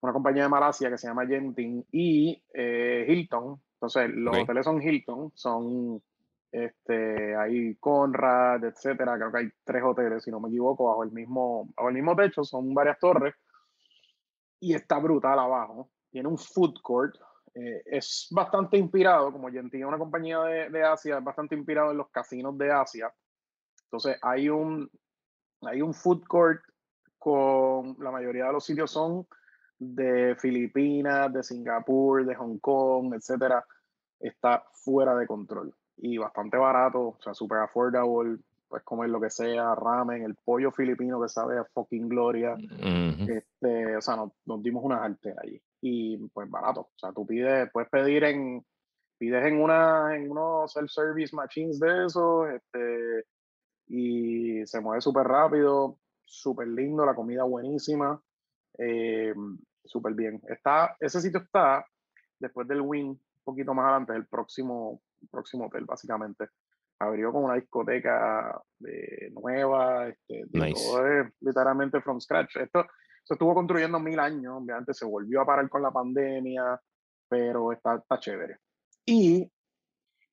una 0.00 0.12
compañía 0.12 0.44
de 0.44 0.48
Malasia 0.48 0.90
que 0.90 0.98
se 0.98 1.06
llama 1.06 1.26
Genting 1.26 1.86
y 1.90 2.42
eh, 2.52 3.06
Hilton. 3.08 3.60
Entonces, 3.74 4.10
los 4.14 4.36
hoteles 4.36 4.64
son 4.64 4.82
Hilton, 4.82 5.32
son 5.34 6.02
este, 6.54 7.34
hay 7.34 7.74
Conrad, 7.80 8.62
etcétera. 8.62 9.16
Creo 9.16 9.32
que 9.32 9.38
hay 9.38 9.50
tres 9.64 9.82
hoteles, 9.82 10.22
si 10.22 10.30
no 10.30 10.38
me 10.38 10.48
equivoco, 10.48 10.86
bajo 10.86 11.02
el 11.02 11.10
mismo, 11.10 11.68
bajo 11.74 11.88
el 11.88 11.96
mismo 11.96 12.14
techo, 12.14 12.44
son 12.44 12.72
varias 12.72 12.98
torres. 13.00 13.34
Y 14.60 14.72
está 14.72 14.98
brutal 15.00 15.36
abajo. 15.36 15.90
Tiene 16.10 16.28
un 16.28 16.38
food 16.38 16.74
court. 16.80 17.16
Eh, 17.54 17.82
es 17.86 18.28
bastante 18.30 18.76
inspirado, 18.76 19.32
como 19.32 19.50
Genting 19.50 19.80
es 19.80 19.86
una 19.86 19.98
compañía 19.98 20.40
de, 20.42 20.70
de, 20.70 20.82
Asia, 20.84 21.18
es 21.18 21.24
bastante 21.24 21.56
inspirado 21.56 21.90
en 21.90 21.98
los 21.98 22.08
casinos 22.10 22.56
de 22.56 22.70
Asia. 22.70 23.12
Entonces 23.86 24.16
hay 24.22 24.48
un, 24.48 24.88
hay 25.62 25.82
un 25.82 25.92
food 25.92 26.22
court 26.24 26.62
con 27.18 27.96
la 27.98 28.12
mayoría 28.12 28.46
de 28.46 28.52
los 28.52 28.64
sitios 28.64 28.92
son 28.92 29.26
de 29.78 30.36
Filipinas, 30.36 31.32
de 31.32 31.42
Singapur, 31.42 32.24
de 32.24 32.34
Hong 32.36 32.58
Kong, 32.58 33.14
etcétera. 33.14 33.64
Está 34.20 34.64
fuera 34.72 35.16
de 35.16 35.26
control 35.26 35.74
y 36.04 36.18
bastante 36.18 36.58
barato, 36.58 37.00
o 37.00 37.18
sea, 37.22 37.32
super 37.32 37.58
affordable. 37.60 38.36
Puedes 38.68 38.84
comer 38.84 39.08
lo 39.08 39.18
que 39.18 39.30
sea, 39.30 39.74
ramen, 39.74 40.22
el 40.22 40.34
pollo 40.34 40.70
filipino 40.70 41.18
que 41.22 41.30
sabe 41.30 41.58
a 41.58 41.64
fucking 41.64 42.10
gloria. 42.10 42.54
este, 43.26 43.96
o 43.96 44.00
sea, 44.02 44.16
nos, 44.16 44.32
nos 44.44 44.62
dimos 44.62 44.84
una 44.84 45.02
arte 45.02 45.34
allí. 45.42 45.58
Y 45.80 46.18
pues 46.28 46.50
barato. 46.50 46.80
O 46.80 46.98
sea, 46.98 47.10
tú 47.12 47.26
pides, 47.26 47.70
puedes 47.72 47.88
pedir 47.88 48.22
en, 48.24 48.62
pides 49.16 49.46
en 49.46 49.62
una, 49.62 50.14
en 50.14 50.30
unos 50.30 50.74
self-service 50.74 51.34
machines 51.34 51.80
de 51.80 52.04
esos, 52.04 52.50
este, 52.50 53.24
y 53.86 54.66
se 54.66 54.80
mueve 54.82 55.00
súper 55.00 55.26
rápido, 55.26 55.96
súper 56.22 56.68
lindo, 56.68 57.06
la 57.06 57.14
comida 57.14 57.44
buenísima, 57.44 58.20
eh, 58.76 59.32
súper 59.82 60.12
bien. 60.12 60.42
Está, 60.48 60.96
ese 61.00 61.22
sitio 61.22 61.40
está 61.40 61.86
después 62.38 62.68
del 62.68 62.82
Win, 62.82 63.06
un 63.06 63.20
poquito 63.42 63.72
más 63.72 63.86
adelante, 63.86 64.12
el 64.14 64.26
próximo 64.26 65.00
próximo 65.28 65.66
hotel, 65.66 65.84
básicamente. 65.84 66.48
Abrió 66.98 67.32
como 67.32 67.46
una 67.46 67.56
discoteca 67.56 68.60
de 68.78 69.30
nueva, 69.32 70.08
este, 70.08 70.44
literalmente 71.40 72.00
from 72.00 72.20
scratch. 72.20 72.56
Esto 72.56 72.86
se 73.24 73.34
estuvo 73.34 73.54
construyendo 73.54 73.98
mil 73.98 74.18
años, 74.18 74.54
obviamente 74.62 74.94
se 74.94 75.04
volvió 75.04 75.40
a 75.40 75.46
parar 75.46 75.68
con 75.68 75.82
la 75.82 75.90
pandemia, 75.90 76.80
pero 77.28 77.72
está, 77.72 77.96
está 77.96 78.18
chévere. 78.18 78.58
Y 79.06 79.50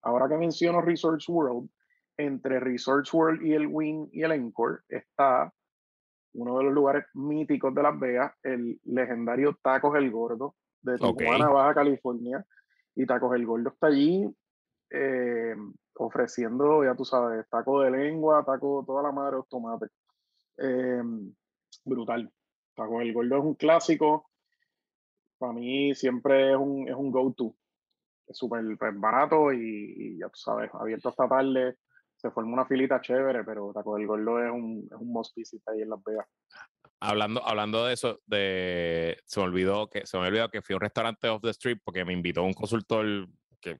ahora 0.04 0.28
que 0.28 0.38
menciono 0.38 0.82
Research 0.82 1.28
World, 1.30 1.70
entre 2.18 2.60
Research 2.60 3.14
World 3.14 3.42
y 3.46 3.54
el 3.54 3.68
Win 3.68 4.10
y 4.12 4.24
el 4.24 4.34
Encore 4.34 4.82
está 4.88 5.52
uno 6.34 6.58
de 6.58 6.66
los 6.66 6.74
lugares 6.74 7.06
míticos 7.14 7.74
de 7.74 7.84
Las 7.84 8.00
Vegas, 8.00 8.34
el 8.44 8.80
legendario 8.84 9.58
Tacos 9.62 9.96
El 9.96 10.12
Gordo 10.12 10.56
de 10.82 10.98
Tijuana, 10.98 11.50
Baja 11.50 11.74
California. 11.76 12.46
Y 12.96 13.06
Tacos 13.06 13.34
El 13.36 13.46
Gordo 13.46 13.70
está 13.70 13.88
allí 13.88 14.28
eh, 14.92 15.56
ofreciendo, 15.96 16.84
ya 16.84 16.96
tú 16.96 17.06
sabes, 17.06 17.48
taco 17.50 17.82
de 17.82 17.92
lengua, 17.92 18.44
taco 18.46 18.84
toda 18.86 19.04
la 19.04 19.12
madre 19.12 19.32
de 19.32 19.38
los 19.38 19.50
tomates. 19.50 19.90
Eh, 20.58 21.02
brutal. 21.86 22.32
Taco 22.76 23.00
del 23.00 23.14
gordo 23.14 23.38
es 23.38 23.44
un 23.44 23.56
clásico. 23.56 24.30
Para 25.38 25.54
mí 25.54 25.96
siempre 25.96 26.52
es 26.52 26.58
un, 26.58 26.88
es 26.88 26.96
un 26.96 27.12
go-to. 27.12 27.56
Es 28.28 28.38
súper 28.38 28.64
pues, 28.78 29.00
barato 29.00 29.52
y, 29.52 30.18
ya 30.20 30.28
tú 30.30 30.38
sabes, 30.38 30.70
abierto 30.74 31.10
hasta 31.10 31.28
tarde. 31.28 31.78
Se 32.16 32.30
forma 32.30 32.54
una 32.54 32.66
filita 32.66 33.02
chévere, 33.02 33.44
pero 33.44 33.72
Taco 33.74 33.96
del 33.96 34.06
Gordo 34.06 34.44
es 34.44 34.52
un, 34.52 34.88
es 34.92 34.98
un 34.98 35.12
must 35.12 35.36
visit 35.36 35.68
ahí 35.68 35.82
en 35.82 35.90
Las 35.90 36.04
Vegas. 36.04 36.28
Hablando, 37.00 37.44
hablando 37.44 37.84
de 37.86 37.94
eso, 37.94 38.20
de, 38.28 39.18
se 39.26 39.40
me 39.40 39.48
olvidó 39.48 39.90
que 39.90 40.06
se 40.06 40.20
me 40.20 40.28
olvidó 40.28 40.50
que 40.50 40.62
fui 40.62 40.74
a 40.74 40.78
un 40.78 40.82
restaurante 40.82 41.30
off 41.30 41.42
the 41.42 41.50
street 41.50 41.80
porque 41.84 42.06
me 42.06 42.14
invitó 42.14 42.44
un 42.44 42.54
consultor 42.54 43.28
que, 43.62 43.78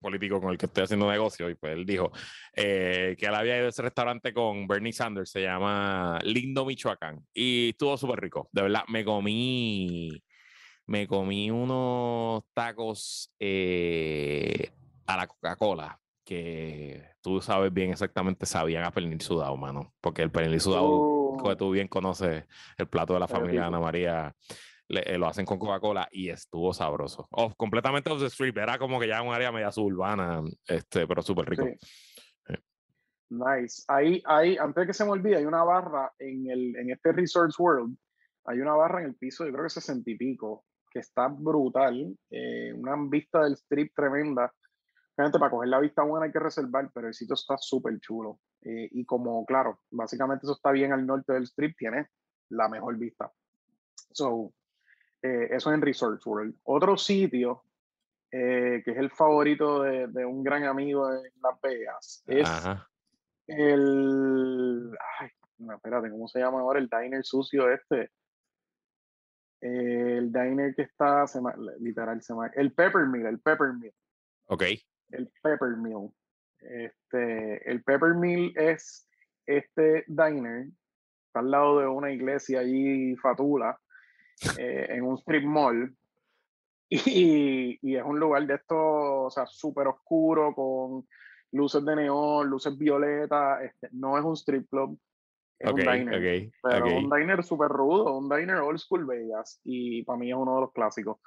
político 0.00 0.40
con 0.40 0.50
el 0.50 0.58
que 0.58 0.66
estoy 0.66 0.84
haciendo 0.84 1.10
negocio, 1.10 1.50
y 1.50 1.54
pues 1.54 1.72
él 1.72 1.84
dijo 1.84 2.10
eh, 2.54 3.16
que 3.18 3.26
él 3.26 3.34
había 3.34 3.56
ido 3.58 3.66
a 3.66 3.68
ese 3.70 3.82
restaurante 3.82 4.32
con 4.32 4.66
Bernie 4.66 4.92
Sanders, 4.92 5.30
se 5.30 5.42
llama 5.42 6.18
Lindo 6.22 6.64
Michoacán, 6.64 7.20
y 7.34 7.70
estuvo 7.70 7.96
súper 7.96 8.20
rico, 8.20 8.48
de 8.52 8.62
verdad, 8.62 8.84
me 8.88 9.04
comí, 9.04 10.22
me 10.86 11.06
comí 11.06 11.50
unos 11.50 12.44
tacos 12.54 13.34
eh, 13.38 14.70
a 15.06 15.16
la 15.16 15.26
Coca-Cola, 15.26 15.98
que 16.24 17.02
tú 17.20 17.40
sabes 17.40 17.72
bien 17.72 17.90
exactamente, 17.90 18.46
sabían 18.46 18.84
a 18.84 18.90
pernil 18.90 19.20
sudado, 19.20 19.56
mano, 19.56 19.92
porque 20.00 20.22
el 20.22 20.30
pernil 20.30 20.60
sudado, 20.60 20.86
oh. 20.86 21.56
tú 21.58 21.70
bien 21.70 21.88
conoces 21.88 22.44
el 22.78 22.88
plato 22.88 23.12
de 23.14 23.20
la 23.20 23.28
familia 23.28 23.66
Ana 23.66 23.80
María, 23.80 24.34
eh, 24.88 25.18
lo 25.18 25.26
hacen 25.26 25.46
con 25.46 25.58
Coca-Cola 25.58 26.08
y 26.10 26.28
estuvo 26.28 26.72
sabroso. 26.72 27.28
completamente 27.56 28.10
off 28.10 28.20
the 28.20 28.26
street, 28.26 28.56
era 28.56 28.78
como 28.78 29.00
que 29.00 29.08
ya 29.08 29.22
un 29.22 29.32
área 29.32 29.52
media 29.52 29.72
suburbana, 29.72 30.42
este, 30.66 31.06
pero 31.06 31.22
súper 31.22 31.48
rico. 31.48 31.66
Nice. 33.30 33.82
Ahí, 33.88 34.22
ahí, 34.26 34.56
antes 34.58 34.82
de 34.82 34.86
que 34.86 34.94
se 34.94 35.04
me 35.04 35.10
olvide, 35.10 35.36
hay 35.36 35.44
una 35.44 35.64
barra 35.64 36.12
en, 36.18 36.50
el, 36.50 36.76
en 36.76 36.90
este 36.90 37.12
Resorts 37.12 37.58
World, 37.58 37.96
hay 38.44 38.60
una 38.60 38.74
barra 38.74 39.00
en 39.00 39.06
el 39.06 39.14
piso, 39.16 39.44
yo 39.44 39.52
creo 39.52 39.64
que 39.64 39.70
60 39.70 40.10
y 40.10 40.16
pico, 40.16 40.64
que 40.90 41.00
está 41.00 41.28
brutal, 41.28 42.16
eh, 42.30 42.72
una 42.72 42.94
vista 43.08 43.42
del 43.42 43.54
strip 43.54 43.92
tremenda. 43.94 44.52
Gente, 45.16 45.38
para 45.38 45.50
coger 45.50 45.68
la 45.68 45.80
vista 45.80 46.02
buena 46.02 46.26
hay 46.26 46.32
que 46.32 46.38
reservar, 46.38 46.90
pero 46.92 47.08
el 47.08 47.14
sitio 47.14 47.34
está 47.34 47.56
súper 47.58 47.98
chulo. 48.00 48.40
Eh, 48.62 48.88
y 48.92 49.04
como, 49.04 49.44
claro, 49.46 49.80
básicamente 49.90 50.46
eso 50.46 50.54
está 50.54 50.70
bien 50.70 50.92
al 50.92 51.06
norte 51.06 51.32
del 51.32 51.44
strip, 51.44 51.76
tiene 51.76 52.08
la 52.50 52.68
mejor 52.68 52.96
vista. 52.98 53.32
So, 54.12 54.52
eh, 55.24 55.48
eso 55.52 55.72
en 55.72 55.80
Research 55.80 56.20
World. 56.26 56.54
Otro 56.64 56.98
sitio 56.98 57.64
eh, 58.30 58.82
que 58.84 58.90
es 58.90 58.98
el 58.98 59.10
favorito 59.10 59.82
de, 59.82 60.06
de, 60.08 60.26
un 60.26 60.44
gran 60.44 60.64
amigo 60.64 61.10
en 61.10 61.32
Las 61.40 61.58
Vegas 61.62 62.22
es 62.26 62.48
el. 63.46 64.90
Ay, 65.18 65.30
no, 65.58 65.74
espérate, 65.74 66.10
¿cómo 66.10 66.28
se 66.28 66.40
llama 66.40 66.60
ahora? 66.60 66.78
El 66.78 66.90
diner 66.90 67.24
sucio 67.24 67.70
este. 67.70 68.10
el 69.62 70.30
diner 70.30 70.74
que 70.74 70.82
está, 70.82 71.26
se 71.26 71.40
literal, 71.80 72.20
se 72.20 72.34
llama, 72.34 72.50
el 72.54 72.74
Peppermill, 72.74 73.24
el 73.24 73.40
Peppermill. 73.40 73.94
Ok. 74.48 74.64
El 75.10 75.32
Peppermill. 75.42 76.10
Este, 76.58 77.70
el 77.70 77.82
Peppermill 77.82 78.52
es 78.56 79.08
este 79.46 80.04
diner, 80.06 80.66
está 81.28 81.40
al 81.40 81.50
lado 81.50 81.80
de 81.80 81.86
una 81.86 82.10
iglesia 82.10 82.60
allí, 82.60 83.16
Fatula, 83.16 83.80
eh, 84.58 84.86
en 84.90 85.02
un 85.02 85.18
strip 85.18 85.44
mall. 85.44 85.94
Y, 86.88 87.78
y, 87.82 87.96
es 87.96 88.04
un 88.04 88.20
lugar 88.20 88.46
de 88.46 88.54
esto, 88.54 89.24
o 89.24 89.30
sea, 89.30 89.46
súper 89.46 89.88
oscuro, 89.88 90.54
con 90.54 91.06
luces 91.50 91.84
de 91.84 91.96
neón, 91.96 92.48
luces 92.48 92.76
violetas. 92.76 93.62
Este, 93.62 93.88
no 93.92 94.18
es 94.18 94.24
un 94.24 94.34
strip 94.34 94.68
club, 94.68 94.98
es 95.58 95.70
un 95.72 95.76
diner. 95.76 96.50
pero 96.62 96.86
un 96.86 97.10
diner 97.10 97.42
súper 97.42 97.68
rudo, 97.68 98.16
un 98.16 98.28
diner 98.28 98.56
old 98.56 98.78
school 98.78 99.06
Vegas. 99.06 99.60
Y 99.64 100.02
para 100.04 100.18
mí 100.18 100.30
es 100.30 100.36
uno 100.36 100.56
de 100.56 100.60
los 100.62 100.72
clásicos. 100.72 101.18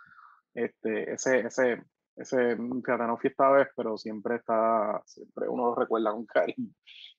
Este, 0.53 1.11
ese, 1.13 1.39
ese, 1.39 1.83
ese, 2.15 2.55
fíjate, 2.55 3.07
no 3.07 3.17
fui 3.17 3.29
esta 3.29 3.49
vez, 3.51 3.67
pero 3.75 3.97
siempre 3.97 4.37
está, 4.37 5.01
siempre 5.05 5.47
uno 5.49 5.67
lo 5.67 5.75
recuerda 5.75 6.11
con 6.11 6.25
cariño. 6.25 6.71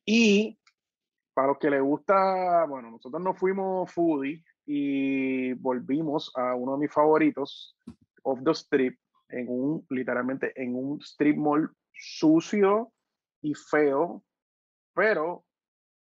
Y 0.05 0.59
para 1.35 1.49
los 1.49 1.59
que 1.59 1.71
les 1.71 1.83
gusta, 1.83 2.65
bueno, 2.67 2.91
nosotros 2.91 3.23
nos 3.23 3.39
fuimos 3.39 3.93
foodie 3.93 4.45
y 4.71 5.55
volvimos 5.55 6.31
a 6.35 6.55
uno 6.55 6.73
de 6.73 6.81
mis 6.81 6.93
favoritos, 6.93 7.75
Off 8.23 8.41
the 8.45 8.51
Strip, 8.51 8.99
en 9.31 9.47
un, 9.49 9.87
literalmente, 9.89 10.53
en 10.63 10.77
un 10.77 11.01
strip 11.01 11.39
mall 11.39 11.71
sucio 11.91 12.93
y 13.41 13.55
feo, 13.55 14.23
pero 14.95 15.43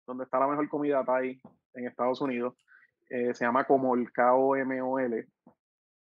donde 0.07 0.23
está 0.23 0.39
la 0.39 0.47
mejor 0.47 0.67
comida 0.67 1.05
Thai 1.05 1.39
en 1.75 1.87
Estados 1.87 2.21
Unidos. 2.21 2.55
Eh, 3.07 3.35
se 3.35 3.45
llama 3.45 3.65
Comol, 3.65 4.11
K-O-M-O-L. 4.11 5.27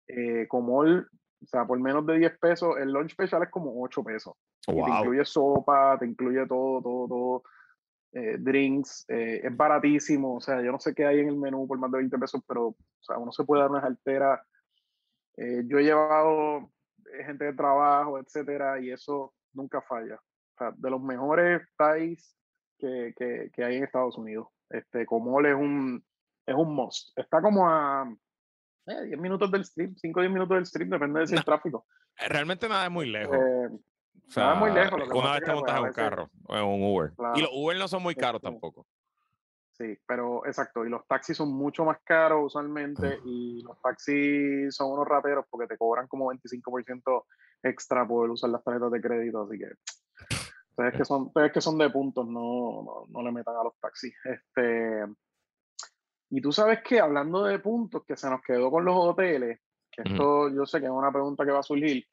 Eh, 0.09 0.49
Comol, 0.49 1.09
o 1.41 1.47
sea, 1.47 1.65
por 1.65 1.79
menos 1.79 2.05
de 2.07 2.19
10 2.19 2.39
pesos, 2.41 2.77
el 2.81 2.91
lunch 2.91 3.13
special 3.13 3.45
es 3.45 3.51
como 3.51 3.81
8 3.85 4.03
pesos. 4.03 4.35
te 4.67 4.73
incluye 4.73 5.25
sopa, 5.25 5.97
te 5.97 6.07
incluye 6.07 6.45
todo, 6.49 6.83
todo, 6.83 7.07
todo. 7.07 7.43
Eh, 8.13 8.37
drinks, 8.39 9.05
es 9.09 9.55
baratísimo, 9.57 10.37
o 10.37 10.41
sea, 10.41 10.63
yo 10.63 10.73
no 10.73 10.81
sé 10.81 10.95
qué 10.95 11.05
hay 11.05 11.21
en 11.21 11.29
el 11.29 11.37
menú 11.37 11.69
por 11.69 11.79
más 11.79 11.91
de 11.93 11.99
20 11.99 12.19
pesos, 12.19 12.43
pero 12.49 12.69
o 12.69 12.77
sea, 13.01 13.19
uno 13.19 13.31
se 13.33 13.45
puede 13.45 13.63
dar 13.63 13.71
unas 13.71 13.85
alteras. 13.85 14.41
yo 15.37 15.79
he 15.79 15.85
llevado 15.85 16.71
gente 17.27 17.45
de 17.45 17.53
trabajo, 17.53 18.19
etcétera, 18.19 18.81
y 18.81 18.91
eso 18.91 19.35
nunca 19.53 19.83
falla. 19.83 20.17
O 20.17 20.59
sea, 20.59 20.73
de 20.77 20.91
los 20.91 21.01
mejores 21.01 21.63
Thais 21.77 22.37
que, 22.79 23.15
que, 23.17 23.51
que, 23.53 23.65
hay 23.65 23.77
en 23.77 23.85
Estados 23.85 24.17
Unidos. 24.17 24.49
Este, 24.71 25.07
Comol 25.07 25.47
es 25.47 25.55
un, 25.55 26.05
es 26.47 26.55
un 26.55 26.75
must. 26.75 27.17
Está 27.17 27.41
como 27.41 27.69
a 27.69 28.13
eh, 28.87 29.05
10 29.07 29.21
minutos 29.21 29.51
del 29.51 29.65
stream, 29.65 29.95
5 29.97 30.19
o 30.19 30.23
10 30.23 30.33
minutos 30.33 30.57
del 30.57 30.67
stream, 30.67 30.91
depende 30.91 31.27
del 31.27 31.45
tráfico. 31.45 31.87
Eh, 32.19 32.29
realmente 32.29 32.69
nada 32.69 32.87
es 32.87 32.91
muy 32.91 33.09
lejos. 33.09 33.37
O 34.27 34.31
sea, 34.31 34.55
muy 34.55 34.73
lejos. 34.73 35.01
Una 35.13 35.33
vez 35.33 35.45
te 35.45 35.53
montas 35.53 35.79
en 35.79 35.85
un 35.85 35.93
carro 35.93 36.31
o 36.47 36.57
en 36.57 36.65
un 36.65 36.83
Uber. 36.83 37.13
Y 37.35 37.41
los 37.41 37.51
Uber 37.53 37.77
no 37.79 37.89
son 37.89 38.03
muy 38.03 38.15
caros 38.15 38.41
este, 38.41 38.51
tampoco. 38.51 38.87
Sí, 39.73 39.97
pero 40.07 40.45
exacto. 40.45 40.85
Y 40.85 40.91
los 40.91 41.07
taxis 41.07 41.37
son 41.37 41.53
mucho 41.53 41.85
más 41.85 41.99
caros 42.05 42.47
usualmente. 42.47 43.21
Y 43.25 43.63
los 43.63 43.81
taxis 43.81 44.75
son 44.75 44.93
unos 44.93 45.07
rateros 45.07 45.45
porque 45.49 45.67
te 45.67 45.79
cobran 45.79 46.09
como 46.09 46.33
25% 46.33 47.25
extra 47.63 48.07
por 48.07 48.31
usar 48.31 48.51
las 48.51 48.65
tarjetas 48.65 48.91
de 48.91 49.01
crédito. 49.01 49.43
Así 49.43 49.59
que 49.59 49.69
Ustedes 50.79 50.97
que 50.97 51.05
son, 51.05 51.33
que 51.53 51.61
son 51.61 51.77
de 51.77 51.91
puntos, 51.91 52.25
no, 52.25 53.05
no, 53.09 53.23
le 53.23 53.33
metan 53.33 53.57
a 53.57 53.65
los 53.65 53.77
taxis. 53.81 54.15
Este, 54.25 55.05
y 56.31 56.41
tú 56.41 56.53
sabes 56.53 56.83
que 56.85 57.01
hablando 57.01 57.43
de 57.43 57.59
puntos, 57.59 58.05
que 58.07 58.17
se 58.17 58.31
nos 58.31 58.41
quedó 58.43 58.71
con 58.71 58.85
los 58.85 58.95
hoteles, 58.95 59.59
que 59.91 60.03
esto 60.03 60.49
yo 60.51 60.67
sé 60.67 60.79
que 60.79 60.87
es 60.87 60.93
una 60.93 61.11
pregunta 61.11 61.45
que 61.45 61.51
va 61.51 61.59
a 61.59 61.65
surgir. 61.65 62.07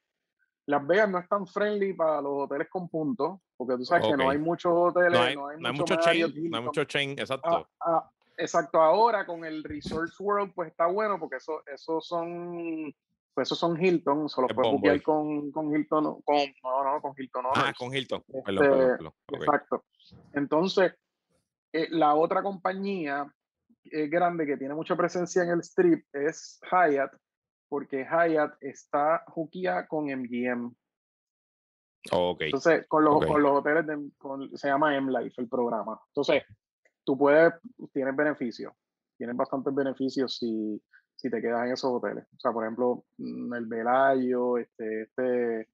Las 0.66 0.86
Vegas 0.86 1.08
no 1.08 1.18
es 1.18 1.28
tan 1.28 1.46
friendly 1.46 1.92
para 1.92 2.20
los 2.20 2.44
hoteles 2.44 2.68
con 2.68 2.88
puntos, 2.88 3.40
porque 3.56 3.76
tú 3.76 3.84
sabes 3.84 4.06
que 4.08 4.16
no 4.16 4.28
hay 4.28 4.38
muchos 4.38 4.72
hoteles, 4.74 5.12
no 5.12 5.24
hay, 5.24 5.36
no 5.36 5.68
hay, 5.68 5.74
mucho, 5.74 5.96
chain, 5.96 6.50
no 6.50 6.58
hay 6.58 6.64
mucho 6.64 6.84
chain, 6.84 7.10
exacto. 7.12 7.68
Ah, 7.80 7.92
ah, 7.92 8.10
exacto, 8.36 8.80
ahora 8.80 9.24
con 9.24 9.44
el 9.44 9.62
Resorts 9.62 10.18
World, 10.18 10.52
pues 10.54 10.70
está 10.70 10.86
bueno, 10.86 11.20
porque 11.20 11.36
eso, 11.36 11.62
eso 11.66 12.00
son 12.00 12.92
pues 13.36 13.48
esos 13.48 13.58
son 13.58 13.78
Hilton, 13.78 14.30
solo 14.30 14.48
puedes 14.48 14.72
buquear 14.72 15.02
con, 15.02 15.52
con 15.52 15.70
Hilton, 15.70 16.22
con, 16.22 16.38
no, 16.62 16.84
no, 16.84 17.02
con 17.02 17.12
Hilton. 17.14 17.44
Ah, 17.54 17.70
con 17.78 17.94
Hilton. 17.94 18.24
Este, 18.28 19.36
exacto. 19.36 19.84
Entonces, 20.32 20.94
eh, 21.70 21.86
la 21.90 22.14
otra 22.14 22.42
compañía 22.42 23.30
eh, 23.84 24.06
grande 24.08 24.46
que 24.46 24.56
tiene 24.56 24.74
mucha 24.74 24.96
presencia 24.96 25.42
en 25.42 25.50
el 25.50 25.60
strip 25.60 26.06
es 26.14 26.58
Hyatt, 26.70 27.12
porque 27.68 28.04
Hyatt 28.04 28.56
está 28.60 29.24
juquía 29.28 29.86
con 29.86 30.06
MGM. 30.06 30.74
okay. 32.12 32.46
Entonces, 32.48 32.86
con 32.86 33.04
los, 33.04 33.24
con 33.24 33.42
los 33.42 33.52
hoteles, 33.58 33.86
de, 33.86 34.10
se 34.54 34.68
llama 34.68 34.96
M-Life 34.96 35.40
el 35.40 35.48
programa. 35.48 36.00
Entonces, 36.08 36.42
tú 37.04 37.16
puedes, 37.16 37.54
tienes 37.92 38.14
beneficios, 38.14 38.72
tienes 39.16 39.36
bastantes 39.36 39.74
beneficios 39.74 40.36
si 40.36 40.80
si 41.16 41.30
te 41.30 41.40
quedas 41.40 41.66
en 41.66 41.72
esos 41.72 41.90
hoteles. 41.90 42.24
O 42.24 42.38
sea, 42.38 42.52
por 42.52 42.64
ejemplo, 42.64 43.04
mm, 43.18 43.54
el 43.54 43.66
Velayo, 43.66 44.58
este, 44.58 45.02
este 45.02 45.68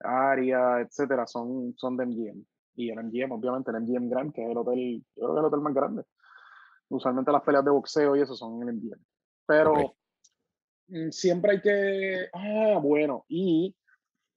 área, 0.00 0.80
etcétera, 0.80 1.26
son, 1.26 1.74
son 1.76 1.96
de 1.96 2.06
MGM. 2.06 2.44
Y 2.76 2.90
el 2.90 3.02
MGM, 3.02 3.32
obviamente, 3.32 3.70
el 3.70 3.80
MGM 3.80 4.08
Grand, 4.08 4.32
que 4.32 4.44
es 4.44 4.50
el 4.50 4.56
hotel, 4.56 5.04
yo 5.16 5.24
creo 5.24 5.34
que 5.34 5.34
es 5.34 5.40
el 5.40 5.46
hotel 5.46 5.60
más 5.60 5.74
grande. 5.74 6.02
Usualmente 6.88 7.32
las 7.32 7.42
peleas 7.42 7.64
de 7.64 7.70
boxeo 7.70 8.14
y 8.14 8.20
eso 8.20 8.34
son 8.34 8.62
en 8.62 8.68
el 8.68 8.76
MGM. 8.76 9.04
Pero 9.46 9.74
mm, 9.74 9.92
siempre 11.10 11.52
hay 11.52 11.60
que. 11.60 12.28
Ah, 12.32 12.78
bueno, 12.82 13.24
y 13.28 13.74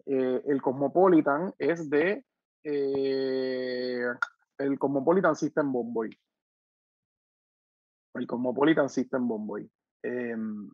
eh, 0.06 0.42
el 0.46 0.62
Cosmopolitan 0.62 1.54
es 1.58 1.90
de. 1.90 2.24
Eh, 2.64 4.06
el 4.58 4.80
Cosmopolitan 4.80 5.36
System 5.36 5.72
Bomboy. 5.72 6.18
El 8.16 8.28
Cosmopolitan 8.28 8.90
System 8.90 9.28
Bomboy. 9.28 9.70
Em, 10.04 10.70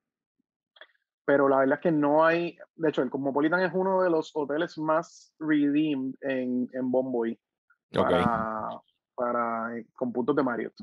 pero 1.25 1.49
la 1.49 1.57
verdad 1.59 1.79
es 1.79 1.81
que 1.81 1.91
no 1.91 2.23
hay, 2.23 2.57
de 2.75 2.89
hecho, 2.89 3.01
el 3.01 3.09
Cosmopolitan 3.09 3.61
es 3.61 3.73
uno 3.73 4.01
de 4.03 4.09
los 4.09 4.31
hoteles 4.35 4.77
más 4.77 5.33
redeemed 5.39 6.13
en, 6.21 6.69
en 6.71 6.91
Bomboy 6.91 7.39
para, 7.91 8.69
para, 9.15 9.77
eh, 9.77 9.87
con 9.95 10.13
puntos 10.13 10.35
de 10.35 10.43
Marriott. 10.43 10.75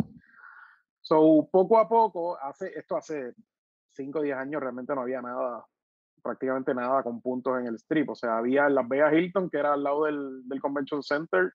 So, 1.00 1.48
poco 1.50 1.78
a 1.78 1.88
poco, 1.88 2.36
hace, 2.38 2.72
esto 2.76 2.96
hace 2.96 3.34
5 3.94 4.18
o 4.18 4.22
10 4.22 4.36
años 4.36 4.60
realmente 4.60 4.94
no 4.94 5.02
había 5.02 5.20
nada, 5.22 5.64
prácticamente 6.22 6.74
nada 6.74 7.02
con 7.02 7.20
puntos 7.20 7.58
en 7.60 7.66
el 7.66 7.76
strip. 7.76 8.10
O 8.10 8.14
sea, 8.14 8.38
había 8.38 8.68
Las 8.68 8.88
Vegas 8.88 9.12
Hilton, 9.12 9.50
que 9.50 9.58
era 9.58 9.74
al 9.74 9.82
lado 9.82 10.04
del, 10.04 10.48
del 10.48 10.60
Convention 10.60 11.02
Center, 11.02 11.52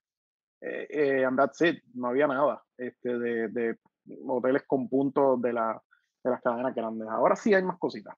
eh, 0.61 0.87
eh, 0.89 1.25
and 1.25 1.37
that's 1.37 1.61
it, 1.61 1.83
no 1.93 2.07
había 2.07 2.25
nada 2.25 2.63
este, 2.77 3.19
de, 3.19 3.47
de 3.49 3.77
hoteles 4.25 4.63
con 4.65 4.89
puntos 4.89 5.39
de 5.41 5.53
la, 5.53 5.79
de 6.23 6.31
las 6.31 6.41
cadenas 6.41 6.73
grandes. 6.73 7.07
Ahora 7.09 7.35
sí 7.35 7.53
hay 7.53 7.63
más 7.63 7.77
cositas. 7.77 8.15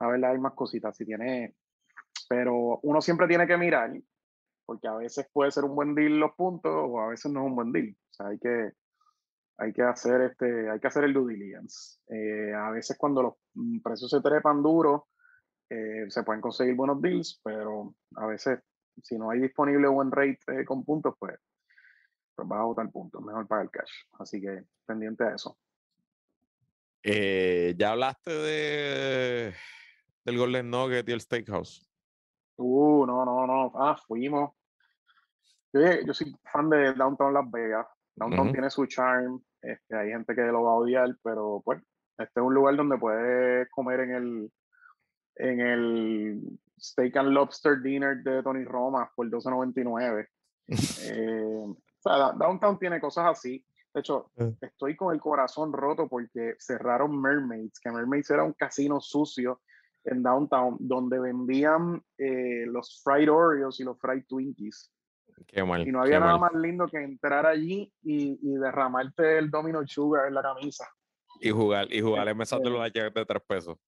A 0.00 0.08
ver, 0.08 0.24
hay 0.24 0.38
más 0.38 0.54
cositas. 0.54 0.96
Si 0.96 1.04
tiene, 1.04 1.54
pero 2.28 2.78
uno 2.82 3.00
siempre 3.00 3.26
tiene 3.26 3.46
que 3.46 3.56
mirar, 3.56 3.92
porque 4.66 4.88
a 4.88 4.94
veces 4.94 5.28
puede 5.32 5.50
ser 5.50 5.64
un 5.64 5.74
buen 5.74 5.94
deal 5.94 6.18
los 6.18 6.32
puntos 6.34 6.72
o 6.72 7.00
a 7.00 7.08
veces 7.08 7.32
no 7.32 7.40
es 7.40 7.46
un 7.46 7.56
buen 7.56 7.72
deal. 7.72 7.90
O 7.90 8.12
sea, 8.12 8.26
hay 8.28 8.38
que, 8.38 8.72
hay 9.58 9.72
que 9.72 9.82
hacer 9.82 10.22
este, 10.22 10.70
hay 10.70 10.78
que 10.78 10.86
hacer 10.86 11.04
el 11.04 11.12
due 11.12 11.34
diligence. 11.34 11.98
Eh, 12.08 12.54
a 12.54 12.70
veces 12.70 12.96
cuando 12.96 13.22
los 13.22 13.34
precios 13.82 14.10
se 14.10 14.20
trepan 14.20 14.62
duros, 14.62 15.02
eh, 15.68 16.06
se 16.08 16.22
pueden 16.22 16.40
conseguir 16.40 16.74
buenos 16.74 17.02
deals, 17.02 17.40
pero 17.42 17.94
a 18.16 18.26
veces 18.26 18.60
si 19.02 19.18
no 19.18 19.30
hay 19.30 19.40
disponible 19.40 19.88
buen 19.88 20.10
rate 20.10 20.38
eh, 20.48 20.64
con 20.64 20.84
puntos, 20.84 21.14
pues, 21.18 21.36
pues 22.34 22.48
vas 22.48 22.60
a 22.60 22.64
votar 22.64 22.90
puntos, 22.90 23.20
mejor 23.22 23.46
para 23.46 23.62
el 23.62 23.70
cash. 23.70 23.90
Así 24.18 24.40
que 24.40 24.62
pendiente 24.86 25.24
a 25.24 25.34
eso. 25.34 25.58
Ya 27.02 27.92
hablaste 27.92 28.30
de 28.30 29.54
del 30.24 30.36
Golden 30.36 30.70
Nugget 30.70 31.08
y 31.08 31.12
el 31.12 31.20
Steakhouse. 31.20 31.88
Uh, 32.56 33.06
no, 33.06 33.24
no, 33.24 33.46
no. 33.46 33.72
Ah, 33.76 33.96
fuimos. 34.06 34.52
Yo, 35.72 36.12
soy 36.12 36.34
fan 36.52 36.68
de 36.68 36.92
Downtown 36.92 37.32
Las 37.32 37.50
Vegas. 37.50 37.86
Downtown 38.14 38.52
tiene 38.52 38.68
su 38.68 38.84
charm. 38.86 39.42
Este, 39.62 39.96
hay 39.96 40.10
gente 40.10 40.34
que 40.34 40.42
lo 40.42 40.62
va 40.62 40.72
a 40.72 40.76
odiar, 40.76 41.16
pero 41.22 41.62
pues, 41.64 41.82
este 42.18 42.40
es 42.40 42.46
un 42.46 42.54
lugar 42.54 42.76
donde 42.76 42.98
puedes 42.98 43.68
comer 43.70 44.00
en 44.00 44.14
el 44.14 44.52
en 45.38 45.60
el 45.60 46.58
Steak 46.80 47.16
and 47.16 47.30
Lobster 47.30 47.80
Dinner 47.80 48.22
de 48.22 48.42
Tony 48.42 48.64
Roma 48.64 49.10
por 49.14 49.28
12.99. 49.28 50.26
eh, 50.68 51.64
o 51.66 51.76
sea, 52.00 52.32
Downtown 52.32 52.78
tiene 52.78 53.00
cosas 53.00 53.26
así. 53.26 53.64
De 53.94 54.00
hecho, 54.00 54.30
eh. 54.36 54.54
estoy 54.60 54.96
con 54.96 55.14
el 55.14 55.20
corazón 55.20 55.72
roto 55.72 56.08
porque 56.08 56.54
cerraron 56.58 57.20
Mermaids, 57.20 57.80
que 57.80 57.90
Mermaids 57.90 58.30
era 58.30 58.44
un 58.44 58.52
casino 58.52 59.00
sucio 59.00 59.60
en 60.04 60.22
Downtown 60.22 60.76
donde 60.80 61.18
vendían 61.18 62.02
eh, 62.16 62.64
los 62.66 63.02
fried 63.02 63.30
Oreos 63.30 63.80
y 63.80 63.84
los 63.84 63.98
fried 63.98 64.24
Twinkies. 64.28 64.92
Qué 65.46 65.64
mal, 65.64 65.86
y 65.86 65.92
no 65.92 66.02
había 66.02 66.20
nada 66.20 66.38
más 66.38 66.52
lindo 66.54 66.86
que 66.86 66.98
entrar 66.98 67.46
allí 67.46 67.92
y, 68.02 68.38
y, 68.42 68.54
derramarte 68.56 69.38
el 69.38 69.50
Domino 69.50 69.86
Sugar 69.86 70.28
en 70.28 70.34
la 70.34 70.42
camisa. 70.42 70.88
Y 71.40 71.50
jugar, 71.50 71.92
y 71.92 72.00
jugar 72.00 72.28
en 72.28 72.36
mesas 72.36 72.60
de 72.60 72.70
los 72.70 72.92
de 72.92 73.10
tres 73.10 73.42
pesos. 73.46 73.78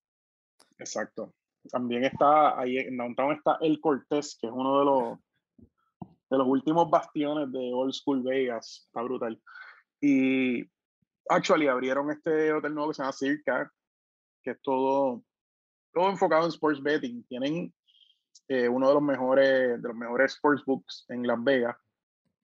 Exacto. 0.79 1.35
También 1.71 2.05
está 2.05 2.59
ahí 2.59 2.79
en 2.79 2.97
Downtown 2.97 3.33
está 3.33 3.59
El 3.61 3.81
Cortés, 3.81 4.39
que 4.41 4.47
es 4.47 4.53
uno 4.53 4.79
de 4.79 4.85
los 4.85 5.19
de 6.31 6.39
los 6.39 6.47
últimos 6.47 6.89
bastiones 6.89 7.51
de 7.53 7.73
Old 7.75 7.93
School 7.93 8.23
Vegas. 8.23 8.85
Está 8.87 9.03
brutal. 9.03 9.41
Y 10.01 10.65
actually 11.29 11.67
abrieron 11.67 12.11
este 12.11 12.53
hotel 12.53 12.75
nuevo 12.75 12.91
que 12.91 12.95
se 12.95 13.03
llama 13.03 13.13
Circa, 13.13 13.73
que 14.43 14.53
es 14.53 14.63
todo, 14.63 15.23
todo 15.93 16.09
enfocado 16.09 16.45
en 16.45 16.51
sports 16.51 16.83
betting. 16.83 17.25
Tienen 17.25 17.75
eh, 18.51 18.69
uno 18.69 18.89
de 18.89 18.95
los 18.95 19.03
mejores 19.03 19.81
de 19.81 19.89
los 19.89 19.97
mejores 19.97 20.33
sports 20.33 20.65
books 20.67 21.05
en 21.09 21.25
Las 21.25 21.43
Vegas. 21.45 21.77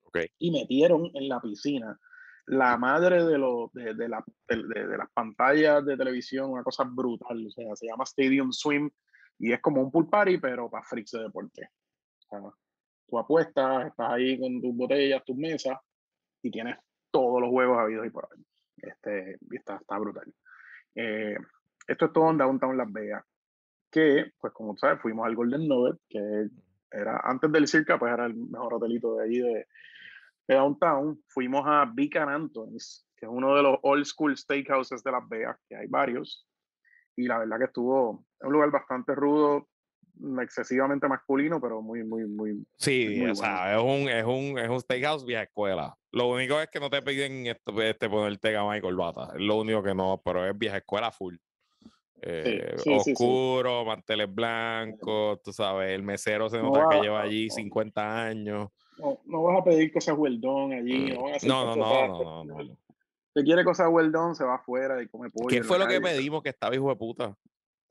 Okay. 0.05 0.29
Y 0.39 0.53
metieron 0.53 1.11
en 1.15 1.29
la 1.29 1.41
piscina 1.41 1.99
la 2.47 2.77
madre 2.77 3.25
de, 3.25 3.37
lo, 3.37 3.73
de, 3.75 3.93
de, 3.95 4.09
la, 4.09 4.25
de, 4.49 4.97
las 4.97 5.11
pantallas 5.13 5.85
de 5.85 5.97
televisión, 5.97 6.53
una 6.53 6.63
cosa 6.63 6.85
brutal. 6.85 7.45
O 7.45 7.51
sea, 7.51 7.75
se 7.75 7.89
llama 7.89 8.05
Stadium 8.05 8.53
Swim 8.53 8.89
y 9.41 9.53
es 9.53 9.61
como 9.61 9.83
un 9.83 9.91
pool 9.91 10.09
party, 10.09 10.39
pero 10.39 10.71
para 10.71 10.85
freaks 10.85 11.11
de 11.11 11.25
deporte. 11.25 11.71
O 12.19 12.23
sea, 12.29 12.53
tú 13.09 13.19
apuestas, 13.19 13.89
estás 13.89 14.13
ahí 14.13 14.39
con 14.39 14.61
tus 14.61 14.77
botellas, 14.77 15.25
tus 15.25 15.37
mesas 15.37 15.77
y 16.41 16.53
tienes 16.53 16.77
todos 17.11 17.41
los 17.41 17.51
juegos 17.51 17.79
habidos 17.79 18.07
y 18.07 18.11
por 18.11 18.29
ahí. 18.33 18.47
Este, 18.77 19.39
y 19.51 19.57
está, 19.57 19.79
está 19.79 19.99
brutal. 19.99 20.33
Eh, 20.95 21.37
esto 21.89 22.05
es 22.05 22.13
todo 22.13 22.31
en 22.31 22.39
Downtown 22.39 22.77
Las 22.77 22.93
Vegas. 22.93 23.25
Que, 23.91 24.33
pues 24.41 24.53
como 24.53 24.77
sabes, 24.77 25.01
fuimos 25.01 25.27
al 25.27 25.37
Golden 25.37 25.69
Nugget, 25.69 26.01
que 26.09 26.49
era 26.91 27.21
antes 27.25 27.51
del 27.53 27.69
Circa, 27.69 27.99
pues 27.99 28.13
era 28.13 28.27
el 28.27 28.35
mejor 28.35 28.75
hotelito 28.75 29.17
de 29.17 29.25
allí 29.25 29.39
de, 29.39 29.67
de 30.49 30.55
Downtown. 30.55 31.23
Fuimos 31.29 31.65
a 31.67 31.91
Beacon 31.93 32.29
Anthony's, 32.29 33.07
que 33.17 33.27
es 33.27 33.33
uno 33.33 33.55
de 33.55 33.63
los 33.63 33.79
old 33.83 34.05
school 34.05 34.37
steakhouses 34.37 35.03
de 35.03 35.13
Las 35.13 35.29
Vegas, 35.29 35.57
que 35.69 35.77
hay 35.77 35.87
varios. 35.87 36.47
Y 37.17 37.27
la 37.27 37.39
verdad 37.39 37.59
que 37.59 37.65
estuvo 37.65 38.27
en 38.41 38.49
un 38.49 38.53
lugar 38.53 38.71
bastante 38.71 39.15
rudo, 39.15 39.69
excesivamente 40.43 41.09
masculino, 41.09 41.61
pero 41.61 41.83
muy, 41.83 42.05
muy, 42.05 42.27
muy. 42.27 42.67
Sí, 42.79 43.07
muy 43.09 43.17
o 43.17 43.21
bueno. 43.21 43.35
sea, 43.35 43.77
es 43.77 43.83
un, 43.83 44.09
es, 44.09 44.25
un, 44.25 44.59
es 44.59 44.69
un 44.69 44.81
steakhouse 44.81 45.25
vieja 45.25 45.43
escuela. 45.43 45.97
Lo 46.13 46.29
único 46.29 46.61
es 46.61 46.69
que 46.69 46.81
no 46.81 46.91
te 46.91 47.03
piden 47.03 47.47
esto, 47.47 47.81
este, 47.83 48.09
ponerte 48.09 48.53
gama 48.53 48.77
y 48.77 48.81
corbata. 48.81 49.33
Es 49.35 49.41
lo 49.41 49.57
único 49.61 49.83
que 49.83 49.95
no, 49.95 50.21
pero 50.25 50.47
es 50.47 50.57
vieja 50.57 50.79
escuela 50.79 51.11
full. 51.11 51.37
Eh, 52.23 52.75
sí, 52.79 52.99
sí, 53.01 53.13
oscuro, 53.13 53.81
sí, 53.81 53.87
manteles 53.87 54.35
blancos, 54.35 55.43
tú 55.43 55.53
sabes, 55.53 55.93
el 55.93 56.03
mesero 56.03 56.49
se 56.49 56.59
nota 56.59 56.85
no 56.85 56.89
que 56.89 57.01
lleva 57.01 57.23
allí 57.23 57.51
50 57.51 58.25
años. 58.25 58.71
No, 58.99 59.21
no, 59.27 59.43
vas 59.43 59.61
a 59.61 59.65
pedir 59.65 59.93
cosas 59.93 60.17
done 60.39 60.77
allí. 60.77 61.13
Mm. 61.13 61.47
No, 61.47 61.65
no, 61.65 61.77
no, 61.77 62.09
no, 62.09 62.45
no, 62.45 62.65
no, 62.65 62.79
Si 63.35 63.45
quiere 63.45 63.65
cosas 63.65 63.91
done, 64.11 64.35
se 64.35 64.45
va 64.45 64.57
afuera 64.57 65.03
y 65.03 65.09
come 65.09 65.31
pollo. 65.31 65.49
¿Qué 65.49 65.63
fue 65.63 65.79
lo 65.79 65.87
que 65.87 66.01
pedimos 66.01 66.43
que 66.43 66.49
estaba 66.49 66.75
hijo 66.75 66.89
de 66.89 66.97
puta? 66.97 67.37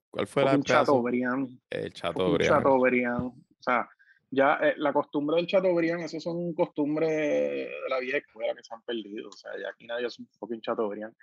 ¿Cuál 0.09 0.28
fue 0.28 0.43
la 0.45 0.55
Un 0.55 0.63
Chateaubriand. 0.63 1.59
El 1.69 1.93
Chateaubriand. 1.93 2.55
Chateaubriand. 2.55 3.26
O 3.28 3.61
sea, 3.61 3.89
ya 4.32 4.57
eh, 4.61 4.73
la 4.78 4.93
costumbre 4.93 5.36
del 5.36 5.45
Chateaubriand, 5.45 6.03
eso 6.03 6.19
son 6.19 6.53
costumbres 6.53 7.09
de 7.09 7.69
la 7.89 7.99
vieja 7.99 8.17
escuela 8.17 8.55
que 8.55 8.63
se 8.63 8.73
han 8.73 8.82
perdido. 8.82 9.30
O 9.30 9.34
sea, 9.34 9.51
ya 9.61 9.69
aquí 9.69 9.86
nadie 9.86 10.07
es 10.07 10.17
un 10.17 10.28
fucking 10.39 10.61
Chateaubriand. 10.61 11.13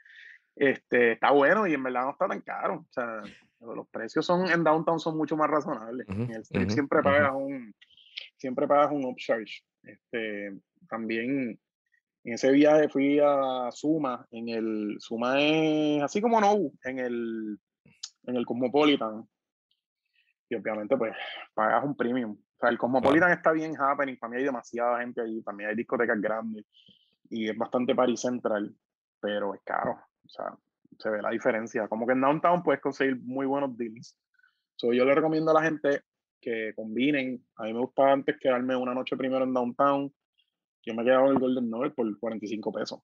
Este, 0.55 1.12
está 1.12 1.30
bueno 1.30 1.66
y 1.66 1.74
en 1.74 1.82
verdad 1.82 2.05
no 2.05 2.11
está 2.11 2.28
tan 2.28 2.40
caro. 2.40 2.86
O 2.88 2.92
sea, 2.92 3.22
los 3.61 3.88
precios 3.88 4.26
son 4.26 4.50
en 4.50 4.64
downtown 4.64 5.00
son 5.00 5.16
mucho 5.16 5.36
más 5.36 5.48
razonables. 5.48 6.07
Uh 6.09 6.12
-huh, 6.12 6.24
en 6.24 6.30
el 6.32 6.42
strip 6.42 6.62
uh 6.62 6.66
-huh, 6.66 6.74
siempre 6.74 7.03
pagas 7.03 7.32
uh 7.32 7.36
-huh. 7.36 7.46
un 7.46 7.74
siempre 8.36 8.66
pagas 8.66 8.92
un 8.92 9.05
upcharge. 9.05 9.62
Este, 9.82 10.59
también 10.88 11.59
en 12.24 12.32
ese 12.34 12.53
viaje 12.53 12.88
fui 12.88 13.18
a 13.18 13.70
Suma, 13.72 14.26
en 14.30 14.48
el 14.48 14.96
Suma 14.98 15.40
es 15.40 16.03
así 16.03 16.20
como 16.20 16.40
no, 16.40 16.57
en 16.84 16.98
el 16.98 17.59
en 18.26 18.36
el 18.36 18.46
Cosmopolitan. 18.46 19.28
Y 20.48 20.55
obviamente 20.55 20.96
pues 20.96 21.14
pagas 21.55 21.82
un 21.84 21.96
premium. 21.96 22.32
O 22.32 22.59
sea, 22.61 22.68
el 22.68 22.78
Cosmopolitan 22.78 23.32
está 23.32 23.53
bien 23.53 23.74
happening, 23.76 24.18
para 24.18 24.30
mí 24.30 24.36
hay 24.36 24.44
demasiada 24.44 25.00
gente 25.00 25.20
allí, 25.20 25.42
también 25.42 25.70
hay 25.70 25.76
discotecas 25.76 26.20
grandes 26.20 26.64
y 27.30 27.48
es 27.48 27.57
bastante 27.57 27.94
party 27.94 28.16
central, 28.16 28.74
pero 29.20 29.55
es 29.55 29.62
caro. 29.64 29.98
O 30.24 30.28
sea, 30.28 30.56
se 30.98 31.10
ve 31.10 31.22
la 31.22 31.30
diferencia. 31.30 31.88
Como 31.88 32.06
que 32.06 32.12
en 32.12 32.20
Downtown 32.20 32.62
puedes 32.62 32.80
conseguir 32.80 33.20
muy 33.22 33.46
buenos 33.46 33.76
deals. 33.76 34.16
So, 34.76 34.92
yo 34.92 35.04
le 35.04 35.14
recomiendo 35.14 35.50
a 35.50 35.54
la 35.54 35.62
gente 35.62 36.02
que 36.40 36.72
combinen. 36.74 37.44
A 37.56 37.64
mí 37.64 37.72
me 37.72 37.80
gustaba 37.80 38.12
antes 38.12 38.36
quedarme 38.38 38.76
una 38.76 38.94
noche 38.94 39.16
primero 39.16 39.44
en 39.44 39.52
Downtown. 39.52 40.12
Yo 40.84 40.94
me 40.94 41.04
quedaba 41.04 41.26
en 41.26 41.32
el 41.32 41.38
Golden 41.38 41.70
Nugget 41.70 41.94
por 41.94 42.18
45 42.18 42.72
pesos. 42.72 43.00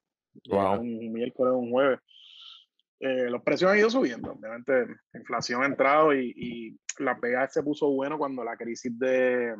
Wow. 0.48 0.80
Un 0.80 1.12
miércoles 1.12 1.52
o 1.52 1.58
un 1.58 1.70
jueves. 1.70 2.00
Eh, 3.00 3.30
los 3.30 3.42
precios 3.42 3.70
han 3.70 3.78
ido 3.78 3.90
subiendo. 3.90 4.32
Obviamente, 4.32 4.86
la 5.12 5.20
inflación 5.20 5.62
ha 5.62 5.66
entrado 5.66 6.12
y, 6.12 6.32
y 6.36 7.02
la 7.02 7.18
pega 7.20 7.48
se 7.48 7.62
puso 7.62 7.88
bueno 7.90 8.18
cuando 8.18 8.42
la 8.42 8.56
crisis 8.56 8.98
de 8.98 9.54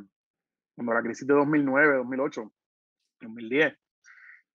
cuando 0.75 0.95
la 0.95 1.03
crisis 1.03 1.27
de 1.27 1.35
2009, 1.35 1.97
2008, 1.99 2.53
2010 3.21 3.79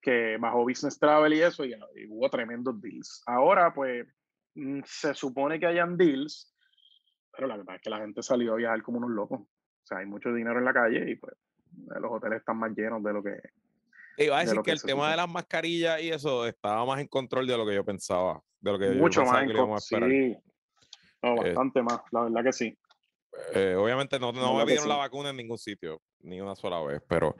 que 0.03 0.37
bajó 0.37 0.63
Business 0.65 0.99
Travel 0.99 1.33
y 1.33 1.41
eso, 1.41 1.63
y, 1.63 1.71
y, 1.71 2.07
hubo 2.09 2.29
tremendos 2.29 2.79
deals. 2.81 3.23
Ahora, 3.25 3.73
pues, 3.73 4.05
mm, 4.53 4.81
se 4.85 5.13
supone 5.13 5.59
que 5.59 5.65
hayan 5.65 5.95
deals, 5.95 6.53
pero 7.31 7.47
la 7.47 7.57
verdad 7.57 7.75
es 7.77 7.81
que 7.81 7.89
la 7.89 7.99
gente 7.99 8.21
salió 8.21 8.53
a 8.53 8.57
viajar 8.57 8.83
como 8.83 8.97
unos 8.97 9.11
locos. 9.11 9.39
O 9.39 9.85
sea, 9.85 9.99
hay 9.99 10.05
mucho 10.05 10.33
dinero 10.33 10.59
en 10.59 10.65
la 10.65 10.73
calle 10.73 11.09
y 11.09 11.15
pues 11.15 11.33
los 11.99 12.11
hoteles 12.11 12.39
están 12.39 12.57
más 12.57 12.71
llenos 12.75 13.01
de 13.01 13.13
lo 13.13 13.23
que... 13.23 13.39
Iba 14.17 14.37
a 14.37 14.41
decir 14.41 14.57
que, 14.57 14.63
que, 14.63 14.71
el 14.71 14.81
tema 14.81 14.91
supone. 14.91 15.11
de 15.11 15.17
las 15.17 15.29
mascarillas 15.29 16.01
y 16.01 16.09
eso 16.09 16.45
estaba 16.45 16.85
más 16.85 16.99
en 16.99 17.07
control 17.07 17.47
de 17.47 17.57
lo 17.57 17.65
que 17.65 17.73
yo 17.73 17.83
pensaba, 17.83 18.41
de 18.59 18.71
lo 18.71 18.77
que 18.77 18.89
Mucho 18.91 19.23
yo 19.23 19.31
más 19.31 19.43
en 19.43 19.53
control, 19.55 19.81
sí. 19.81 20.37
No, 21.23 21.35
bastante 21.37 21.79
eh, 21.79 21.83
más, 21.83 22.01
la 22.11 22.23
verdad 22.23 22.43
que 22.43 22.53
sí. 22.53 22.77
Eh, 23.55 23.75
obviamente 23.75 24.19
no, 24.19 24.31
no, 24.31 24.41
no 24.41 24.57
me 24.57 24.65
pidieron 24.65 24.83
sí. 24.83 24.89
la 24.89 24.97
vacuna 24.97 25.31
en 25.31 25.37
ningún 25.37 25.57
sitio, 25.57 26.01
ni 26.19 26.39
una 26.39 26.55
sola 26.55 26.81
vez, 26.83 27.01
pero 27.07 27.35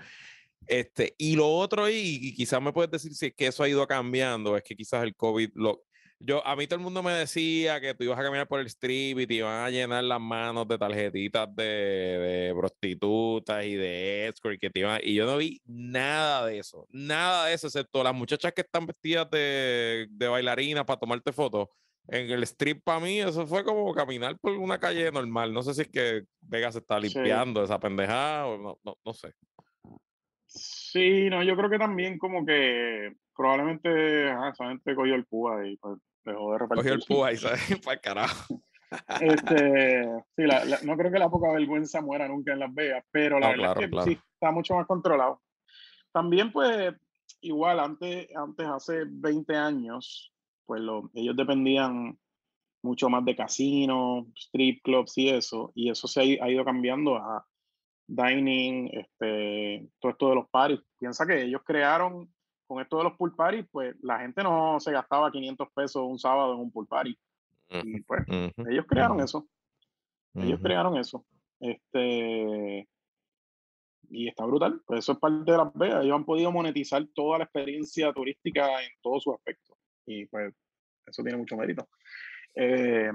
este, 0.68 1.16
y 1.18 1.36
lo 1.36 1.47
otro, 1.49 1.89
y, 1.89 2.20
y 2.22 2.36
quizás 2.36 2.61
me 2.61 2.74
puedes 2.74 2.91
decir 2.91 3.14
si 3.14 3.28
es 3.28 3.34
que 3.36 3.47
eso 3.47 3.64
ha 3.64 3.70
ido 3.70 3.86
cambiando, 3.88 4.55
es 4.57 4.64
que 4.64 4.76
quizás 4.76 5.03
el 5.03 5.16
COVID 5.16 5.49
lo, 5.55 5.84
yo, 6.26 6.45
a 6.47 6.55
mí 6.55 6.68
todo 6.68 6.78
el 6.78 6.84
mundo 6.84 7.03
me 7.03 7.11
decía 7.11 7.82
que 7.82 7.93
tú 7.93 8.05
ibas 8.05 8.18
a 8.18 8.24
caminar 8.24 8.47
por 8.47 8.61
el 8.61 8.68
strip 8.68 9.20
y 9.20 9.28
te 9.28 9.34
iban 9.34 9.66
a 9.66 9.70
llenar 9.70 10.05
las 10.05 10.22
manos 10.22 10.66
de 10.68 10.78
tarjetitas 10.78 11.53
de, 11.53 11.64
de 11.64 12.55
prostitutas 12.57 13.66
y 13.66 13.76
de 13.76 14.30
escort, 14.30 14.57
que 14.59 14.70
te 14.70 14.80
iban, 14.80 15.01
y 15.03 15.16
yo 15.16 15.26
no 15.26 15.38
vi 15.38 15.61
nada 15.66 16.45
de 16.45 16.59
eso, 16.59 16.88
nada 16.91 17.47
de 17.47 17.53
eso, 17.55 17.68
excepto 17.68 18.03
las 18.03 18.16
muchachas 18.16 18.53
que 18.53 18.61
están 18.61 18.86
vestidas 18.86 19.30
de, 19.32 20.07
de 20.09 20.28
bailarinas 20.28 20.86
para 20.86 20.99
tomarte 20.99 21.34
fotos. 21.34 21.68
En 22.07 22.30
el 22.32 22.43
strip 22.43 22.84
para 22.84 22.99
mí 22.99 23.20
eso 23.20 23.47
fue 23.47 23.64
como 23.64 23.93
caminar 23.93 24.38
por 24.38 24.53
una 24.57 24.78
calle 24.78 25.09
normal. 25.09 25.53
No 25.53 25.64
sé 25.64 25.74
si 25.74 25.82
es 25.84 25.88
que 25.88 26.24
Vegas 26.41 26.76
está 26.76 26.99
limpiando 26.99 27.61
sí. 27.61 27.66
esa 27.66 27.80
pendejada 27.80 28.47
o 28.47 28.57
no, 28.57 28.80
no, 28.84 28.97
no 29.05 29.14
sé. 29.14 29.34
Sí, 30.56 31.30
no, 31.30 31.41
yo 31.41 31.56
creo 31.56 31.70
que 31.70 31.80
también 31.80 32.20
como 32.20 32.45
que 32.45 33.16
probablemente 33.36 34.30
ajá, 34.30 34.49
esa 34.49 34.68
gente 34.68 34.95
cogió 34.95 35.16
el 35.16 35.26
púa 35.26 35.68
y 35.68 35.78
pues 35.78 35.99
dejó 36.24 36.54
de 36.54 36.60
repartir. 36.60 36.84
Cogió 36.84 36.93
el 36.93 37.04
púa 37.08 37.32
y 37.34 37.38
se 37.38 37.78
para 37.78 37.95
el 37.95 38.01
carajo. 38.01 38.62
Este, 39.20 40.04
sí, 40.36 40.43
la, 40.43 40.64
la, 40.66 40.80
no 40.84 40.95
creo 40.95 41.12
que 41.12 41.18
la 41.18 41.30
poca 41.30 41.51
vergüenza 41.51 42.01
muera 42.01 42.28
nunca 42.28 42.54
en 42.54 42.60
Las 42.60 42.74
Vegas, 42.74 43.04
pero 43.12 43.39
la 43.39 43.47
no, 43.47 43.51
verdad 43.54 43.74
claro, 43.74 43.80
es 43.80 43.86
que 43.86 43.91
claro. 43.91 44.08
sí, 44.08 44.20
está 44.34 44.51
mucho 44.51 44.76
más 44.76 44.86
controlado. 44.86 45.41
También, 46.12 46.51
pues, 46.51 46.93
igual, 47.41 47.80
antes, 47.80 48.28
antes 48.36 48.68
hace 48.68 49.06
20 49.08 49.56
años, 49.56 50.32
pues 50.68 50.82
lo, 50.82 51.10
ellos 51.16 51.36
dependían 51.36 52.20
mucho 52.84 53.10
más 53.10 53.26
de 53.26 53.36
casinos, 53.36 54.28
strip 54.36 54.84
clubs 54.84 55.18
y 55.18 55.30
eso, 55.30 55.72
y 55.74 55.89
eso 55.89 56.08
se 56.08 56.22
ha, 56.22 56.45
ha 56.45 56.51
ido 56.51 56.64
cambiando 56.64 57.16
a 57.16 57.43
dining, 58.08 58.89
este, 58.91 59.89
todo 59.99 60.12
esto 60.12 60.30
de 60.30 60.36
los 60.36 60.49
parties. 60.49 60.82
Piensa 60.99 61.26
que 61.26 61.43
ellos 61.43 61.62
crearon 61.66 62.32
con 62.68 62.82
esto 62.82 62.97
de 62.97 63.04
los 63.04 63.14
pool 63.14 63.36
parties, 63.36 63.66
pues 63.72 63.95
la 64.01 64.20
gente 64.20 64.43
no 64.43 64.80
se 64.80 64.91
gastaba 64.91 65.32
500 65.32 65.68
pesos 65.74 66.04
un 66.04 66.18
sábado 66.18 66.54
en 66.54 66.62
un 66.62 66.72
pool 66.72 66.88
party. 66.88 67.18
Y 67.70 68.01
pues 68.01 68.22
uh 68.28 68.32
-huh. 68.32 68.72
ellos 68.72 68.86
crearon 68.88 69.20
eso. 69.20 69.47
Ellos 70.36 70.60
uh 70.60 70.62
-huh. 70.62 70.64
crearon 70.64 70.97
eso. 70.97 71.26
Este, 71.60 72.88
y 74.10 74.28
está 74.28 74.45
brutal. 74.45 74.82
Pues 74.86 74.99
eso 74.99 75.14
es 75.14 75.20
parte 75.20 75.51
de 75.51 75.58
Las 75.58 75.74
Vegas. 75.74 76.04
Ellos 76.04 76.16
han 76.16 76.26
podido 76.26 76.51
monetizar 76.51 77.06
toda 77.14 77.39
la 77.39 77.43
experiencia 77.45 78.14
turística 78.14 78.84
en 78.84 78.91
todos 79.01 79.24
sus 79.24 79.34
aspectos. 79.34 79.78
Y 80.06 80.26
pues 80.26 80.54
eso 81.06 81.24
tiene 81.24 81.38
mucho 81.38 81.58
mérito. 81.58 81.88
Eh, 82.56 83.12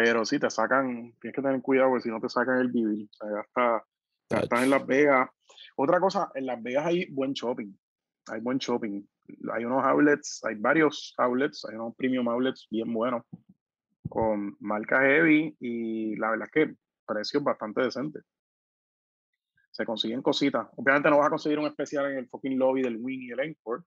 pero 0.00 0.24
sí, 0.24 0.38
te 0.38 0.48
sacan, 0.48 1.12
tienes 1.20 1.34
que 1.34 1.42
tener 1.42 1.60
cuidado 1.60 1.88
porque 1.90 2.04
si 2.04 2.08
no 2.08 2.20
te 2.20 2.28
sacan 2.28 2.58
el 2.58 2.68
vivir. 2.68 3.08
O 3.10 3.16
sea, 3.16 3.30
ya 3.34 3.40
está, 3.40 4.46
ya 4.48 4.62
en 4.62 4.70
Las 4.70 4.86
Vegas. 4.86 5.28
Otra 5.74 5.98
cosa, 5.98 6.30
en 6.36 6.46
Las 6.46 6.62
Vegas 6.62 6.86
hay 6.86 7.10
buen 7.10 7.32
shopping. 7.32 7.76
Hay 8.28 8.40
buen 8.40 8.58
shopping. 8.58 9.02
Hay 9.52 9.64
unos 9.64 9.84
outlets, 9.84 10.40
hay 10.44 10.54
varios 10.54 11.14
outlets, 11.18 11.64
hay 11.64 11.74
unos 11.74 11.96
premium 11.96 12.28
outlets 12.28 12.68
bien 12.70 12.94
buenos 12.94 13.24
con 14.08 14.56
marca 14.60 15.00
heavy 15.00 15.56
y 15.58 16.14
la 16.14 16.30
verdad 16.30 16.46
es 16.46 16.52
que 16.52 16.76
precios 17.04 17.42
bastante 17.42 17.82
decentes. 17.82 18.22
Se 19.72 19.84
consiguen 19.84 20.22
cositas. 20.22 20.68
Obviamente 20.76 21.10
no 21.10 21.18
vas 21.18 21.26
a 21.26 21.30
conseguir 21.30 21.58
un 21.58 21.66
especial 21.66 22.08
en 22.12 22.18
el 22.18 22.28
fucking 22.28 22.56
lobby 22.56 22.82
del 22.82 22.98
Wing 22.98 23.22
y 23.22 23.32
el 23.32 23.40
Encore, 23.40 23.82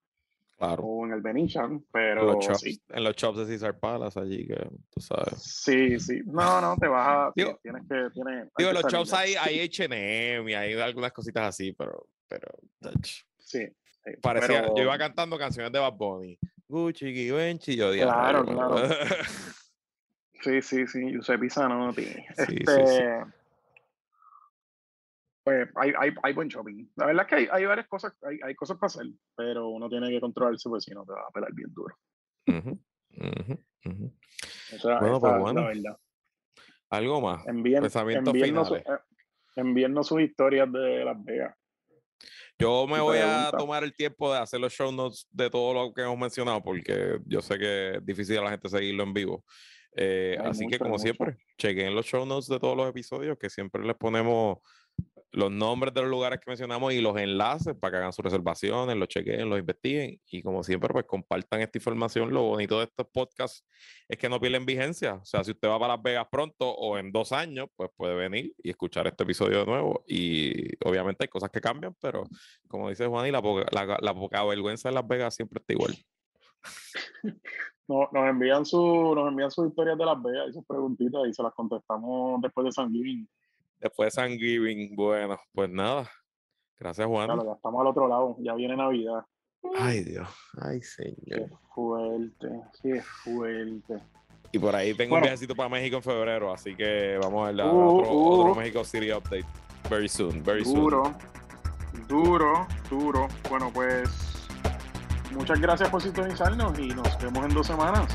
o 0.62 1.06
en 1.06 1.12
el 1.12 1.20
Venetian, 1.20 1.84
pero 1.92 2.38
en 2.40 3.04
los 3.04 3.16
shops 3.16 3.38
de 3.38 3.46
Cesar 3.46 3.78
Palace 3.78 4.18
allí, 4.18 4.46
que 4.46 4.56
tú 4.90 5.00
sabes. 5.00 5.42
Sí, 5.42 5.98
sí. 5.98 6.20
No, 6.26 6.60
no, 6.60 6.76
te 6.76 6.88
vas 6.88 7.08
a... 7.08 7.32
Digo, 7.34 7.58
tienes 7.62 7.82
que... 7.82 8.10
Tienes, 8.12 8.48
digo, 8.56 8.72
los 8.72 8.84
shops 8.84 9.12
hay, 9.12 9.34
hay 9.34 9.60
H&M 9.60 10.50
y 10.50 10.54
hay 10.54 10.74
algunas 10.74 11.12
cositas 11.12 11.48
así, 11.48 11.72
pero... 11.72 12.06
pero 12.28 12.48
sí. 13.38 13.68
Parecía, 14.20 14.66
yo 14.74 14.82
iba 14.82 14.98
cantando 14.98 15.38
canciones 15.38 15.72
de 15.72 15.78
Bad 15.78 15.94
Bunny. 15.94 16.38
Gucci, 16.66 17.12
Givenchy, 17.12 17.76
yo 17.76 17.92
dije. 17.92 18.04
Claro, 18.04 18.44
claro. 18.44 18.76
sí, 20.42 20.62
sí, 20.62 20.86
sí, 20.86 21.10
Giuseppe 21.10 21.50
Zanotti. 21.50 22.04
Sí, 22.04 22.24
este, 22.36 22.56
sí, 22.56 22.64
sí 22.64 23.32
pues 25.44 25.68
hay, 25.76 25.92
hay, 25.98 26.10
hay, 26.22 26.32
buen 26.32 26.48
shopping. 26.48 26.88
La 26.96 27.06
verdad 27.06 27.24
es 27.24 27.28
que 27.28 27.34
hay, 27.34 27.48
hay 27.50 27.64
varias 27.64 27.88
cosas, 27.88 28.12
hay, 28.22 28.38
hay, 28.42 28.54
cosas 28.54 28.78
para 28.78 28.86
hacer, 28.86 29.06
pero 29.36 29.68
uno 29.68 29.88
tiene 29.88 30.08
que 30.08 30.20
controlarse 30.20 30.68
porque 30.68 30.82
si 30.82 30.92
no 30.92 31.04
te 31.04 31.12
va 31.12 31.22
a 31.28 31.32
pelar 31.32 31.52
bien 31.52 31.72
duro. 31.72 31.98
bueno, 35.00 35.20
pues 35.20 35.38
bueno. 35.38 35.60
La 35.60 35.66
verdad. 35.68 35.96
Algo 36.90 37.20
más. 37.20 37.46
Envíen, 37.46 37.82
envíennos, 39.56 40.06
sus 40.06 40.20
historias 40.20 40.70
de 40.70 41.04
Las 41.04 41.24
Vegas. 41.24 41.56
Yo 42.58 42.86
me 42.86 43.00
voy 43.00 43.18
a 43.18 43.50
tomar 43.50 43.82
el 43.82 43.94
tiempo 43.94 44.32
de 44.32 44.38
hacer 44.38 44.60
los 44.60 44.72
show 44.72 44.92
notes 44.92 45.26
de 45.30 45.50
todo 45.50 45.74
lo 45.74 45.92
que 45.92 46.02
hemos 46.02 46.18
mencionado, 46.18 46.62
porque 46.62 47.18
yo 47.24 47.40
sé 47.40 47.58
que 47.58 47.96
es 47.96 48.06
difícil 48.06 48.38
a 48.38 48.42
la 48.42 48.50
gente 48.50 48.68
seguirlo 48.68 49.02
en 49.02 49.14
vivo. 49.14 49.44
Eh, 49.96 50.38
así 50.40 50.66
que, 50.66 50.78
como 50.78 50.98
siempre, 50.98 51.36
chequen 51.58 51.94
los 51.94 52.06
show 52.06 52.24
notes 52.24 52.48
de 52.48 52.60
todos 52.60 52.76
los 52.76 52.88
episodios, 52.88 53.38
que 53.38 53.50
siempre 53.50 53.84
les 53.84 53.96
ponemos 53.96 54.58
los 55.32 55.50
nombres 55.50 55.94
de 55.94 56.02
los 56.02 56.10
lugares 56.10 56.38
que 56.40 56.50
mencionamos 56.50 56.92
y 56.92 57.00
los 57.00 57.16
enlaces 57.16 57.74
para 57.74 57.92
que 57.92 57.96
hagan 57.98 58.12
sus 58.12 58.24
reservaciones, 58.24 58.96
los 58.96 59.08
chequen, 59.08 59.48
los 59.48 59.58
investiguen 59.58 60.20
y 60.26 60.42
como 60.42 60.62
siempre 60.62 60.90
pues 60.92 61.06
compartan 61.06 61.62
esta 61.62 61.78
información. 61.78 62.32
Lo 62.32 62.42
bonito 62.42 62.78
de 62.78 62.84
estos 62.84 63.06
podcasts 63.12 63.66
es 64.08 64.18
que 64.18 64.28
no 64.28 64.38
pierden 64.38 64.66
vigencia. 64.66 65.14
O 65.14 65.24
sea, 65.24 65.42
si 65.42 65.52
usted 65.52 65.68
va 65.68 65.78
para 65.78 65.94
Las 65.94 66.02
Vegas 66.02 66.26
pronto 66.30 66.70
o 66.70 66.98
en 66.98 67.10
dos 67.12 67.32
años, 67.32 67.68
pues 67.74 67.90
puede 67.96 68.14
venir 68.14 68.52
y 68.62 68.70
escuchar 68.70 69.06
este 69.06 69.24
episodio 69.24 69.60
de 69.60 69.66
nuevo. 69.66 70.04
Y 70.06 70.68
obviamente 70.86 71.24
hay 71.24 71.28
cosas 71.28 71.50
que 71.50 71.60
cambian, 71.60 71.96
pero 72.00 72.24
como 72.68 72.90
dice 72.90 73.06
Juan, 73.06 73.26
y 73.26 73.30
la, 73.30 73.40
la, 74.00 74.14
poca 74.14 74.44
vergüenza 74.44 74.90
de 74.90 74.94
Las 74.94 75.08
Vegas 75.08 75.34
siempre 75.34 75.60
está 75.60 75.72
igual. 75.72 75.96
No, 77.88 78.08
nos 78.12 78.28
envían 78.28 78.62
nos 78.62 79.28
envían 79.28 79.50
sus 79.50 79.66
historias 79.66 79.98
de 79.98 80.04
Las 80.04 80.22
Vegas 80.22 80.50
y 80.50 80.52
sus 80.52 80.64
preguntitas 80.64 81.20
y 81.28 81.34
se 81.34 81.42
las 81.42 81.52
contestamos 81.52 82.40
después 82.40 82.64
de 82.66 82.72
San 82.72 82.92
Luis 82.92 83.28
Después 83.82 84.14
de 84.14 84.22
Thanksgiving, 84.22 84.94
bueno, 84.94 85.36
pues 85.52 85.68
nada. 85.68 86.08
Gracias, 86.78 87.04
Juan. 87.04 87.26
Claro, 87.26 87.44
ya 87.44 87.52
estamos 87.52 87.80
al 87.80 87.86
otro 87.88 88.06
lado, 88.06 88.36
ya 88.38 88.54
viene 88.54 88.76
Navidad. 88.76 89.24
Ay, 89.76 90.04
Dios, 90.04 90.28
ay, 90.60 90.80
señor. 90.82 91.16
Qué 91.26 91.48
fuerte, 91.74 92.48
qué 92.80 93.02
fuerte. 93.02 93.98
Y 94.52 94.58
por 94.58 94.76
ahí 94.76 94.94
tengo 94.94 95.16
un 95.16 95.22
viajecito 95.22 95.56
para 95.56 95.68
México 95.68 95.96
en 95.96 96.02
febrero, 96.02 96.52
así 96.52 96.76
que 96.76 97.18
vamos 97.20 97.48
a 97.48 97.52
ver 97.52 97.66
uh, 97.66 97.68
otro, 97.68 98.12
otro, 98.12 98.52
uh. 98.52 98.54
México 98.54 98.84
City 98.84 99.12
Update. 99.12 99.46
Very 99.90 100.08
soon, 100.08 100.44
very 100.44 100.64
soon. 100.64 100.76
Duro, 100.76 101.16
duro, 102.08 102.66
duro. 102.88 103.28
Bueno, 103.48 103.70
pues 103.74 104.08
muchas 105.32 105.60
gracias 105.60 105.88
por 105.90 106.00
sintonizarnos 106.00 106.78
y 106.78 106.88
nos 106.88 107.20
vemos 107.20 107.44
en 107.44 107.54
dos 107.54 107.66
semanas. 107.66 108.06